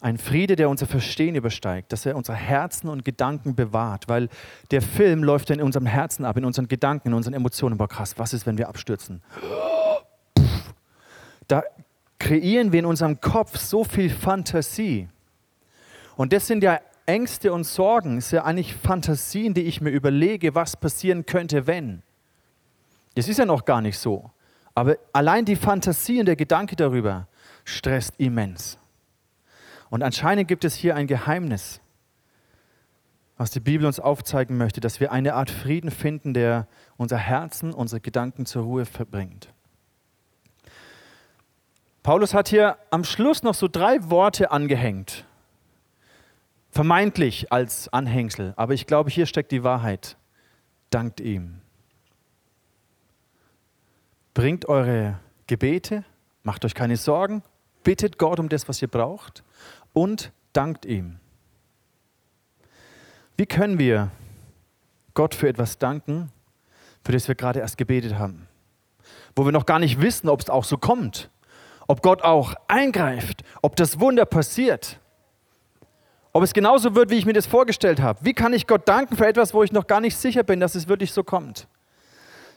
Ein 0.01 0.17
Friede, 0.17 0.55
der 0.55 0.67
unser 0.67 0.87
Verstehen 0.87 1.35
übersteigt, 1.35 1.93
dass 1.93 2.07
er 2.07 2.15
unsere 2.15 2.35
Herzen 2.35 2.89
und 2.89 3.05
Gedanken 3.05 3.53
bewahrt, 3.53 4.09
weil 4.09 4.29
der 4.71 4.81
Film 4.81 5.23
läuft 5.23 5.49
ja 5.49 5.55
in 5.55 5.61
unserem 5.61 5.85
Herzen 5.85 6.25
ab, 6.25 6.37
in 6.37 6.43
unseren 6.43 6.67
Gedanken, 6.67 7.09
in 7.09 7.13
unseren 7.13 7.35
Emotionen. 7.35 7.77
Boah, 7.77 7.87
krass, 7.87 8.17
was 8.17 8.33
ist, 8.33 8.47
wenn 8.47 8.57
wir 8.57 8.67
abstürzen? 8.67 9.21
Da 11.47 11.63
kreieren 12.17 12.71
wir 12.71 12.79
in 12.79 12.85
unserem 12.85 13.21
Kopf 13.21 13.59
so 13.59 13.83
viel 13.83 14.09
Fantasie. 14.09 15.07
Und 16.15 16.33
das 16.33 16.47
sind 16.47 16.63
ja 16.63 16.79
Ängste 17.05 17.53
und 17.53 17.63
Sorgen, 17.63 18.15
das 18.15 18.29
sind 18.29 18.37
ja 18.37 18.45
eigentlich 18.45 18.73
Fantasien, 18.75 19.53
die 19.53 19.63
ich 19.63 19.81
mir 19.81 19.91
überlege, 19.91 20.55
was 20.55 20.77
passieren 20.77 21.27
könnte, 21.27 21.67
wenn. 21.67 22.01
Das 23.15 23.27
ist 23.27 23.37
ja 23.37 23.45
noch 23.45 23.65
gar 23.65 23.81
nicht 23.81 23.99
so. 23.99 24.31
Aber 24.73 24.97
allein 25.13 25.45
die 25.45 25.55
Fantasie 25.55 26.19
und 26.19 26.25
der 26.25 26.35
Gedanke 26.35 26.75
darüber 26.75 27.27
stresst 27.65 28.13
immens. 28.17 28.77
Und 29.91 30.03
anscheinend 30.03 30.47
gibt 30.47 30.63
es 30.63 30.73
hier 30.73 30.95
ein 30.95 31.05
Geheimnis, 31.05 31.81
was 33.35 33.51
die 33.51 33.59
Bibel 33.59 33.85
uns 33.85 33.99
aufzeigen 33.99 34.57
möchte, 34.57 34.79
dass 34.79 35.01
wir 35.01 35.11
eine 35.11 35.33
Art 35.33 35.51
Frieden 35.51 35.91
finden, 35.91 36.33
der 36.33 36.67
unser 36.95 37.17
Herzen, 37.17 37.73
unsere 37.73 37.99
Gedanken 37.99 38.45
zur 38.45 38.63
Ruhe 38.63 38.85
verbringt. 38.85 39.53
Paulus 42.03 42.33
hat 42.33 42.47
hier 42.47 42.77
am 42.89 43.03
Schluss 43.03 43.43
noch 43.43 43.53
so 43.53 43.67
drei 43.67 44.09
Worte 44.09 44.51
angehängt, 44.51 45.25
vermeintlich 46.69 47.51
als 47.51 47.91
Anhängsel, 47.91 48.53
aber 48.55 48.73
ich 48.73 48.87
glaube, 48.87 49.09
hier 49.09 49.25
steckt 49.25 49.51
die 49.51 49.65
Wahrheit. 49.65 50.15
Dankt 50.89 51.19
ihm. 51.19 51.59
Bringt 54.33 54.69
eure 54.69 55.19
Gebete, 55.47 56.05
macht 56.43 56.63
euch 56.63 56.75
keine 56.75 56.95
Sorgen, 56.95 57.43
bittet 57.83 58.17
Gott 58.17 58.39
um 58.39 58.47
das, 58.47 58.69
was 58.69 58.81
ihr 58.81 58.87
braucht 58.87 59.43
und 59.93 60.31
dankt 60.53 60.85
ihm. 60.85 61.19
Wie 63.37 63.45
können 63.45 63.79
wir 63.79 64.11
Gott 65.13 65.35
für 65.35 65.47
etwas 65.47 65.77
danken, 65.77 66.31
für 67.03 67.11
das 67.11 67.27
wir 67.27 67.35
gerade 67.35 67.59
erst 67.59 67.77
gebetet 67.77 68.15
haben? 68.15 68.47
Wo 69.35 69.45
wir 69.45 69.51
noch 69.51 69.65
gar 69.65 69.79
nicht 69.79 70.01
wissen, 70.01 70.29
ob 70.29 70.41
es 70.41 70.49
auch 70.49 70.63
so 70.63 70.77
kommt. 70.77 71.29
ob 71.91 72.01
Gott 72.01 72.21
auch 72.21 72.53
eingreift, 72.69 73.43
ob 73.61 73.75
das 73.75 73.99
Wunder 73.99 74.25
passiert, 74.25 74.97
ob 76.31 76.41
es 76.41 76.53
genauso 76.53 76.95
wird, 76.95 77.09
wie 77.09 77.15
ich 77.15 77.25
mir 77.25 77.33
das 77.33 77.47
vorgestellt 77.47 78.01
habe. 78.01 78.23
Wie 78.23 78.33
kann 78.33 78.53
ich 78.53 78.65
Gott 78.65 78.87
danken 78.87 79.17
für 79.17 79.27
etwas, 79.27 79.53
wo 79.53 79.61
ich 79.61 79.73
noch 79.73 79.87
gar 79.87 79.99
nicht 79.99 80.15
sicher 80.15 80.43
bin, 80.43 80.61
dass 80.61 80.75
es 80.75 80.87
wirklich 80.87 81.11
so 81.11 81.25
kommt? 81.25 81.67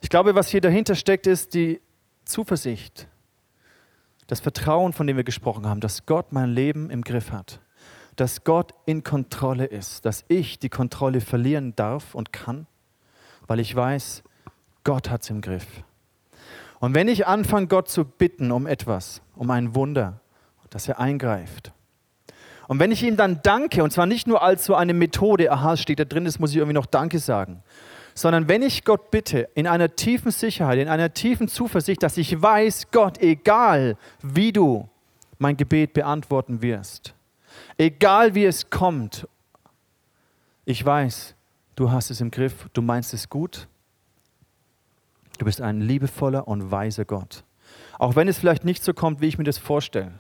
Ich 0.02 0.08
glaube, 0.08 0.36
was 0.36 0.46
hier 0.48 0.60
dahinter 0.60 0.94
steckt, 0.94 1.26
ist 1.26 1.54
die 1.54 1.80
Zuversicht, 2.24 3.08
das 4.26 4.40
Vertrauen, 4.40 4.92
von 4.92 5.06
dem 5.06 5.16
wir 5.16 5.24
gesprochen 5.24 5.66
haben, 5.66 5.80
dass 5.80 6.06
Gott 6.06 6.32
mein 6.32 6.50
Leben 6.50 6.90
im 6.90 7.02
Griff 7.02 7.30
hat, 7.32 7.60
dass 8.16 8.44
Gott 8.44 8.72
in 8.86 9.02
Kontrolle 9.02 9.66
ist, 9.66 10.04
dass 10.04 10.24
ich 10.28 10.58
die 10.58 10.68
Kontrolle 10.68 11.20
verlieren 11.20 11.74
darf 11.76 12.14
und 12.14 12.32
kann, 12.32 12.66
weil 13.46 13.60
ich 13.60 13.74
weiß, 13.74 14.22
Gott 14.84 15.10
hat 15.10 15.22
es 15.22 15.30
im 15.30 15.40
Griff. 15.40 15.66
Und 16.80 16.94
wenn 16.94 17.08
ich 17.08 17.26
anfange, 17.26 17.66
Gott 17.66 17.88
zu 17.88 18.04
bitten 18.04 18.52
um 18.52 18.66
etwas, 18.66 19.22
um 19.34 19.50
ein 19.50 19.74
Wunder, 19.74 20.20
dass 20.70 20.88
er 20.88 21.00
eingreift, 21.00 21.72
und 22.66 22.78
wenn 22.78 22.92
ich 22.92 23.02
ihm 23.02 23.16
dann 23.16 23.40
danke, 23.42 23.82
und 23.82 23.92
zwar 23.92 24.06
nicht 24.06 24.26
nur 24.26 24.42
als 24.42 24.64
so 24.64 24.74
eine 24.74 24.94
Methode, 24.94 25.52
aha, 25.52 25.74
es 25.74 25.82
steht 25.82 25.98
da 25.98 26.04
drin, 26.04 26.24
das 26.24 26.38
muss 26.38 26.50
ich 26.50 26.56
irgendwie 26.56 26.74
noch 26.74 26.86
Danke 26.86 27.18
sagen, 27.18 27.62
sondern 28.14 28.48
wenn 28.48 28.62
ich 28.62 28.84
Gott 28.84 29.10
bitte, 29.10 29.48
in 29.54 29.66
einer 29.66 29.94
tiefen 29.96 30.30
Sicherheit, 30.30 30.78
in 30.78 30.88
einer 30.88 31.12
tiefen 31.12 31.48
Zuversicht, 31.48 32.02
dass 32.02 32.16
ich 32.16 32.40
weiß, 32.40 32.90
Gott, 32.92 33.18
egal 33.18 33.96
wie 34.22 34.52
du 34.52 34.88
mein 35.38 35.56
Gebet 35.56 35.92
beantworten 35.92 36.62
wirst, 36.62 37.14
egal 37.76 38.34
wie 38.34 38.44
es 38.44 38.70
kommt, 38.70 39.28
ich 40.64 40.84
weiß, 40.84 41.34
du 41.74 41.90
hast 41.90 42.10
es 42.10 42.20
im 42.20 42.30
Griff, 42.30 42.68
du 42.72 42.82
meinst 42.82 43.12
es 43.12 43.28
gut, 43.28 43.66
du 45.38 45.44
bist 45.44 45.60
ein 45.60 45.80
liebevoller 45.80 46.46
und 46.46 46.70
weiser 46.70 47.04
Gott. 47.04 47.42
Auch 47.98 48.14
wenn 48.14 48.28
es 48.28 48.38
vielleicht 48.38 48.64
nicht 48.64 48.84
so 48.84 48.94
kommt, 48.94 49.20
wie 49.20 49.26
ich 49.26 49.38
mir 49.38 49.44
das 49.44 49.58
vorstelle, 49.58 50.12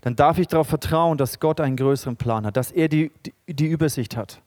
dann 0.00 0.16
darf 0.16 0.38
ich 0.38 0.48
darauf 0.48 0.68
vertrauen, 0.68 1.18
dass 1.18 1.38
Gott 1.38 1.60
einen 1.60 1.76
größeren 1.76 2.16
Plan 2.16 2.46
hat, 2.46 2.56
dass 2.56 2.72
er 2.72 2.88
die, 2.88 3.10
die, 3.24 3.54
die 3.54 3.66
Übersicht 3.66 4.16
hat, 4.16 4.42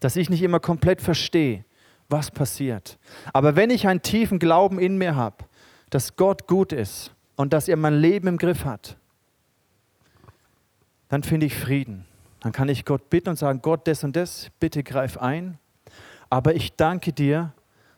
dass 0.00 0.16
ich 0.16 0.28
nicht 0.28 0.42
immer 0.42 0.60
komplett 0.60 1.00
verstehe, 1.00 1.64
was 2.12 2.30
passiert. 2.30 2.98
Aber 3.32 3.56
wenn 3.56 3.70
ich 3.70 3.88
einen 3.88 4.02
tiefen 4.02 4.38
Glauben 4.38 4.78
in 4.78 4.98
mir 4.98 5.16
habe, 5.16 5.44
dass 5.90 6.16
Gott 6.16 6.46
gut 6.46 6.72
ist 6.72 7.12
und 7.36 7.52
dass 7.52 7.68
er 7.68 7.76
mein 7.76 7.94
Leben 7.94 8.28
im 8.28 8.38
Griff 8.38 8.64
hat, 8.64 8.96
dann 11.08 11.22
finde 11.22 11.46
ich 11.46 11.54
Frieden. 11.56 12.06
Dann 12.40 12.52
kann 12.52 12.68
ich 12.68 12.84
Gott 12.84 13.10
bitten 13.10 13.30
und 13.30 13.36
sagen, 13.36 13.60
Gott, 13.62 13.86
das 13.86 14.04
und 14.04 14.16
das, 14.16 14.50
bitte 14.60 14.82
greif 14.82 15.18
ein. 15.18 15.58
Aber 16.30 16.54
ich 16.54 16.74
danke 16.76 17.12
dir, 17.12 17.52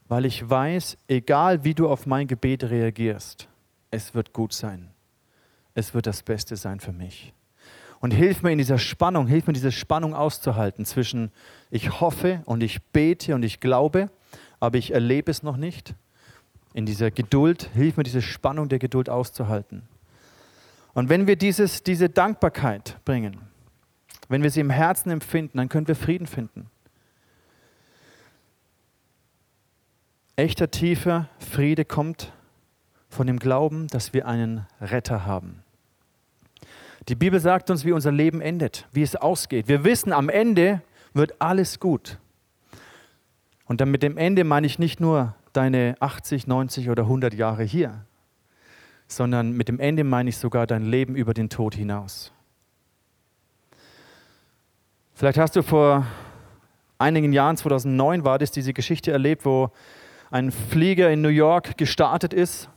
weil 0.08 0.24
ich 0.24 0.48
weiß, 0.48 0.98
egal 1.08 1.64
wie 1.64 1.74
du 1.74 1.88
auf 1.88 2.06
mein 2.06 2.26
Gebet 2.26 2.64
reagierst, 2.64 3.48
es 3.90 4.14
wird 4.14 4.32
gut 4.32 4.52
sein. 4.52 4.90
Es 5.74 5.94
wird 5.94 6.06
das 6.06 6.22
Beste 6.22 6.56
sein 6.56 6.80
für 6.80 6.92
mich. 6.92 7.32
Und 8.04 8.10
hilf 8.10 8.42
mir 8.42 8.52
in 8.52 8.58
dieser 8.58 8.76
Spannung, 8.76 9.26
hilf 9.28 9.46
mir 9.46 9.54
diese 9.54 9.72
Spannung 9.72 10.12
auszuhalten 10.14 10.84
zwischen 10.84 11.32
ich 11.70 12.02
hoffe 12.02 12.42
und 12.44 12.62
ich 12.62 12.82
bete 12.82 13.34
und 13.34 13.42
ich 13.42 13.60
glaube, 13.60 14.10
aber 14.60 14.76
ich 14.76 14.90
erlebe 14.90 15.30
es 15.30 15.42
noch 15.42 15.56
nicht. 15.56 15.94
In 16.74 16.84
dieser 16.84 17.10
Geduld, 17.10 17.70
hilf 17.72 17.96
mir 17.96 18.02
diese 18.02 18.20
Spannung 18.20 18.68
der 18.68 18.78
Geduld 18.78 19.08
auszuhalten. 19.08 19.88
Und 20.92 21.08
wenn 21.08 21.26
wir 21.26 21.36
dieses, 21.36 21.82
diese 21.82 22.10
Dankbarkeit 22.10 22.98
bringen, 23.06 23.40
wenn 24.28 24.42
wir 24.42 24.50
sie 24.50 24.60
im 24.60 24.68
Herzen 24.68 25.08
empfinden, 25.08 25.56
dann 25.56 25.70
können 25.70 25.88
wir 25.88 25.96
Frieden 25.96 26.26
finden. 26.26 26.66
Echter 30.36 30.70
tiefer 30.70 31.30
Friede 31.38 31.86
kommt 31.86 32.34
von 33.08 33.26
dem 33.26 33.38
Glauben, 33.38 33.88
dass 33.88 34.12
wir 34.12 34.26
einen 34.26 34.66
Retter 34.82 35.24
haben. 35.24 35.63
Die 37.08 37.14
Bibel 37.14 37.38
sagt 37.38 37.70
uns, 37.70 37.84
wie 37.84 37.92
unser 37.92 38.12
Leben 38.12 38.40
endet, 38.40 38.86
wie 38.92 39.02
es 39.02 39.14
ausgeht. 39.14 39.68
Wir 39.68 39.84
wissen, 39.84 40.12
am 40.12 40.28
Ende 40.28 40.80
wird 41.12 41.40
alles 41.40 41.78
gut. 41.78 42.18
Und 43.66 43.80
dann 43.80 43.90
mit 43.90 44.02
dem 44.02 44.16
Ende 44.16 44.44
meine 44.44 44.66
ich 44.66 44.78
nicht 44.78 45.00
nur 45.00 45.34
deine 45.52 45.96
80, 46.00 46.46
90 46.46 46.88
oder 46.88 47.02
100 47.04 47.34
Jahre 47.34 47.62
hier, 47.62 48.04
sondern 49.06 49.52
mit 49.52 49.68
dem 49.68 49.80
Ende 49.80 50.02
meine 50.02 50.30
ich 50.30 50.38
sogar 50.38 50.66
dein 50.66 50.84
Leben 50.84 51.14
über 51.14 51.34
den 51.34 51.50
Tod 51.50 51.74
hinaus. 51.74 52.32
Vielleicht 55.14 55.38
hast 55.38 55.56
du 55.56 55.62
vor 55.62 56.06
einigen 56.98 57.32
Jahren, 57.32 57.56
2009 57.56 58.24
war 58.24 58.38
das, 58.38 58.50
diese 58.50 58.72
Geschichte 58.72 59.12
erlebt, 59.12 59.44
wo 59.44 59.70
ein 60.30 60.50
Flieger 60.50 61.10
in 61.10 61.20
New 61.20 61.28
York 61.28 61.76
gestartet 61.76 62.32
ist 62.32 62.68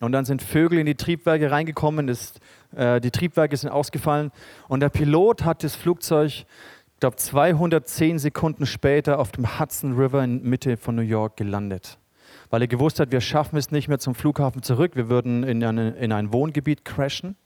und 0.00 0.12
dann 0.12 0.24
sind 0.24 0.42
Vögel 0.42 0.78
in 0.78 0.86
die 0.86 0.94
Triebwerke 0.94 1.50
reingekommen, 1.50 2.08
ist, 2.08 2.40
äh, 2.76 3.00
die 3.00 3.10
Triebwerke 3.10 3.56
sind 3.56 3.70
ausgefallen 3.70 4.30
und 4.68 4.80
der 4.80 4.88
Pilot 4.88 5.44
hat 5.44 5.64
das 5.64 5.74
Flugzeug, 5.74 6.28
ich 6.28 6.46
glaube 7.00 7.16
210 7.16 8.18
Sekunden 8.18 8.66
später 8.66 9.18
auf 9.18 9.32
dem 9.32 9.58
Hudson 9.58 9.96
River 9.96 10.22
in 10.22 10.42
Mitte 10.42 10.76
von 10.76 10.96
New 10.96 11.02
York 11.02 11.36
gelandet. 11.36 11.98
Weil 12.50 12.62
er 12.62 12.68
gewusst 12.68 12.98
hat, 12.98 13.12
wir 13.12 13.20
schaffen 13.20 13.56
es 13.56 13.70
nicht 13.70 13.88
mehr 13.88 13.98
zum 13.98 14.14
Flughafen 14.14 14.62
zurück, 14.62 14.92
wir 14.94 15.08
würden 15.08 15.42
in, 15.42 15.62
eine, 15.62 15.90
in 15.90 16.12
ein 16.12 16.32
Wohngebiet 16.32 16.84
crashen. 16.84 17.36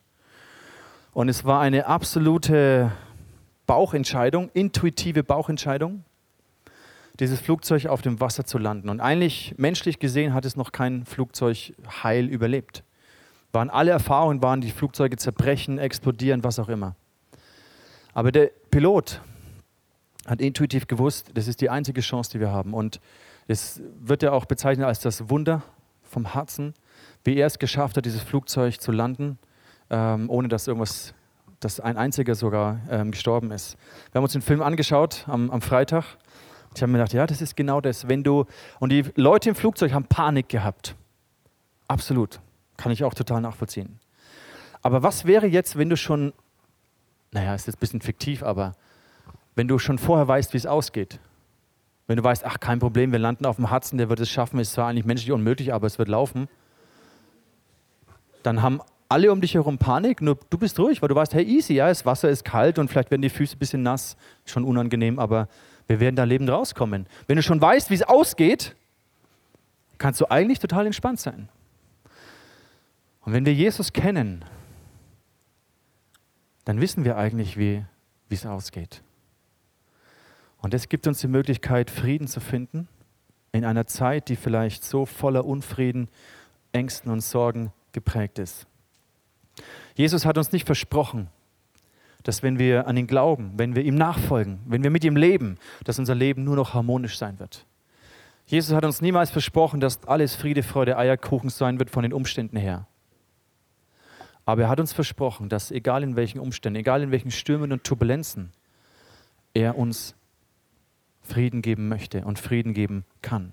Und 1.13 1.29
es 1.29 1.45
war 1.45 1.61
eine 1.61 1.87
absolute 1.87 2.93
Bauchentscheidung, 3.67 4.49
intuitive 4.55 5.23
Bauchentscheidung 5.23 6.05
dieses 7.21 7.41
Flugzeug 7.41 7.87
auf 7.87 8.03
dem 8.03 8.21
Wasser 8.21 8.45
zu 8.45 8.59
landen. 8.59 8.89
Und 8.89 9.01
eigentlich 9.01 9.55
menschlich 9.59 9.99
gesehen 9.99 10.35
hat 10.35 10.45
es 10.45 10.57
noch 10.57 10.73
kein 10.73 11.05
Flugzeug 11.05 11.75
heil 12.03 12.27
überlebt. 12.27 12.85
Waren 13.53 13.71
alle 13.71 13.91
Erfahrungen 13.91 14.43
waren, 14.43 14.61
die 14.61 14.71
Flugzeuge 14.71 15.17
zerbrechen, 15.17 15.79
explodieren, 15.79 16.43
was 16.43 16.59
auch 16.59 16.69
immer. 16.69 16.97
Aber 18.15 18.33
der 18.33 18.51
Pilot 18.71 19.21
hat 20.27 20.41
intuitiv 20.41 20.87
gewusst, 20.87 21.31
das 21.35 21.49
ist 21.49 21.61
die 21.61 21.71
einzige 21.71 22.01
Chance, 22.01 22.31
die 22.31 22.41
wir 22.41 22.51
haben. 22.51 22.75
Und 22.75 23.01
es 23.49 23.83
wird 24.01 24.23
ja 24.23 24.33
auch 24.33 24.45
bezeichnet 24.45 24.87
als 24.87 25.01
das 25.01 25.29
Wunder 25.29 25.63
vom 26.03 26.33
Herzen, 26.33 26.75
wie 27.25 27.37
er 27.37 27.47
es 27.47 27.59
geschafft 27.59 27.97
hat, 27.97 28.05
dieses 28.05 28.23
Flugzeug 28.23 28.81
zu 28.81 28.93
landen, 28.93 29.39
ähm, 29.91 30.31
ohne 30.31 30.49
dass 30.49 30.67
irgendwas, 30.67 31.15
dass 31.61 31.81
ein 31.81 31.97
einziger 31.97 32.35
sogar 32.35 32.81
ähm, 32.91 33.11
gestorben 33.11 33.51
ist. 33.51 33.77
Wir 34.13 34.19
haben 34.19 34.25
uns 34.25 34.33
den 34.33 34.43
Film 34.43 34.63
angeschaut 34.63 35.25
am, 35.29 35.51
am 35.51 35.61
Freitag 35.61 36.05
ich 36.75 36.83
habe 36.83 36.93
mir 36.93 36.99
gedacht, 36.99 37.13
ja, 37.13 37.27
das 37.27 37.41
ist 37.41 37.57
genau 37.57 37.81
das. 37.81 38.09
Wenn 38.09 38.23
du 38.23 38.47
und 38.81 38.91
die 38.91 39.05
Leute 39.15 39.51
im 39.51 39.55
Flugzeug 39.55 39.93
haben 39.93 40.07
Panik 40.07 40.49
gehabt. 40.49 40.95
Absolut, 41.89 42.41
kann 42.77 42.93
ich 42.93 43.05
auch 43.05 43.15
total 43.15 43.41
nachvollziehen. 43.41 43.99
Aber 44.81 45.03
was 45.03 45.25
wäre 45.25 45.47
jetzt, 45.47 45.77
wenn 45.77 45.91
du 45.91 45.97
schon, 45.97 46.33
naja, 47.31 47.55
ist 47.55 47.67
jetzt 47.67 47.77
ein 47.77 47.81
bisschen 47.81 48.01
fiktiv, 48.01 48.43
aber 48.43 48.73
wenn 49.55 49.69
du 49.69 49.79
schon 49.79 49.99
vorher 49.99 50.27
weißt, 50.27 50.53
wie 50.53 50.57
es 50.57 50.67
ausgeht? 50.67 51.21
Wenn 52.07 52.17
du 52.17 52.25
weißt, 52.25 52.45
ach, 52.45 52.59
kein 52.59 52.79
Problem, 52.79 53.13
wir 53.13 53.19
landen 53.19 53.47
auf 53.47 53.57
dem 53.57 53.71
Hudson, 53.71 53.99
der 53.99 54.09
wird 54.09 54.21
es 54.21 54.31
schaffen, 54.31 54.59
ist 54.59 54.73
zwar 54.73 54.89
eigentlich 54.89 55.05
menschlich 55.05 55.31
unmöglich, 55.31 55.73
aber 55.73 55.87
es 55.87 55.99
wird 55.99 56.09
laufen. 56.09 56.49
Dann 58.43 58.61
haben 58.61 58.81
alle 59.09 59.31
um 59.31 59.41
dich 59.41 59.55
herum 59.55 59.79
Panik, 59.79 60.21
nur 60.21 60.39
du 60.51 60.59
bist 60.59 60.79
ruhig, 60.81 61.03
weil 61.03 61.09
du 61.09 61.15
weißt, 61.15 61.35
hey, 61.35 61.45
easy, 61.45 61.75
ja, 61.75 61.89
das 61.89 62.05
Wasser 62.07 62.31
ist 62.31 62.45
kalt 62.45 62.79
und 62.79 62.89
vielleicht 62.89 63.11
werden 63.11 63.23
die 63.23 63.29
Füße 63.29 63.57
ein 63.57 63.59
bisschen 63.59 63.83
nass, 63.83 64.17
schon 64.47 64.65
unangenehm, 64.65 65.19
aber 65.19 65.49
wir 65.93 66.01
werden 66.01 66.17
da 66.17 66.25
lebend 66.25 66.49
rauskommen. 66.49 67.07
Wenn 67.27 67.37
du 67.37 67.43
schon 67.43 67.61
weißt, 67.61 67.91
wie 67.91 67.95
es 67.95 68.03
ausgeht, 68.03 68.75
kannst 69.99 70.23
du 70.23 70.31
eigentlich 70.31 70.59
total 70.59 70.87
entspannt 70.87 71.21
sein. 71.21 71.51
Und 73.21 73.35
wenn 73.35 73.45
wir 73.45 73.53
Jesus 73.53 73.93
kennen, 73.93 74.43
dann 76.65 76.81
wissen 76.81 77.05
wir 77.05 77.19
eigentlich, 77.19 77.59
wie 77.59 77.85
es 78.31 78.47
ausgeht. 78.47 79.03
Und 80.63 80.73
es 80.73 80.89
gibt 80.89 81.07
uns 81.07 81.21
die 81.21 81.29
Möglichkeit, 81.29 81.91
Frieden 81.91 82.27
zu 82.27 82.41
finden 82.41 82.89
in 83.53 83.67
einer 83.67 83.87
Zeit, 83.87 84.31
die 84.31 84.37
vielleicht 84.37 84.85
so 84.85 85.05
voller 85.05 85.45
Unfrieden, 85.45 86.09
Ängsten 86.73 87.13
und 87.13 87.21
Sorgen 87.21 87.71
geprägt 87.93 88.39
ist. 88.39 88.67
Jesus 89.95 90.25
hat 90.25 90.39
uns 90.39 90.53
nicht 90.53 90.65
versprochen, 90.65 91.29
dass 92.23 92.43
wenn 92.43 92.59
wir 92.59 92.87
an 92.87 92.97
ihn 92.97 93.07
glauben, 93.07 93.53
wenn 93.57 93.75
wir 93.75 93.83
ihm 93.83 93.95
nachfolgen, 93.95 94.61
wenn 94.67 94.83
wir 94.83 94.91
mit 94.91 95.05
ihm 95.05 95.17
leben, 95.17 95.59
dass 95.85 95.99
unser 95.99 96.15
Leben 96.15 96.45
nur 96.45 96.57
noch 96.57 96.75
harmonisch 96.75 97.19
sein 97.19 97.39
wird. 97.39 97.67
Jesus 98.47 98.75
hat 98.75 98.85
uns 98.85 99.01
niemals 99.01 99.31
versprochen, 99.31 99.81
dass 99.81 100.05
alles 100.07 100.35
Friede, 100.35 100.63
Freude, 100.63 100.99
Eierkuchen 100.99 101.51
sein 101.51 101.79
wird 101.79 101.91
von 101.91 102.03
den 102.03 102.13
Umständen 102.13 102.57
her. 102.57 102.87
Aber 104.45 104.63
er 104.63 104.69
hat 104.69 104.81
uns 104.81 104.93
versprochen, 104.93 105.49
dass 105.49 105.71
egal 105.71 106.03
in 106.03 106.17
welchen 106.17 106.41
Umständen, 106.41 106.81
egal 106.81 107.03
in 107.03 107.11
welchen 107.13 107.31
Stürmen 107.31 107.73
und 107.73 107.85
Turbulenzen, 107.85 108.53
er 109.55 109.79
uns 109.79 110.15
Frieden 111.23 111.63
geben 111.63 111.89
möchte 111.89 112.25
und 112.25 112.39
Frieden 112.39 112.75
geben 112.75 113.05
kann. 113.23 113.53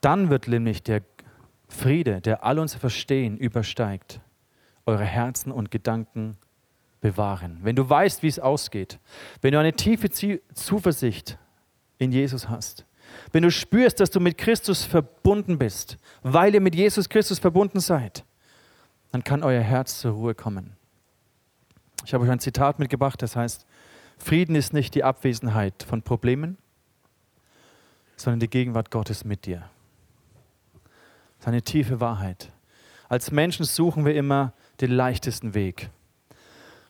Dann 0.00 0.30
wird 0.30 0.48
nämlich 0.48 0.82
der 0.82 1.02
Friede, 1.68 2.20
der 2.20 2.44
all 2.44 2.58
unser 2.58 2.78
Verstehen 2.78 3.36
übersteigt, 3.36 4.20
eure 4.88 5.04
Herzen 5.04 5.52
und 5.52 5.70
Gedanken 5.70 6.38
bewahren. 7.00 7.58
Wenn 7.62 7.76
du 7.76 7.88
weißt, 7.88 8.22
wie 8.22 8.28
es 8.28 8.38
ausgeht, 8.38 8.98
wenn 9.42 9.52
du 9.52 9.60
eine 9.60 9.74
tiefe 9.74 10.10
Zuversicht 10.10 11.38
in 11.98 12.10
Jesus 12.10 12.48
hast, 12.48 12.86
wenn 13.32 13.42
du 13.42 13.50
spürst, 13.50 14.00
dass 14.00 14.10
du 14.10 14.18
mit 14.18 14.38
Christus 14.38 14.84
verbunden 14.84 15.58
bist, 15.58 15.98
weil 16.22 16.54
ihr 16.54 16.60
mit 16.60 16.74
Jesus 16.74 17.08
Christus 17.08 17.38
verbunden 17.38 17.80
seid, 17.80 18.24
dann 19.12 19.24
kann 19.24 19.42
euer 19.42 19.62
Herz 19.62 20.00
zur 20.00 20.12
Ruhe 20.12 20.34
kommen. 20.34 20.74
Ich 22.04 22.14
habe 22.14 22.24
euch 22.24 22.30
ein 22.30 22.40
Zitat 22.40 22.78
mitgebracht, 22.78 23.20
das 23.20 23.36
heißt, 23.36 23.66
Frieden 24.16 24.56
ist 24.56 24.72
nicht 24.72 24.94
die 24.94 25.04
Abwesenheit 25.04 25.82
von 25.82 26.02
Problemen, 26.02 26.56
sondern 28.16 28.40
die 28.40 28.48
Gegenwart 28.48 28.90
Gottes 28.90 29.24
mit 29.24 29.44
dir. 29.44 29.68
Das 31.36 31.40
ist 31.40 31.48
eine 31.48 31.62
tiefe 31.62 32.00
Wahrheit. 32.00 32.50
Als 33.08 33.30
Menschen 33.30 33.64
suchen 33.64 34.04
wir 34.04 34.14
immer 34.14 34.52
den 34.80 34.90
leichtesten 34.90 35.54
Weg. 35.54 35.90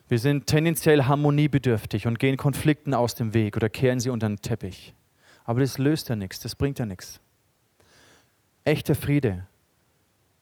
Wir 0.08 0.18
sind 0.18 0.46
tendenziell 0.46 1.04
harmoniebedürftig 1.04 2.06
und 2.06 2.18
gehen 2.18 2.36
Konflikten 2.36 2.94
aus 2.94 3.14
dem 3.14 3.34
Weg 3.34 3.56
oder 3.56 3.68
kehren 3.68 4.00
sie 4.00 4.10
unter 4.10 4.28
den 4.28 4.40
Teppich. 4.40 4.94
Aber 5.44 5.60
das 5.60 5.78
löst 5.78 6.08
ja 6.08 6.16
nichts, 6.16 6.40
das 6.40 6.54
bringt 6.54 6.78
ja 6.78 6.86
nichts. 6.86 7.20
Echter 8.64 8.94
Friede 8.94 9.46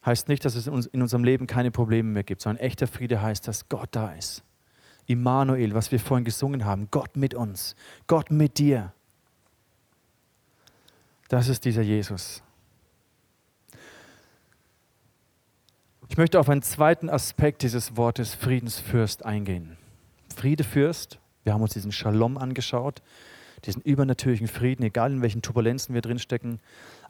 heißt 0.04 0.28
nicht, 0.28 0.44
dass 0.44 0.54
es 0.54 0.66
in 0.66 1.02
unserem 1.02 1.24
Leben 1.24 1.46
keine 1.46 1.70
Probleme 1.70 2.08
mehr 2.08 2.24
gibt, 2.24 2.40
sondern 2.40 2.64
echter 2.64 2.86
Friede 2.86 3.20
heißt, 3.20 3.46
dass 3.48 3.68
Gott 3.68 3.88
da 3.90 4.12
ist. 4.12 4.44
Immanuel, 5.06 5.74
was 5.74 5.92
wir 5.92 6.00
vorhin 6.00 6.24
gesungen 6.24 6.64
haben, 6.64 6.88
Gott 6.90 7.16
mit 7.16 7.34
uns, 7.34 7.76
Gott 8.06 8.30
mit 8.30 8.58
dir. 8.58 8.92
Das 11.28 11.48
ist 11.48 11.64
dieser 11.64 11.82
Jesus. 11.82 12.42
Ich 16.08 16.16
möchte 16.16 16.38
auf 16.38 16.48
einen 16.48 16.62
zweiten 16.62 17.10
Aspekt 17.10 17.62
dieses 17.62 17.96
Wortes 17.96 18.32
Friedensfürst 18.32 19.24
eingehen. 19.24 19.76
Friedefürst, 20.34 21.18
wir 21.44 21.52
haben 21.52 21.62
uns 21.62 21.72
diesen 21.72 21.92
Shalom 21.92 22.38
angeschaut, 22.38 23.02
diesen 23.64 23.82
übernatürlichen 23.82 24.46
Frieden, 24.46 24.84
egal 24.84 25.12
in 25.12 25.20
welchen 25.20 25.42
Turbulenzen 25.42 25.94
wir 25.94 26.02
drinstecken. 26.02 26.60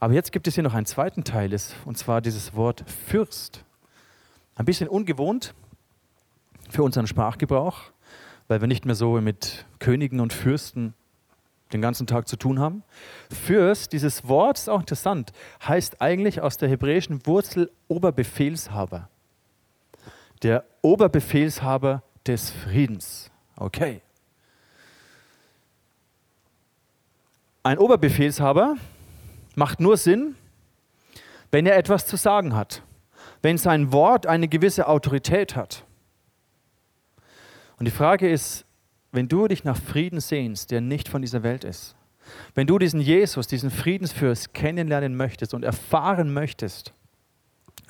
Aber 0.01 0.15
jetzt 0.15 0.33
gibt 0.33 0.49
es 0.49 0.55
hier 0.55 0.65
noch 0.65 0.75
einen 0.75 0.87
zweiten 0.87 1.25
Teil, 1.25 1.55
und 1.85 1.99
zwar 1.99 2.21
dieses 2.21 2.55
Wort 2.55 2.85
Fürst. 3.07 3.65
Ein 4.55 4.65
bisschen 4.65 4.89
ungewohnt 4.89 5.55
für 6.71 6.83
unseren 6.83 7.07
Sprachgebrauch, 7.07 7.93
weil 8.49 8.61
wir 8.61 8.69
nicht 8.69 8.87
mehr 8.87 8.95
so 8.95 9.21
mit 9.21 9.67
Königen 9.79 10.21
und 10.21 10.33
Fürsten 10.33 10.95
den 11.73 11.81
ganzen 11.83 12.07
Tag 12.07 12.29
zu 12.29 12.37
tun 12.37 12.61
haben. 12.61 12.83
Fürst, 13.31 13.93
dieses 13.93 14.29
Wort 14.29 14.59
ist 14.59 14.69
auch 14.69 14.81
interessant, 14.81 15.33
heißt 15.67 16.01
eigentlich 16.01 16.41
aus 16.41 16.57
der 16.57 16.69
hebräischen 16.69 17.27
Wurzel 17.27 17.71
Oberbefehlshaber. 17.89 19.09
Der 20.43 20.65
Oberbefehlshaber 20.83 22.03
des 22.27 22.51
Friedens. 22.51 23.31
Okay. 23.57 24.03
Ein 27.63 27.79
Oberbefehlshaber 27.79 28.77
macht 29.57 29.81
nur 29.81 29.97
Sinn, 29.97 30.37
wenn 31.51 31.67
er 31.67 31.77
etwas 31.77 32.07
zu 32.07 32.17
sagen 32.17 32.55
hat, 32.55 32.83
wenn 33.43 33.59
sein 33.59 33.93
Wort 33.93 34.27
eine 34.27 34.47
gewisse 34.47 34.87
Autorität 34.87 35.57
hat. 35.57 35.85
Und 37.79 37.87
die 37.87 37.91
Frage 37.91 38.29
ist, 38.29 38.66
wenn 39.13 39.29
du 39.29 39.49
dich 39.49 39.65
nach 39.65 39.77
Frieden 39.77 40.21
sehnst, 40.21 40.71
der 40.71 40.81
nicht 40.81 41.09
von 41.09 41.23
dieser 41.23 41.43
Welt 41.43 41.65
ist, 41.65 41.97
wenn 42.55 42.67
du 42.67 42.79
diesen 42.79 43.01
Jesus, 43.01 43.47
diesen 43.47 43.71
Friedensfürst 43.71 44.53
kennenlernen 44.53 45.17
möchtest 45.17 45.55
und 45.55 45.65
erfahren 45.65 46.33
möchtest, 46.33 46.93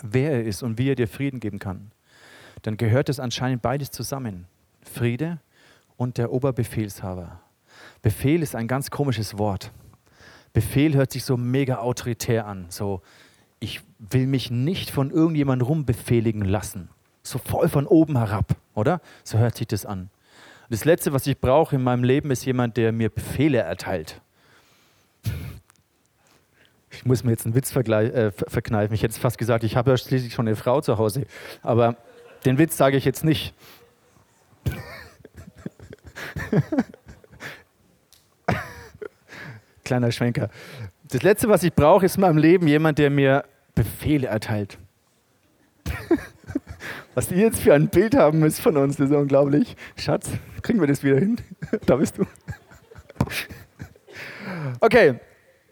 wer 0.02 0.32
er 0.32 0.44
ist 0.44 0.62
und 0.62 0.78
wie 0.78 0.90
er 0.90 0.94
dir 0.94 1.08
Frieden 1.08 1.40
geben 1.40 1.58
kann, 1.58 1.90
dann 2.62 2.76
gehört 2.76 3.08
es 3.08 3.20
anscheinend 3.20 3.62
beides 3.62 3.90
zusammen. 3.90 4.46
Friede 4.82 5.40
und 5.96 6.18
der 6.18 6.32
Oberbefehlshaber. 6.32 7.40
Befehl 8.02 8.42
ist 8.42 8.54
ein 8.54 8.68
ganz 8.68 8.90
komisches 8.90 9.38
Wort. 9.38 9.70
Befehl 10.52 10.94
hört 10.94 11.12
sich 11.12 11.24
so 11.24 11.36
mega 11.36 11.78
autoritär 11.78 12.46
an. 12.46 12.66
So, 12.68 13.02
ich 13.60 13.80
will 13.98 14.26
mich 14.26 14.50
nicht 14.50 14.90
von 14.90 15.10
irgendjemandem 15.10 15.66
rumbefehligen 15.66 16.44
lassen. 16.44 16.88
So 17.22 17.38
voll 17.38 17.68
von 17.68 17.86
oben 17.86 18.16
herab, 18.16 18.56
oder? 18.74 19.00
So 19.24 19.38
hört 19.38 19.56
sich 19.56 19.66
das 19.66 19.84
an. 19.84 20.10
Das 20.68 20.84
Letzte, 20.84 21.12
was 21.12 21.26
ich 21.26 21.38
brauche 21.38 21.76
in 21.76 21.82
meinem 21.82 22.04
Leben, 22.04 22.30
ist 22.30 22.44
jemand, 22.44 22.76
der 22.76 22.92
mir 22.92 23.08
Befehle 23.08 23.58
erteilt. 23.58 24.20
Ich 26.90 27.04
muss 27.04 27.24
mir 27.24 27.32
jetzt 27.32 27.44
einen 27.44 27.54
Witz 27.54 27.74
äh, 27.76 28.30
verkneifen. 28.30 28.94
Ich 28.94 29.02
hätte 29.02 29.20
fast 29.20 29.38
gesagt, 29.38 29.64
ich 29.64 29.76
habe 29.76 29.90
ja 29.90 29.96
schließlich 29.96 30.32
schon 30.32 30.48
eine 30.48 30.56
Frau 30.56 30.80
zu 30.80 30.98
Hause. 30.98 31.26
Aber 31.62 31.96
den 32.44 32.58
Witz 32.58 32.76
sage 32.76 32.96
ich 32.96 33.04
jetzt 33.04 33.24
nicht. 33.24 33.54
Kleiner 39.84 40.10
Schwenker. 40.10 40.50
Das 41.04 41.22
Letzte, 41.22 41.48
was 41.48 41.62
ich 41.62 41.72
brauche, 41.72 42.06
ist 42.06 42.16
in 42.16 42.22
meinem 42.22 42.38
Leben 42.38 42.66
jemand, 42.66 42.98
der 42.98 43.10
mir 43.10 43.44
Befehle 43.74 44.26
erteilt. 44.26 44.78
Was 47.16 47.30
ihr 47.30 47.38
jetzt 47.38 47.62
für 47.62 47.72
ein 47.72 47.88
Bild 47.88 48.14
haben 48.14 48.40
müsst 48.40 48.60
von 48.60 48.76
uns, 48.76 48.98
das 48.98 49.08
ist 49.08 49.16
unglaublich. 49.16 49.74
Schatz, 49.96 50.28
kriegen 50.60 50.80
wir 50.80 50.86
das 50.86 51.02
wieder 51.02 51.18
hin? 51.18 51.40
da 51.86 51.96
bist 51.96 52.18
du. 52.18 52.26
Okay, 54.80 55.18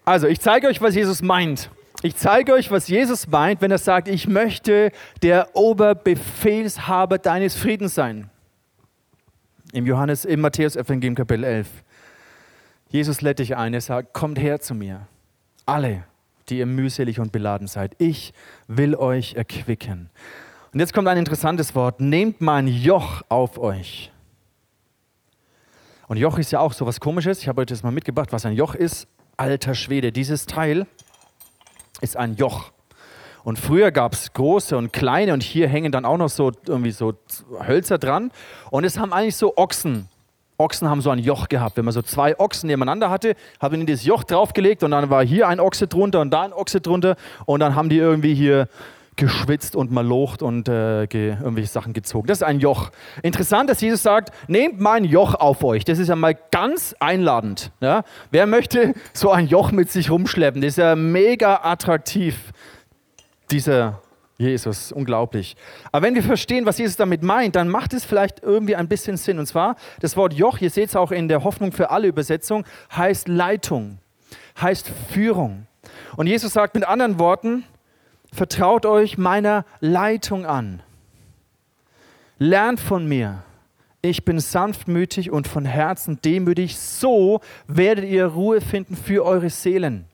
also 0.06 0.26
ich 0.26 0.40
zeige 0.40 0.68
euch, 0.68 0.80
was 0.80 0.94
Jesus 0.94 1.20
meint. 1.20 1.68
Ich 2.02 2.16
zeige 2.16 2.54
euch, 2.54 2.70
was 2.70 2.88
Jesus 2.88 3.28
meint, 3.28 3.60
wenn 3.60 3.70
er 3.70 3.76
sagt, 3.76 4.08
ich 4.08 4.26
möchte 4.26 4.90
der 5.22 5.54
Oberbefehlshaber 5.54 7.18
deines 7.18 7.54
Friedens 7.54 7.94
sein. 7.94 8.30
Im 9.74 9.84
Johannes, 9.84 10.24
im 10.24 10.40
Matthäus 10.40 10.76
Evangelium 10.76 11.14
Kapitel 11.14 11.44
11. 11.44 11.68
Jesus 12.88 13.20
lädt 13.20 13.40
dich 13.40 13.54
ein, 13.54 13.74
er 13.74 13.82
sagt, 13.82 14.14
kommt 14.14 14.38
her 14.38 14.62
zu 14.62 14.74
mir, 14.74 15.08
alle, 15.66 16.04
die 16.48 16.60
ihr 16.60 16.66
mühselig 16.66 17.20
und 17.20 17.32
beladen 17.32 17.66
seid. 17.66 17.92
Ich 17.98 18.32
will 18.66 18.94
euch 18.94 19.34
erquicken. 19.34 20.08
Und 20.74 20.80
jetzt 20.80 20.92
kommt 20.92 21.06
ein 21.06 21.16
interessantes 21.16 21.76
Wort. 21.76 22.00
Nehmt 22.00 22.40
mein 22.40 22.66
Joch 22.66 23.22
auf 23.28 23.58
euch. 23.58 24.10
Und 26.08 26.16
Joch 26.16 26.36
ist 26.36 26.50
ja 26.50 26.58
auch 26.58 26.72
so 26.72 26.84
was 26.84 26.98
Komisches. 26.98 27.38
Ich 27.38 27.46
habe 27.46 27.60
euch 27.60 27.68
das 27.68 27.84
mal 27.84 27.92
mitgebracht, 27.92 28.32
was 28.32 28.44
ein 28.44 28.54
Joch 28.54 28.74
ist. 28.74 29.06
Alter 29.36 29.76
Schwede, 29.76 30.10
dieses 30.10 30.46
Teil 30.46 30.88
ist 32.00 32.16
ein 32.16 32.34
Joch. 32.34 32.72
Und 33.44 33.60
früher 33.60 33.92
gab 33.92 34.14
es 34.14 34.32
große 34.32 34.76
und 34.76 34.92
kleine 34.92 35.32
und 35.32 35.44
hier 35.44 35.68
hängen 35.68 35.92
dann 35.92 36.04
auch 36.04 36.16
noch 36.16 36.28
so 36.28 36.50
irgendwie 36.66 36.90
so 36.90 37.14
Hölzer 37.64 37.98
dran. 37.98 38.32
Und 38.72 38.82
es 38.82 38.98
haben 38.98 39.12
eigentlich 39.12 39.36
so 39.36 39.56
Ochsen. 39.56 40.08
Ochsen 40.58 40.88
haben 40.88 41.02
so 41.02 41.10
ein 41.10 41.20
Joch 41.20 41.48
gehabt. 41.48 41.76
Wenn 41.76 41.84
man 41.84 41.94
so 41.94 42.02
zwei 42.02 42.36
Ochsen 42.40 42.66
nebeneinander 42.66 43.10
hatte, 43.10 43.36
hat 43.60 43.70
man 43.70 43.82
in 43.82 43.86
das 43.86 44.04
Joch 44.04 44.24
draufgelegt 44.24 44.82
und 44.82 44.90
dann 44.90 45.08
war 45.08 45.24
hier 45.24 45.46
ein 45.46 45.60
Ochse 45.60 45.86
drunter 45.86 46.20
und 46.20 46.32
da 46.32 46.42
ein 46.42 46.52
Ochse 46.52 46.80
drunter 46.80 47.14
und 47.46 47.60
dann 47.60 47.76
haben 47.76 47.88
die 47.88 47.98
irgendwie 47.98 48.34
hier 48.34 48.68
geschwitzt 49.16 49.76
und 49.76 49.90
malocht 49.90 50.42
und 50.42 50.68
äh, 50.68 51.02
irgendwelche 51.02 51.68
Sachen 51.68 51.92
gezogen. 51.92 52.26
Das 52.26 52.38
ist 52.38 52.42
ein 52.42 52.60
Joch. 52.60 52.90
Interessant, 53.22 53.70
dass 53.70 53.80
Jesus 53.80 54.02
sagt, 54.02 54.32
nehmt 54.48 54.80
mein 54.80 55.04
Joch 55.04 55.34
auf 55.34 55.62
euch. 55.64 55.84
Das 55.84 55.98
ist 55.98 56.08
ja 56.08 56.16
mal 56.16 56.36
ganz 56.50 56.94
einladend. 56.98 57.70
Ja? 57.80 58.02
Wer 58.30 58.46
möchte 58.46 58.94
so 59.12 59.30
ein 59.30 59.46
Joch 59.46 59.72
mit 59.72 59.90
sich 59.90 60.10
rumschleppen? 60.10 60.60
Das 60.60 60.70
ist 60.70 60.78
ja 60.78 60.96
mega 60.96 61.60
attraktiv, 61.62 62.52
dieser 63.50 64.00
Jesus, 64.36 64.90
unglaublich. 64.90 65.56
Aber 65.92 66.06
wenn 66.06 66.16
wir 66.16 66.22
verstehen, 66.22 66.66
was 66.66 66.78
Jesus 66.78 66.96
damit 66.96 67.22
meint, 67.22 67.54
dann 67.54 67.68
macht 67.68 67.92
es 67.94 68.04
vielleicht 68.04 68.42
irgendwie 68.42 68.74
ein 68.74 68.88
bisschen 68.88 69.16
Sinn. 69.16 69.38
Und 69.38 69.46
zwar, 69.46 69.76
das 70.00 70.16
Wort 70.16 70.34
Joch, 70.34 70.58
ihr 70.60 70.70
seht 70.70 70.88
es 70.88 70.96
auch 70.96 71.12
in 71.12 71.28
der 71.28 71.44
Hoffnung 71.44 71.70
für 71.70 71.90
alle 71.90 72.08
Übersetzung, 72.08 72.64
heißt 72.94 73.28
Leitung, 73.28 73.98
heißt 74.60 74.90
Führung. 75.10 75.66
Und 76.16 76.26
Jesus 76.26 76.52
sagt 76.52 76.74
mit 76.74 76.84
anderen 76.84 77.18
Worten, 77.20 77.64
Vertraut 78.34 78.84
euch 78.84 79.16
meiner 79.16 79.64
Leitung 79.78 80.44
an. 80.44 80.82
Lernt 82.38 82.80
von 82.80 83.06
mir. 83.06 83.44
Ich 84.02 84.24
bin 84.24 84.40
sanftmütig 84.40 85.30
und 85.30 85.46
von 85.46 85.64
Herzen 85.64 86.20
demütig. 86.20 86.76
So 86.76 87.40
werdet 87.68 88.06
ihr 88.06 88.26
Ruhe 88.26 88.60
finden 88.60 88.96
für 88.96 89.24
eure 89.24 89.50
Seelen. 89.50 90.06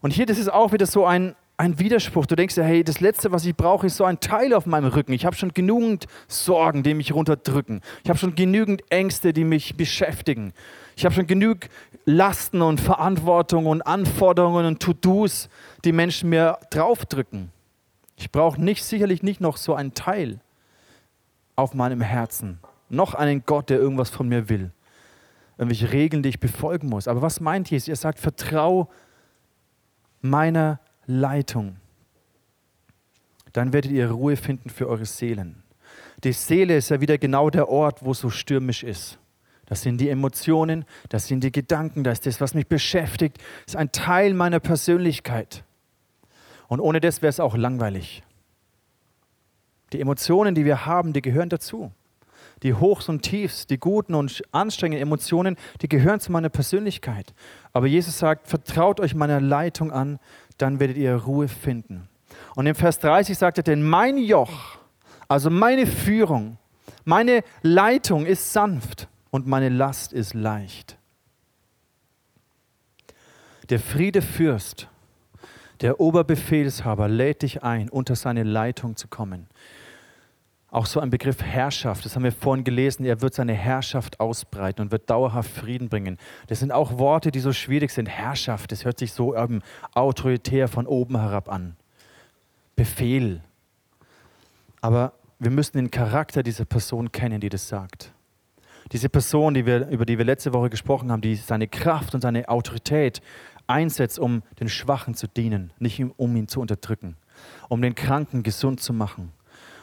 Und 0.00 0.12
hier, 0.12 0.24
das 0.24 0.38
ist 0.38 0.52
auch 0.52 0.72
wieder 0.72 0.86
so 0.86 1.04
ein, 1.04 1.34
ein 1.62 1.78
Widerspruch. 1.78 2.26
Du 2.26 2.34
denkst 2.34 2.56
ja, 2.56 2.64
hey, 2.64 2.82
das 2.82 2.98
Letzte, 2.98 3.30
was 3.30 3.44
ich 3.44 3.54
brauche, 3.54 3.86
ist 3.86 3.96
so 3.96 4.04
ein 4.04 4.18
Teil 4.18 4.52
auf 4.52 4.66
meinem 4.66 4.90
Rücken. 4.90 5.12
Ich 5.12 5.24
habe 5.24 5.36
schon 5.36 5.54
genügend 5.54 6.06
Sorgen, 6.26 6.82
die 6.82 6.92
mich 6.92 7.14
runterdrücken. 7.14 7.82
Ich 8.02 8.10
habe 8.10 8.18
schon 8.18 8.34
genügend 8.34 8.82
Ängste, 8.90 9.32
die 9.32 9.44
mich 9.44 9.76
beschäftigen. 9.76 10.54
Ich 10.96 11.04
habe 11.04 11.14
schon 11.14 11.28
genug 11.28 11.68
Lasten 12.04 12.62
und 12.62 12.80
Verantwortung 12.80 13.66
und 13.66 13.82
Anforderungen 13.82 14.66
und 14.66 14.82
To-Dos, 14.82 15.48
die 15.84 15.92
Menschen 15.92 16.30
mir 16.30 16.58
draufdrücken. 16.70 17.52
Ich 18.16 18.32
brauche 18.32 18.60
nicht, 18.60 18.82
sicherlich 18.82 19.22
nicht 19.22 19.40
noch 19.40 19.56
so 19.56 19.74
einen 19.74 19.94
Teil 19.94 20.40
auf 21.54 21.74
meinem 21.74 22.00
Herzen. 22.00 22.58
Noch 22.88 23.14
einen 23.14 23.44
Gott, 23.46 23.70
der 23.70 23.78
irgendwas 23.78 24.10
von 24.10 24.28
mir 24.28 24.48
will. 24.48 24.72
Irgendwelche 25.58 25.92
Regeln, 25.92 26.24
die 26.24 26.30
ich 26.30 26.40
befolgen 26.40 26.88
muss. 26.88 27.06
Aber 27.06 27.22
was 27.22 27.38
meint 27.38 27.70
Jesus? 27.70 27.86
Er 27.86 27.96
sagt, 27.96 28.18
vertrau 28.18 28.90
meiner 30.22 30.80
Leitung. 31.06 31.76
Dann 33.52 33.72
werdet 33.72 33.90
ihr 33.90 34.10
Ruhe 34.10 34.36
finden 34.36 34.70
für 34.70 34.88
eure 34.88 35.04
Seelen. 35.04 35.62
Die 36.24 36.32
Seele 36.32 36.76
ist 36.76 36.90
ja 36.90 37.00
wieder 37.00 37.18
genau 37.18 37.50
der 37.50 37.68
Ort, 37.68 38.04
wo 38.04 38.14
so 38.14 38.30
stürmisch 38.30 38.82
ist. 38.82 39.18
Das 39.66 39.82
sind 39.82 40.00
die 40.00 40.08
Emotionen, 40.08 40.84
das 41.08 41.26
sind 41.26 41.44
die 41.44 41.52
Gedanken, 41.52 42.04
das 42.04 42.18
ist 42.18 42.26
das, 42.26 42.40
was 42.40 42.54
mich 42.54 42.66
beschäftigt. 42.66 43.38
Das 43.64 43.74
ist 43.74 43.76
ein 43.76 43.92
Teil 43.92 44.34
meiner 44.34 44.60
Persönlichkeit. 44.60 45.64
Und 46.68 46.80
ohne 46.80 47.00
das 47.00 47.22
wäre 47.22 47.30
es 47.30 47.40
auch 47.40 47.56
langweilig. 47.56 48.22
Die 49.92 50.00
Emotionen, 50.00 50.54
die 50.54 50.64
wir 50.64 50.86
haben, 50.86 51.12
die 51.12 51.22
gehören 51.22 51.48
dazu. 51.48 51.92
Die 52.62 52.74
Hochs 52.74 53.08
und 53.08 53.22
Tiefs, 53.22 53.66
die 53.66 53.78
guten 53.78 54.14
und 54.14 54.42
anstrengenden 54.52 55.02
Emotionen, 55.02 55.56
die 55.80 55.88
gehören 55.88 56.20
zu 56.20 56.32
meiner 56.32 56.48
Persönlichkeit. 56.48 57.34
Aber 57.72 57.86
Jesus 57.86 58.18
sagt, 58.18 58.46
vertraut 58.46 59.00
euch 59.00 59.14
meiner 59.14 59.40
Leitung 59.40 59.90
an, 59.90 60.18
dann 60.62 60.80
werdet 60.80 60.96
ihr 60.96 61.14
Ruhe 61.16 61.48
finden. 61.48 62.08
Und 62.54 62.66
im 62.66 62.74
Vers 62.74 62.98
30 63.00 63.36
sagt 63.36 63.58
er, 63.58 63.64
denn 63.64 63.82
mein 63.82 64.16
Joch, 64.16 64.78
also 65.28 65.50
meine 65.50 65.86
Führung, 65.86 66.58
meine 67.04 67.42
Leitung 67.62 68.26
ist 68.26 68.52
sanft 68.52 69.08
und 69.30 69.46
meine 69.46 69.68
Last 69.68 70.12
ist 70.12 70.34
leicht. 70.34 70.96
Der 73.70 73.80
Friedefürst, 73.80 74.88
der 75.80 75.98
Oberbefehlshaber 75.98 77.08
lädt 77.08 77.42
dich 77.42 77.62
ein, 77.62 77.88
unter 77.88 78.14
seine 78.14 78.44
Leitung 78.44 78.96
zu 78.96 79.08
kommen. 79.08 79.48
Auch 80.72 80.86
so 80.86 81.00
ein 81.00 81.10
Begriff 81.10 81.42
Herrschaft, 81.42 82.06
das 82.06 82.16
haben 82.16 82.24
wir 82.24 82.32
vorhin 82.32 82.64
gelesen, 82.64 83.04
er 83.04 83.20
wird 83.20 83.34
seine 83.34 83.52
Herrschaft 83.52 84.20
ausbreiten 84.20 84.80
und 84.80 84.90
wird 84.90 85.10
dauerhaft 85.10 85.50
Frieden 85.50 85.90
bringen. 85.90 86.16
Das 86.46 86.60
sind 86.60 86.72
auch 86.72 86.96
Worte, 86.96 87.30
die 87.30 87.40
so 87.40 87.52
schwierig 87.52 87.90
sind. 87.90 88.08
Herrschaft, 88.08 88.72
das 88.72 88.86
hört 88.86 88.98
sich 88.98 89.12
so 89.12 89.36
ähm, 89.36 89.60
autoritär 89.92 90.68
von 90.68 90.86
oben 90.86 91.20
herab 91.20 91.50
an. 91.50 91.76
Befehl. 92.74 93.42
Aber 94.80 95.12
wir 95.38 95.50
müssen 95.50 95.76
den 95.76 95.90
Charakter 95.90 96.42
dieser 96.42 96.64
Person 96.64 97.12
kennen, 97.12 97.42
die 97.42 97.50
das 97.50 97.68
sagt. 97.68 98.10
Diese 98.92 99.10
Person, 99.10 99.52
die 99.52 99.66
wir, 99.66 99.88
über 99.88 100.06
die 100.06 100.16
wir 100.16 100.24
letzte 100.24 100.54
Woche 100.54 100.70
gesprochen 100.70 101.12
haben, 101.12 101.20
die 101.20 101.36
seine 101.36 101.68
Kraft 101.68 102.14
und 102.14 102.22
seine 102.22 102.48
Autorität 102.48 103.20
einsetzt, 103.66 104.18
um 104.18 104.42
den 104.58 104.70
Schwachen 104.70 105.12
zu 105.12 105.26
dienen, 105.28 105.70
nicht 105.78 106.02
um 106.16 106.34
ihn 106.34 106.48
zu 106.48 106.62
unterdrücken, 106.62 107.18
um 107.68 107.82
den 107.82 107.94
Kranken 107.94 108.42
gesund 108.42 108.80
zu 108.80 108.94
machen 108.94 109.32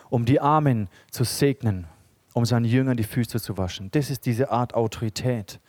um 0.10 0.26
die 0.26 0.40
Armen 0.40 0.90
zu 1.12 1.24
segnen, 1.24 1.88
um 2.34 2.46
seinen 2.46 2.66
Jüngern 2.66 2.98
die 2.98 3.04
Füße 3.04 3.40
zu 3.40 3.58
waschen. 3.58 3.90
Das 3.92 4.10
ist 4.10 4.26
diese 4.26 4.52
Art 4.52 4.74
Autorität, 4.74 5.60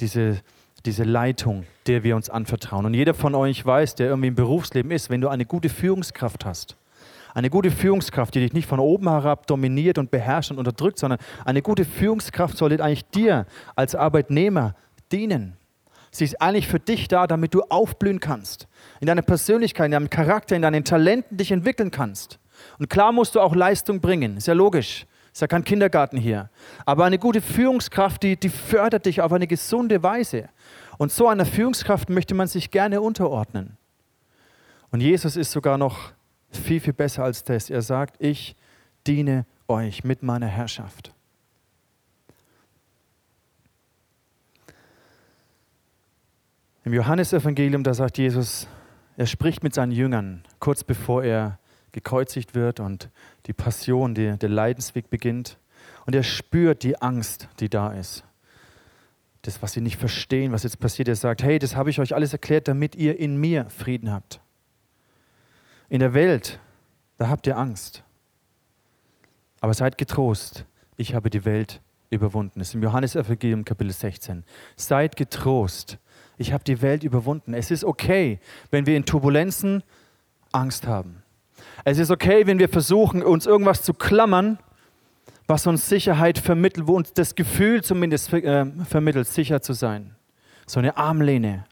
diese, 0.00 0.40
diese 0.84 1.04
Leitung, 1.04 1.64
der 1.86 2.02
wir 2.04 2.16
uns 2.16 2.30
anvertrauen. 2.30 2.86
Und 2.86 2.94
jeder 2.94 3.14
von 3.14 3.34
euch 3.34 3.64
weiß, 3.64 3.94
der 3.94 4.08
irgendwie 4.08 4.28
im 4.28 4.34
Berufsleben 4.34 4.90
ist, 4.90 5.10
wenn 5.10 5.20
du 5.20 5.28
eine 5.28 5.44
gute 5.44 5.68
Führungskraft 5.68 6.44
hast, 6.44 6.76
eine 7.34 7.48
gute 7.48 7.70
Führungskraft, 7.70 8.34
die 8.34 8.40
dich 8.40 8.52
nicht 8.52 8.68
von 8.68 8.78
oben 8.78 9.08
herab 9.08 9.46
dominiert 9.46 9.98
und 9.98 10.10
beherrscht 10.10 10.50
und 10.50 10.58
unterdrückt, 10.58 10.98
sondern 10.98 11.18
eine 11.44 11.62
gute 11.62 11.84
Führungskraft 11.84 12.58
sollte 12.58 12.82
eigentlich 12.82 13.06
dir 13.06 13.46
als 13.74 13.94
Arbeitnehmer 13.94 14.74
dienen. 15.10 15.56
Sie 16.10 16.24
ist 16.24 16.42
eigentlich 16.42 16.68
für 16.68 16.78
dich 16.78 17.08
da, 17.08 17.26
damit 17.26 17.54
du 17.54 17.62
aufblühen 17.62 18.20
kannst, 18.20 18.68
in 19.00 19.06
deiner 19.06 19.22
Persönlichkeit, 19.22 19.86
in 19.86 19.92
deinem 19.92 20.10
Charakter, 20.10 20.54
in 20.54 20.62
deinen 20.62 20.84
Talenten 20.84 21.38
dich 21.38 21.50
entwickeln 21.52 21.90
kannst. 21.90 22.38
Und 22.78 22.88
klar 22.88 23.12
musst 23.12 23.34
du 23.34 23.40
auch 23.40 23.54
Leistung 23.54 24.00
bringen, 24.00 24.36
ist 24.36 24.46
ja 24.46 24.54
logisch. 24.54 25.06
Ist 25.32 25.40
ja 25.40 25.46
kein 25.46 25.64
Kindergarten 25.64 26.18
hier. 26.18 26.50
Aber 26.84 27.06
eine 27.06 27.18
gute 27.18 27.40
Führungskraft, 27.40 28.22
die, 28.22 28.36
die 28.36 28.50
fördert 28.50 29.06
dich 29.06 29.22
auf 29.22 29.32
eine 29.32 29.46
gesunde 29.46 30.02
Weise. 30.02 30.50
Und 30.98 31.10
so 31.10 31.26
einer 31.26 31.46
Führungskraft 31.46 32.10
möchte 32.10 32.34
man 32.34 32.48
sich 32.48 32.70
gerne 32.70 33.00
unterordnen. 33.00 33.78
Und 34.90 35.00
Jesus 35.00 35.36
ist 35.36 35.50
sogar 35.50 35.78
noch 35.78 36.12
viel, 36.50 36.80
viel 36.80 36.92
besser 36.92 37.24
als 37.24 37.44
das. 37.44 37.70
Er 37.70 37.80
sagt, 37.80 38.16
ich 38.18 38.54
diene 39.06 39.46
euch 39.68 40.04
mit 40.04 40.22
meiner 40.22 40.46
Herrschaft. 40.46 41.14
Im 46.84 46.92
Johannesevangelium, 46.92 47.84
da 47.84 47.94
sagt 47.94 48.18
Jesus, 48.18 48.66
er 49.16 49.26
spricht 49.26 49.62
mit 49.62 49.72
seinen 49.72 49.92
Jüngern, 49.92 50.42
kurz 50.58 50.84
bevor 50.84 51.22
er 51.22 51.58
gekreuzigt 51.92 52.54
wird 52.54 52.80
und 52.80 53.10
die 53.46 53.52
Passion, 53.52 54.14
die, 54.14 54.36
der 54.38 54.48
Leidensweg 54.48 55.10
beginnt. 55.10 55.58
Und 56.06 56.14
er 56.14 56.22
spürt 56.22 56.82
die 56.82 57.00
Angst, 57.00 57.48
die 57.60 57.68
da 57.68 57.92
ist. 57.92 58.24
Das, 59.42 59.62
was 59.62 59.72
sie 59.72 59.80
nicht 59.80 59.96
verstehen, 59.96 60.52
was 60.52 60.62
jetzt 60.62 60.78
passiert. 60.78 61.08
Er 61.08 61.16
sagt, 61.16 61.42
hey, 61.42 61.58
das 61.58 61.76
habe 61.76 61.90
ich 61.90 62.00
euch 62.00 62.14
alles 62.14 62.32
erklärt, 62.32 62.68
damit 62.68 62.94
ihr 62.94 63.18
in 63.18 63.36
mir 63.36 63.68
Frieden 63.70 64.10
habt. 64.10 64.40
In 65.88 66.00
der 66.00 66.14
Welt, 66.14 66.58
da 67.18 67.28
habt 67.28 67.46
ihr 67.46 67.56
Angst. 67.56 68.02
Aber 69.60 69.74
seid 69.74 69.98
getrost, 69.98 70.64
ich 70.96 71.14
habe 71.14 71.30
die 71.30 71.44
Welt 71.44 71.80
überwunden. 72.10 72.58
Das 72.58 72.68
ist 72.68 72.74
im 72.74 72.82
Johannes-Evangelium 72.82 73.64
Kapitel 73.64 73.92
16. 73.92 74.44
Seid 74.76 75.16
getrost, 75.16 75.98
ich 76.36 76.52
habe 76.52 76.64
die 76.64 76.82
Welt 76.82 77.04
überwunden. 77.04 77.54
Es 77.54 77.70
ist 77.70 77.84
okay, 77.84 78.38
wenn 78.70 78.86
wir 78.86 78.96
in 78.96 79.04
Turbulenzen 79.04 79.82
Angst 80.52 80.86
haben. 80.86 81.21
Es 81.84 81.98
ist 81.98 82.10
okay, 82.10 82.46
wenn 82.46 82.58
wir 82.58 82.68
versuchen, 82.68 83.22
uns 83.22 83.46
irgendwas 83.46 83.82
zu 83.82 83.94
klammern, 83.94 84.58
was 85.46 85.66
uns 85.66 85.88
Sicherheit 85.88 86.38
vermittelt, 86.38 86.86
wo 86.86 86.96
uns 86.96 87.12
das 87.12 87.34
Gefühl 87.34 87.82
zumindest 87.82 88.32
äh, 88.32 88.66
vermittelt, 88.84 89.26
sicher 89.26 89.60
zu 89.60 89.72
sein. 89.72 90.14
So 90.66 90.78
eine 90.78 90.96
Armlehne. 90.96 91.64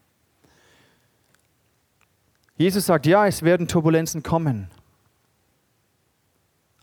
Jesus 2.57 2.87
sagt, 2.87 3.07
ja, 3.07 3.27
es 3.27 3.43
werden 3.43 3.69
Turbulenzen 3.69 4.23
kommen, 4.23 4.71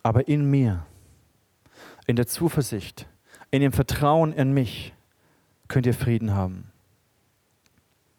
aber 0.01 0.27
in 0.27 0.49
mir, 0.49 0.85
in 2.07 2.15
der 2.15 2.25
Zuversicht, 2.25 3.05
in 3.51 3.61
dem 3.61 3.71
Vertrauen 3.71 4.33
in 4.33 4.53
mich 4.53 4.93
könnt 5.67 5.85
ihr 5.85 5.93
Frieden 5.93 6.33
haben. 6.33 6.71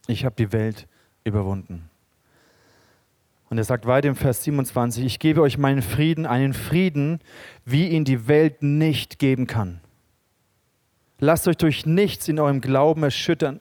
Ich 0.07 0.25
habe 0.25 0.37
die 0.37 0.53
Welt 0.53 0.87
überwunden. 1.25 1.91
Und 3.51 3.59
er 3.59 3.65
sagt 3.65 3.87
weiter 3.87 4.09
im 4.09 4.17
Vers 4.17 4.45
27, 4.45 5.05
ich 5.05 5.19
gebe 5.19 5.41
euch 5.41 5.57
meinen 5.57 5.83
Frieden, 5.83 6.27
einen 6.27 6.53
Frieden, 6.53 7.21
wie 7.65 7.89
ihn 7.89 8.05
die 8.05 8.29
Welt 8.29 8.63
nicht 8.63 9.19
geben 9.19 9.47
kann. 9.47 9.81
Lasst 11.19 11.49
euch 11.49 11.57
durch 11.57 11.87
nichts 11.87 12.29
in 12.29 12.39
eurem 12.39 12.61
Glauben 12.61 13.03
erschüttern 13.03 13.61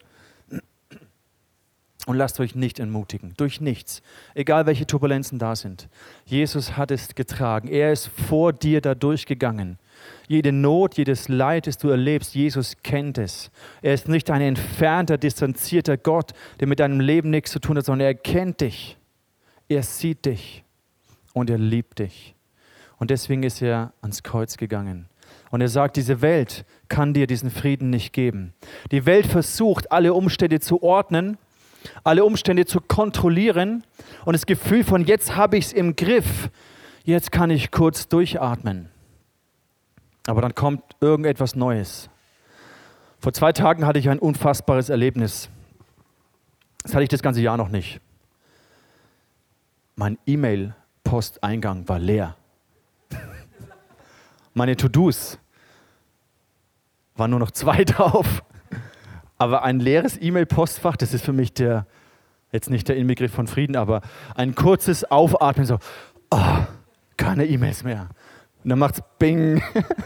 und 2.05 2.15
lasst 2.15 2.39
euch 2.39 2.55
nicht 2.55 2.79
entmutigen. 2.79 3.33
Durch 3.37 3.59
nichts. 3.61 4.01
Egal 4.35 4.65
welche 4.65 4.85
Turbulenzen 4.85 5.39
da 5.39 5.55
sind. 5.55 5.89
Jesus 6.25 6.77
hat 6.77 6.91
es 6.91 7.15
getragen. 7.15 7.67
Er 7.67 7.91
ist 7.91 8.07
vor 8.07 8.53
dir 8.53 8.81
da 8.81 8.93
durchgegangen. 8.93 9.79
Jede 10.27 10.51
Not, 10.51 10.97
jedes 10.97 11.27
Leid, 11.27 11.67
das 11.67 11.77
du 11.77 11.89
erlebst, 11.89 12.35
Jesus 12.35 12.75
kennt 12.83 13.17
es. 13.17 13.49
Er 13.81 13.93
ist 13.93 14.07
nicht 14.07 14.29
ein 14.29 14.41
entfernter, 14.41 15.17
distanzierter 15.17 15.97
Gott, 15.97 16.31
der 16.59 16.67
mit 16.67 16.79
deinem 16.79 16.99
Leben 16.99 17.29
nichts 17.29 17.51
zu 17.51 17.59
tun 17.59 17.77
hat, 17.77 17.85
sondern 17.85 18.07
er 18.07 18.13
kennt 18.13 18.61
dich. 18.61 18.96
Er 19.69 19.83
sieht 19.83 20.25
dich 20.25 20.63
und 21.33 21.49
er 21.49 21.57
liebt 21.57 21.99
dich. 21.99 22.35
Und 22.97 23.11
deswegen 23.11 23.43
ist 23.43 23.61
er 23.61 23.93
ans 24.01 24.23
Kreuz 24.23 24.57
gegangen. 24.57 25.07
Und 25.51 25.61
er 25.61 25.67
sagt, 25.67 25.97
diese 25.97 26.21
Welt 26.21 26.65
kann 26.89 27.13
dir 27.13 27.27
diesen 27.27 27.51
Frieden 27.51 27.89
nicht 27.89 28.13
geben. 28.13 28.53
Die 28.91 29.05
Welt 29.05 29.25
versucht, 29.25 29.91
alle 29.91 30.13
Umstände 30.13 30.59
zu 30.59 30.81
ordnen, 30.81 31.37
alle 32.03 32.25
Umstände 32.25 32.65
zu 32.65 32.79
kontrollieren 32.81 33.83
und 34.25 34.33
das 34.33 34.45
Gefühl 34.45 34.83
von, 34.83 35.05
jetzt 35.05 35.35
habe 35.35 35.57
ich 35.57 35.65
es 35.65 35.73
im 35.73 35.95
Griff, 35.95 36.49
jetzt 37.03 37.31
kann 37.31 37.49
ich 37.49 37.71
kurz 37.71 38.07
durchatmen. 38.07 38.89
Aber 40.27 40.41
dann 40.41 40.55
kommt 40.55 40.83
irgendetwas 40.99 41.55
Neues. 41.55 42.09
Vor 43.19 43.31
zwei 43.33 43.53
Tagen 43.53 43.85
hatte 43.85 43.99
ich 43.99 44.09
ein 44.09 44.19
unfassbares 44.19 44.89
Erlebnis. 44.89 45.49
Das 46.83 46.93
hatte 46.93 47.03
ich 47.03 47.09
das 47.09 47.21
ganze 47.21 47.41
Jahr 47.41 47.57
noch 47.57 47.69
nicht 47.69 48.01
mein 49.97 50.17
E-Mail-Posteingang 50.25 51.89
war 51.89 51.99
leer. 51.99 52.35
Meine 54.53 54.77
To-Dos 54.77 55.39
waren 57.15 57.31
nur 57.31 57.39
noch 57.39 57.51
zwei 57.51 57.83
drauf. 57.83 58.43
Aber 59.39 59.63
ein 59.63 59.79
leeres 59.79 60.19
E-Mail-Postfach, 60.21 60.97
das 60.97 61.13
ist 61.13 61.25
für 61.25 61.33
mich 61.33 61.53
der, 61.53 61.85
jetzt 62.51 62.69
nicht 62.69 62.87
der 62.87 62.95
Inbegriff 62.95 63.33
von 63.33 63.47
Frieden, 63.47 63.75
aber 63.75 64.01
ein 64.35 64.55
kurzes 64.55 65.03
Aufatmen, 65.03 65.65
so, 65.65 65.79
oh, 66.31 66.57
keine 67.17 67.45
E-Mails 67.45 67.83
mehr. 67.83 68.09
Und 68.63 68.69
dann 68.69 68.79
macht 68.79 68.95
es 68.95 69.03
Bing, 69.17 69.61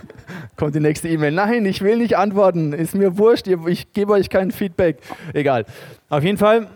kommt 0.55 0.75
die 0.75 0.79
nächste 0.79 1.09
E-Mail. 1.09 1.31
Nein, 1.31 1.65
ich 1.65 1.81
will 1.81 1.97
nicht 1.97 2.17
antworten, 2.17 2.73
ist 2.73 2.95
mir 2.95 3.17
wurscht, 3.17 3.47
ich 3.47 3.91
gebe 3.91 4.13
euch 4.13 4.29
kein 4.29 4.51
Feedback. 4.51 5.01
Egal. 5.33 5.65
Auf 6.09 6.23
jeden 6.23 6.37
Fall, 6.37 6.67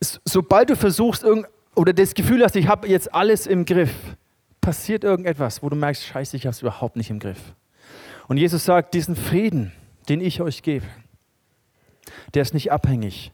sobald 0.00 0.70
du 0.70 0.76
versuchst, 0.76 1.22
irgendein 1.22 1.50
oder 1.74 1.92
das 1.92 2.14
Gefühl 2.14 2.42
hast, 2.42 2.56
ich 2.56 2.68
habe 2.68 2.88
jetzt 2.88 3.14
alles 3.14 3.46
im 3.46 3.64
Griff, 3.64 3.94
passiert 4.60 5.04
irgendetwas, 5.04 5.62
wo 5.62 5.68
du 5.68 5.76
merkst, 5.76 6.04
scheiße, 6.04 6.36
ich 6.36 6.46
habe 6.46 6.52
es 6.52 6.60
überhaupt 6.60 6.96
nicht 6.96 7.10
im 7.10 7.18
Griff. 7.18 7.54
Und 8.28 8.36
Jesus 8.36 8.64
sagt, 8.64 8.94
diesen 8.94 9.16
Frieden, 9.16 9.72
den 10.08 10.20
ich 10.20 10.40
euch 10.40 10.62
gebe, 10.62 10.86
der 12.34 12.42
ist 12.42 12.54
nicht 12.54 12.70
abhängig 12.70 13.32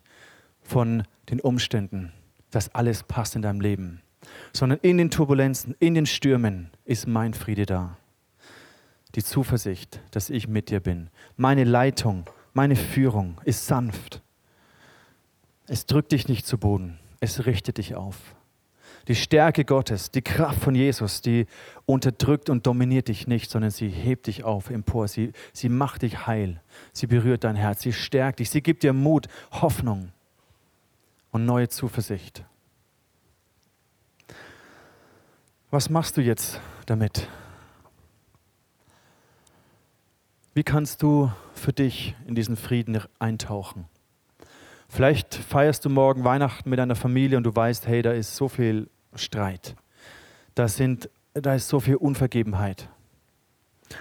von 0.62 1.05
den 1.30 1.41
Umständen, 1.41 2.12
dass 2.51 2.74
alles 2.74 3.03
passt 3.03 3.37
in 3.37 3.43
deinem 3.43 3.61
Leben, 3.61 4.03
sondern 4.53 4.78
in 4.82 4.99
den 4.99 5.11
Turbulenzen, 5.11 5.74
in 5.78 5.95
den 5.95 6.07
Stürmen 6.07 6.70
ist 6.84 7.07
mein 7.07 7.34
Friede 7.34 7.66
da. 7.66 7.97
Die 9.14 9.22
Zuversicht, 9.22 10.01
dass 10.11 10.30
ich 10.30 10.47
mit 10.47 10.70
dir 10.70 10.80
bin. 10.80 11.11
Meine 11.37 11.64
Leitung, 11.64 12.28
meine 12.53 12.76
Führung 12.76 13.41
ist 13.45 13.66
sanft. 13.66 14.22
Es 15.66 15.87
drückt 15.87 16.12
dich 16.12 16.28
nicht 16.28 16.47
zu 16.47 16.59
Boden, 16.59 16.99
es 17.21 17.47
richtet 17.47 17.79
dich 17.79 17.95
auf. 17.95 18.37
Die 19.09 19.14
Stärke 19.14 19.64
Gottes, 19.64 20.11
die 20.11 20.23
Kraft 20.23 20.61
von 20.61 20.75
Jesus, 20.75 21.21
die 21.23 21.47
unterdrückt 21.85 22.51
und 22.51 22.67
dominiert 22.67 23.07
dich 23.07 23.29
nicht, 23.29 23.51
sondern 23.51 23.71
sie 23.71 23.89
hebt 23.89 24.27
dich 24.27 24.43
auf, 24.43 24.69
empor. 24.71 25.07
Sie, 25.07 25.33
sie 25.53 25.69
macht 25.69 26.03
dich 26.03 26.27
heil. 26.27 26.61
Sie 26.93 27.07
berührt 27.07 27.45
dein 27.45 27.55
Herz. 27.55 27.83
Sie 27.83 27.93
stärkt 27.93 28.41
dich. 28.41 28.51
Sie 28.51 28.62
gibt 28.62 28.83
dir 28.83 28.93
Mut, 28.93 29.29
Hoffnung 29.53 30.11
und 31.31 31.45
neue 31.45 31.69
Zuversicht. 31.69 32.45
Was 35.71 35.89
machst 35.89 36.17
du 36.17 36.21
jetzt 36.21 36.61
damit? 36.87 37.29
Wie 40.55 40.64
kannst 40.64 41.03
du 41.03 41.31
für 41.55 41.73
dich 41.73 42.17
in 42.27 42.35
diesen 42.35 42.57
Frieden 42.57 43.01
eintauchen? 43.19 43.85
Vielleicht 44.97 45.35
feierst 45.35 45.85
du 45.85 45.91
morgen 45.91 46.25
Weihnachten 46.25 46.71
mit 46.71 46.79
deiner 46.79 46.95
Familie 46.95 47.37
und 47.37 47.45
du 47.45 47.55
weißt, 47.55 47.87
hey, 47.87 48.01
da 48.01 48.13
ist 48.13 48.35
so 48.35 48.49
viel 48.49 48.89
Streit. 49.15 49.77
Da, 50.55 50.69
sind, 50.69 51.11
da 51.35 51.55
ist 51.55 51.69
so 51.69 51.81
viel 51.81 51.97
Unvergebenheit. 51.97 52.89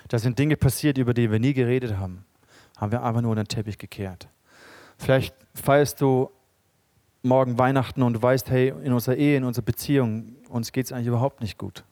Da 0.08 0.20
sind 0.20 0.40
Dinge 0.40 0.56
passiert, 0.56 0.98
über 0.98 1.14
die 1.14 1.30
wir 1.30 1.40
nie 1.40 1.54
geredet 1.54 1.98
haben. 1.98 2.24
Haben 2.78 2.94
wir 2.94 3.04
einfach 3.04 3.20
nur 3.20 3.32
unter 3.32 3.44
den 3.44 3.50
Teppich 3.50 3.78
gekehrt. 3.78 4.30
Vielleicht 4.98 5.36
feierst 5.54 6.00
du 6.00 6.32
morgen 7.24 7.58
Weihnachten 7.58 8.02
und 8.02 8.14
du 8.14 8.22
weißt, 8.22 8.50
hey, 8.50 8.70
in 8.82 8.94
unserer 8.94 9.18
Ehe, 9.18 9.36
in 9.36 9.44
unserer 9.44 9.66
Beziehung, 9.66 10.38
uns 10.48 10.72
geht 10.72 10.86
es 10.86 10.94
eigentlich 10.94 11.08
überhaupt 11.08 11.42
nicht 11.42 11.58
gut. 11.58 11.84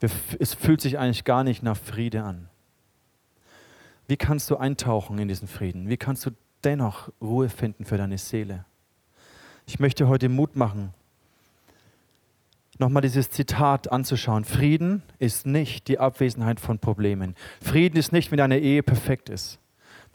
Wir, 0.00 0.10
es 0.40 0.54
fühlt 0.54 0.80
sich 0.80 0.98
eigentlich 0.98 1.22
gar 1.22 1.44
nicht 1.44 1.62
nach 1.62 1.76
Friede 1.76 2.24
an. 2.24 2.48
Wie 4.08 4.16
kannst 4.16 4.50
du 4.50 4.56
eintauchen 4.56 5.20
in 5.20 5.28
diesen 5.28 5.46
Frieden? 5.46 5.88
Wie 5.88 5.96
kannst 5.96 6.26
du 6.26 6.32
dennoch 6.64 7.10
Ruhe 7.20 7.48
finden 7.48 7.84
für 7.84 7.96
deine 7.96 8.18
Seele? 8.18 8.64
Ich 9.66 9.78
möchte 9.80 10.08
heute 10.08 10.28
Mut 10.28 10.56
machen, 10.56 10.92
nochmal 12.78 13.02
dieses 13.02 13.30
Zitat 13.30 13.90
anzuschauen. 13.90 14.44
Frieden 14.44 15.02
ist 15.18 15.46
nicht 15.46 15.88
die 15.88 15.98
Abwesenheit 15.98 16.60
von 16.60 16.78
Problemen. 16.78 17.34
Frieden 17.62 17.96
ist 17.96 18.12
nicht, 18.12 18.30
wenn 18.30 18.38
deine 18.38 18.58
Ehe 18.58 18.82
perfekt 18.82 19.28
ist 19.28 19.58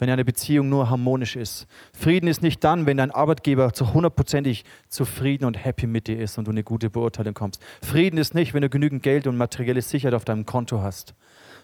wenn 0.00 0.10
eine 0.10 0.24
Beziehung 0.24 0.68
nur 0.68 0.90
harmonisch 0.90 1.36
ist. 1.36 1.66
Frieden 1.92 2.26
ist 2.26 2.42
nicht 2.42 2.64
dann, 2.64 2.86
wenn 2.86 2.96
dein 2.96 3.10
Arbeitgeber 3.10 3.72
zu 3.72 3.92
hundertprozentig 3.92 4.64
zufrieden 4.88 5.44
und 5.44 5.62
happy 5.62 5.86
mit 5.86 6.08
dir 6.08 6.18
ist 6.18 6.38
und 6.38 6.46
du 6.46 6.50
eine 6.50 6.64
gute 6.64 6.90
Beurteilung 6.90 7.34
kommst. 7.34 7.62
Frieden 7.82 8.16
ist 8.18 8.34
nicht, 8.34 8.54
wenn 8.54 8.62
du 8.62 8.70
genügend 8.70 9.02
Geld 9.02 9.26
und 9.26 9.36
materielle 9.36 9.82
Sicherheit 9.82 10.14
auf 10.14 10.24
deinem 10.24 10.46
Konto 10.46 10.80
hast. 10.80 11.14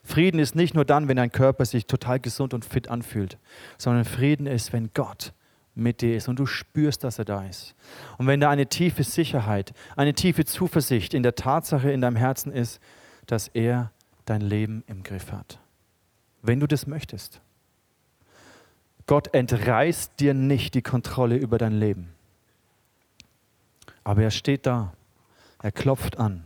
Frieden 0.07 0.39
ist 0.39 0.55
nicht 0.55 0.75
nur 0.75 0.85
dann, 0.85 1.09
wenn 1.09 1.17
dein 1.17 1.33
Körper 1.33 1.65
sich 1.65 1.87
total 1.87 2.21
gesund 2.21 2.55
und 2.55 2.65
fit 2.65 2.89
anfühlt, 2.89 3.39
sondern 3.77 4.05
Frieden 4.05 4.47
ist, 4.47 4.73
wenn 4.73 4.91
Gott 4.95 5.33
mit 5.75 6.01
dir 6.01 6.17
ist 6.17 6.29
und 6.29 6.39
du 6.39 6.47
spürst, 6.47 7.03
dass 7.03 7.19
er 7.19 7.25
da 7.25 7.45
ist. 7.45 7.75
Und 8.17 8.29
wenn 8.29 8.41
da 8.41 8.49
eine 8.49 8.69
tiefe 8.69 9.03
Sicherheit, 9.03 9.75
eine 9.97 10.15
tiefe 10.15 10.45
Zuversicht 10.45 11.13
in 11.13 11.25
der 11.25 11.35
Tatsache 11.35 11.91
in 11.91 12.01
deinem 12.01 12.15
Herzen 12.15 12.53
ist, 12.53 12.81
dass 13.27 13.49
er 13.49 13.91
dein 14.27 14.41
Leben 14.41 14.85
im 14.87 15.03
Griff 15.03 15.33
hat. 15.33 15.59
Wenn 16.41 16.61
du 16.61 16.69
das 16.69 16.87
möchtest. 16.87 17.41
Gott 19.07 19.35
entreißt 19.35 20.21
dir 20.21 20.35
nicht 20.35 20.75
die 20.75 20.83
Kontrolle 20.83 21.37
über 21.37 21.59
dein 21.59 21.73
Leben. 21.73 22.11
Aber 24.05 24.23
er 24.23 24.31
steht 24.31 24.67
da, 24.67 24.93
er 25.61 25.73
klopft 25.73 26.19
an 26.19 26.45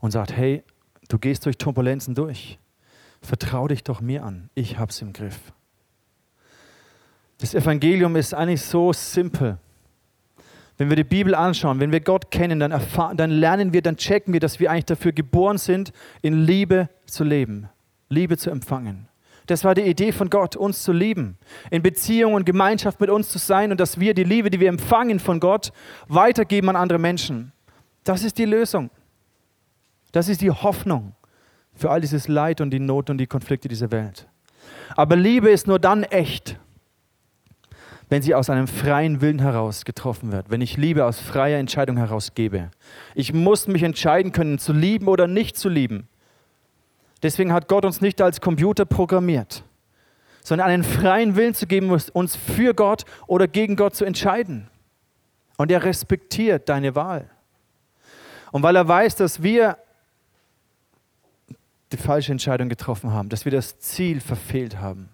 und 0.00 0.10
sagt, 0.10 0.32
hey, 0.32 0.64
du 1.08 1.18
gehst 1.18 1.46
durch 1.46 1.58
Turbulenzen 1.58 2.16
durch. 2.16 2.58
Vertrau 3.20 3.68
dich 3.68 3.84
doch 3.84 4.00
mir 4.00 4.24
an, 4.24 4.50
ich 4.54 4.78
hab's 4.78 5.02
im 5.02 5.12
Griff. 5.12 5.52
Das 7.38 7.54
Evangelium 7.54 8.16
ist 8.16 8.34
eigentlich 8.34 8.62
so 8.62 8.92
simpel. 8.92 9.58
Wenn 10.76 10.88
wir 10.88 10.96
die 10.96 11.04
Bibel 11.04 11.34
anschauen, 11.34 11.80
wenn 11.80 11.90
wir 11.90 12.00
Gott 12.00 12.30
kennen, 12.30 12.60
dann, 12.60 12.70
erfahren, 12.70 13.16
dann 13.16 13.30
lernen 13.30 13.72
wir, 13.72 13.82
dann 13.82 13.96
checken 13.96 14.32
wir, 14.32 14.40
dass 14.40 14.60
wir 14.60 14.70
eigentlich 14.70 14.86
dafür 14.86 15.12
geboren 15.12 15.58
sind, 15.58 15.92
in 16.22 16.44
Liebe 16.44 16.88
zu 17.06 17.24
leben, 17.24 17.68
Liebe 18.08 18.36
zu 18.36 18.50
empfangen. 18.50 19.08
Das 19.46 19.64
war 19.64 19.74
die 19.74 19.82
Idee 19.82 20.12
von 20.12 20.30
Gott, 20.30 20.56
uns 20.56 20.82
zu 20.82 20.92
lieben, 20.92 21.38
in 21.70 21.82
Beziehung 21.82 22.34
und 22.34 22.44
Gemeinschaft 22.44 23.00
mit 23.00 23.10
uns 23.10 23.30
zu 23.30 23.38
sein 23.38 23.72
und 23.72 23.80
dass 23.80 23.98
wir 23.98 24.14
die 24.14 24.24
Liebe, 24.24 24.50
die 24.50 24.60
wir 24.60 24.68
empfangen 24.68 25.18
von 25.18 25.40
Gott, 25.40 25.72
weitergeben 26.06 26.68
an 26.68 26.76
andere 26.76 26.98
Menschen. 26.98 27.52
Das 28.04 28.22
ist 28.22 28.38
die 28.38 28.44
Lösung. 28.44 28.90
Das 30.12 30.28
ist 30.28 30.42
die 30.42 30.50
Hoffnung 30.50 31.14
für 31.78 31.90
all 31.90 32.00
dieses 32.00 32.28
Leid 32.28 32.60
und 32.60 32.70
die 32.70 32.80
Not 32.80 33.08
und 33.08 33.18
die 33.18 33.26
Konflikte 33.26 33.68
dieser 33.68 33.90
Welt. 33.90 34.26
Aber 34.96 35.16
Liebe 35.16 35.50
ist 35.50 35.66
nur 35.66 35.78
dann 35.78 36.02
echt, 36.02 36.58
wenn 38.08 38.22
sie 38.22 38.34
aus 38.34 38.50
einem 38.50 38.66
freien 38.66 39.20
Willen 39.20 39.38
heraus 39.38 39.84
getroffen 39.84 40.32
wird, 40.32 40.50
wenn 40.50 40.60
ich 40.60 40.76
Liebe 40.76 41.04
aus 41.04 41.20
freier 41.20 41.58
Entscheidung 41.58 41.96
heraus 41.96 42.34
gebe. 42.34 42.70
Ich 43.14 43.32
muss 43.32 43.68
mich 43.68 43.82
entscheiden 43.82 44.32
können, 44.32 44.58
zu 44.58 44.72
lieben 44.72 45.08
oder 45.08 45.26
nicht 45.26 45.56
zu 45.56 45.68
lieben. 45.68 46.08
Deswegen 47.22 47.52
hat 47.52 47.68
Gott 47.68 47.84
uns 47.84 48.00
nicht 48.00 48.20
als 48.20 48.40
Computer 48.40 48.84
programmiert, 48.84 49.64
sondern 50.42 50.68
einen 50.68 50.84
freien 50.84 51.36
Willen 51.36 51.54
zu 51.54 51.66
geben, 51.66 51.90
uns 51.90 52.36
für 52.36 52.74
Gott 52.74 53.04
oder 53.26 53.46
gegen 53.46 53.76
Gott 53.76 53.94
zu 53.94 54.04
entscheiden. 54.04 54.68
Und 55.56 55.70
er 55.70 55.82
respektiert 55.84 56.68
deine 56.68 56.94
Wahl. 56.94 57.28
Und 58.52 58.62
weil 58.62 58.76
er 58.76 58.88
weiß, 58.88 59.16
dass 59.16 59.42
wir 59.42 59.76
die 61.92 61.96
falsche 61.96 62.32
Entscheidung 62.32 62.68
getroffen 62.68 63.12
haben, 63.12 63.28
dass 63.28 63.44
wir 63.44 63.52
das 63.52 63.78
Ziel 63.78 64.20
verfehlt 64.20 64.78
haben, 64.78 65.08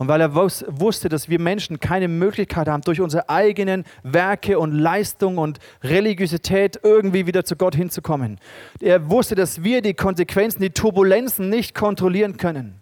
und 0.00 0.08
weil 0.08 0.22
er 0.22 0.34
wusste, 0.34 1.10
dass 1.10 1.28
wir 1.28 1.38
Menschen 1.38 1.78
keine 1.78 2.08
Möglichkeit 2.08 2.68
haben, 2.68 2.80
durch 2.80 3.02
unsere 3.02 3.28
eigenen 3.28 3.84
Werke 4.02 4.58
und 4.58 4.72
Leistung 4.72 5.36
und 5.36 5.58
Religiosität 5.82 6.80
irgendwie 6.82 7.26
wieder 7.26 7.44
zu 7.44 7.54
Gott 7.54 7.74
hinzukommen. 7.74 8.40
Er 8.80 9.10
wusste, 9.10 9.34
dass 9.34 9.62
wir 9.62 9.82
die 9.82 9.92
Konsequenzen, 9.92 10.62
die 10.62 10.70
Turbulenzen 10.70 11.50
nicht 11.50 11.74
kontrollieren 11.74 12.38
können. 12.38 12.80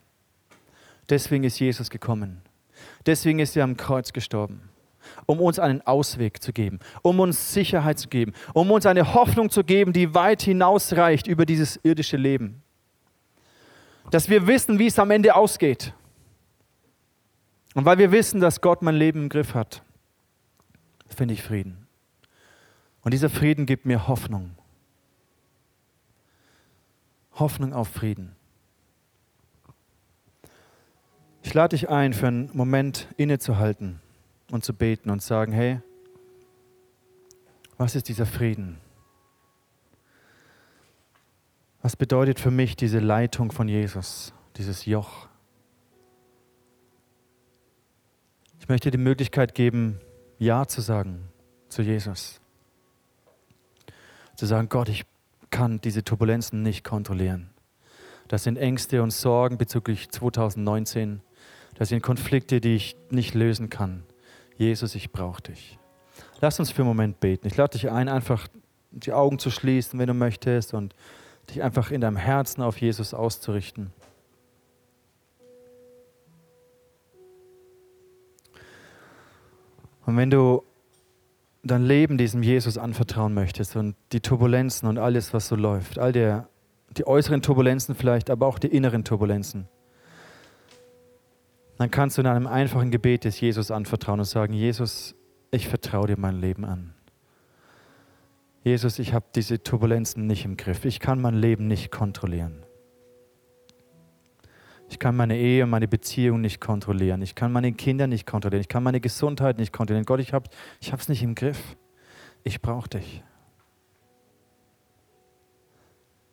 Deswegen 1.10 1.42
ist 1.42 1.58
Jesus 1.58 1.90
gekommen. 1.90 2.40
Deswegen 3.04 3.40
ist 3.40 3.56
er 3.56 3.64
am 3.64 3.76
Kreuz 3.76 4.12
gestorben 4.12 4.68
um 5.26 5.40
uns 5.40 5.58
einen 5.58 5.82
Ausweg 5.82 6.42
zu 6.42 6.52
geben, 6.52 6.78
um 7.02 7.20
uns 7.20 7.52
Sicherheit 7.52 7.98
zu 7.98 8.08
geben, 8.08 8.32
um 8.54 8.70
uns 8.70 8.86
eine 8.86 9.14
Hoffnung 9.14 9.50
zu 9.50 9.64
geben, 9.64 9.92
die 9.92 10.14
weit 10.14 10.42
hinausreicht 10.42 11.26
über 11.26 11.46
dieses 11.46 11.78
irdische 11.82 12.16
Leben. 12.16 12.62
Dass 14.10 14.28
wir 14.28 14.46
wissen, 14.46 14.78
wie 14.78 14.86
es 14.86 14.98
am 14.98 15.10
Ende 15.10 15.34
ausgeht. 15.34 15.92
Und 17.74 17.84
weil 17.84 17.98
wir 17.98 18.10
wissen, 18.10 18.40
dass 18.40 18.60
Gott 18.60 18.82
mein 18.82 18.94
Leben 18.94 19.24
im 19.24 19.28
Griff 19.28 19.54
hat, 19.54 19.82
finde 21.08 21.34
ich 21.34 21.42
Frieden. 21.42 21.86
Und 23.02 23.12
dieser 23.12 23.30
Frieden 23.30 23.66
gibt 23.66 23.86
mir 23.86 24.08
Hoffnung. 24.08 24.56
Hoffnung 27.34 27.72
auf 27.72 27.88
Frieden. 27.88 28.34
Ich 31.42 31.54
lade 31.54 31.76
dich 31.76 31.88
ein, 31.88 32.12
für 32.12 32.26
einen 32.26 32.50
Moment 32.52 33.06
innezuhalten 33.16 34.00
und 34.50 34.64
zu 34.64 34.74
beten 34.74 35.10
und 35.10 35.22
sagen, 35.22 35.52
hey, 35.52 35.80
was 37.76 37.94
ist 37.94 38.08
dieser 38.08 38.26
Frieden? 38.26 38.78
Was 41.82 41.96
bedeutet 41.96 42.40
für 42.40 42.50
mich 42.50 42.76
diese 42.76 42.98
Leitung 42.98 43.52
von 43.52 43.68
Jesus, 43.68 44.32
dieses 44.56 44.84
Joch? 44.84 45.28
Ich 48.60 48.68
möchte 48.68 48.90
die 48.90 48.98
Möglichkeit 48.98 49.54
geben, 49.54 50.00
Ja 50.38 50.66
zu 50.66 50.80
sagen 50.80 51.28
zu 51.68 51.82
Jesus. 51.82 52.40
Zu 54.36 54.46
sagen, 54.46 54.68
Gott, 54.68 54.88
ich 54.88 55.04
kann 55.50 55.80
diese 55.80 56.04
Turbulenzen 56.04 56.62
nicht 56.62 56.84
kontrollieren. 56.84 57.50
Das 58.28 58.42
sind 58.42 58.56
Ängste 58.56 59.02
und 59.02 59.10
Sorgen 59.10 59.58
bezüglich 59.58 60.10
2019. 60.10 61.22
Das 61.74 61.88
sind 61.88 62.02
Konflikte, 62.02 62.60
die 62.60 62.74
ich 62.74 62.96
nicht 63.10 63.34
lösen 63.34 63.70
kann. 63.70 64.04
Jesus, 64.58 64.96
ich 64.96 65.12
brauche 65.12 65.40
dich. 65.40 65.78
Lass 66.40 66.58
uns 66.58 66.72
für 66.72 66.82
einen 66.82 66.88
Moment 66.88 67.20
beten. 67.20 67.46
Ich 67.46 67.56
lade 67.56 67.78
dich 67.78 67.90
ein, 67.90 68.08
einfach 68.08 68.48
die 68.90 69.12
Augen 69.12 69.38
zu 69.38 69.50
schließen, 69.50 69.98
wenn 70.00 70.08
du 70.08 70.14
möchtest, 70.14 70.74
und 70.74 70.94
dich 71.48 71.62
einfach 71.62 71.92
in 71.92 72.00
deinem 72.00 72.16
Herzen 72.16 72.60
auf 72.62 72.80
Jesus 72.80 73.14
auszurichten. 73.14 73.92
Und 80.04 80.16
wenn 80.16 80.30
du 80.30 80.64
dein 81.62 81.84
Leben 81.84 82.18
diesem 82.18 82.42
Jesus 82.42 82.78
anvertrauen 82.78 83.34
möchtest 83.34 83.76
und 83.76 83.94
die 84.12 84.20
Turbulenzen 84.20 84.88
und 84.88 84.98
alles, 84.98 85.32
was 85.32 85.46
so 85.46 85.54
läuft, 85.54 85.98
all 85.98 86.12
der, 86.12 86.48
die 86.96 87.06
äußeren 87.06 87.42
Turbulenzen 87.42 87.94
vielleicht, 87.94 88.28
aber 88.30 88.46
auch 88.46 88.58
die 88.58 88.68
inneren 88.68 89.04
Turbulenzen, 89.04 89.68
dann 91.78 91.90
kannst 91.90 92.18
du 92.18 92.22
in 92.22 92.26
einem 92.26 92.46
einfachen 92.46 92.90
Gebet 92.90 93.24
des 93.24 93.40
Jesus 93.40 93.70
anvertrauen 93.70 94.18
und 94.18 94.26
sagen, 94.26 94.52
Jesus, 94.52 95.14
ich 95.50 95.68
vertraue 95.68 96.08
dir 96.08 96.18
mein 96.18 96.40
Leben 96.40 96.64
an. 96.64 96.94
Jesus, 98.64 98.98
ich 98.98 99.14
habe 99.14 99.26
diese 99.34 99.62
Turbulenzen 99.62 100.26
nicht 100.26 100.44
im 100.44 100.56
Griff. 100.56 100.84
Ich 100.84 101.00
kann 101.00 101.20
mein 101.20 101.34
Leben 101.34 101.68
nicht 101.68 101.90
kontrollieren. 101.90 102.64
Ich 104.90 104.98
kann 104.98 105.16
meine 105.16 105.36
Ehe 105.38 105.64
und 105.64 105.70
meine 105.70 105.86
Beziehung 105.86 106.40
nicht 106.40 106.60
kontrollieren. 106.60 107.22
Ich 107.22 107.34
kann 107.34 107.52
meine 107.52 107.72
Kinder 107.72 108.06
nicht 108.06 108.26
kontrollieren. 108.26 108.60
Ich 108.60 108.68
kann 108.68 108.82
meine 108.82 109.00
Gesundheit 109.00 109.58
nicht 109.58 109.72
kontrollieren. 109.72 110.04
Gott, 110.04 110.20
ich 110.20 110.32
habe 110.32 110.50
es 110.80 111.08
nicht 111.08 111.22
im 111.22 111.34
Griff. 111.34 111.76
Ich 112.42 112.60
brauche 112.60 112.88
dich. 112.88 113.22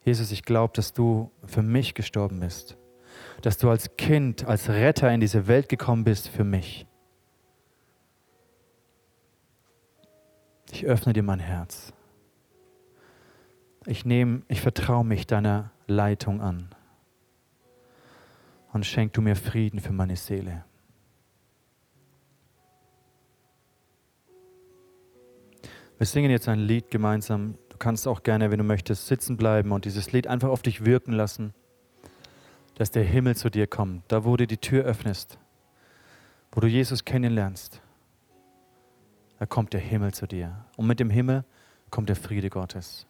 Jesus, 0.04 0.32
ich 0.32 0.44
glaube, 0.44 0.74
dass 0.76 0.94
du 0.94 1.32
für 1.46 1.62
mich 1.62 1.94
gestorben 1.94 2.40
bist. 2.40 2.78
Dass 3.42 3.58
du 3.58 3.70
als 3.70 3.96
Kind, 3.98 4.46
als 4.46 4.70
Retter 4.70 5.12
in 5.12 5.20
diese 5.20 5.48
Welt 5.48 5.70
gekommen 5.70 6.04
bist 6.04 6.30
für 6.30 6.44
mich. 6.44 6.86
Ich 10.72 10.86
öffne 10.86 11.14
dir 11.14 11.24
mein 11.24 11.40
Herz. 11.40 11.94
Ich 13.86 14.04
nehme, 14.04 14.42
ich 14.48 14.62
vertraue 14.62 15.06
mich 15.06 15.28
deiner 15.28 15.72
Leitung 15.88 16.42
an. 16.42 16.70
Und 18.74 18.86
schenk 18.86 19.14
du 19.14 19.22
mir 19.22 19.36
Frieden 19.36 19.80
für 19.80 19.94
meine 19.94 20.16
Seele. 20.16 20.66
Wir 25.98 26.06
singen 26.06 26.30
jetzt 26.30 26.50
ein 26.50 26.60
Lied 26.60 26.92
gemeinsam. 26.92 27.56
Du 27.70 27.78
kannst 27.78 28.06
auch 28.08 28.24
gerne, 28.24 28.52
wenn 28.52 28.58
du 28.58 28.66
möchtest, 28.66 29.08
sitzen 29.08 29.38
bleiben 29.38 29.72
und 29.72 29.86
dieses 29.86 30.12
Lied 30.12 30.28
einfach 30.28 30.50
auf 30.50 30.62
dich 30.62 30.84
wirken 30.84 31.14
lassen, 31.14 31.54
dass 32.76 32.92
der 32.92 33.04
Himmel 33.04 33.36
zu 33.36 33.50
dir 33.50 33.68
kommt, 33.68 34.04
da 34.10 34.26
wo 34.26 34.38
du 34.38 34.46
die 34.46 34.58
Tür 34.58 34.84
öffnest, 34.84 35.40
wo 36.52 36.62
du 36.62 36.68
Jesus 36.68 37.06
kennenlernst. 37.06 37.82
Da 39.40 39.46
kommt 39.46 39.74
der 39.74 39.82
Himmel 39.82 40.14
zu 40.14 40.28
dir. 40.28 40.66
Und 40.78 40.88
mit 40.88 41.00
dem 41.00 41.10
Himmel 41.10 41.44
kommt 41.90 42.10
der 42.10 42.16
Friede 42.16 42.50
Gottes. 42.50 43.08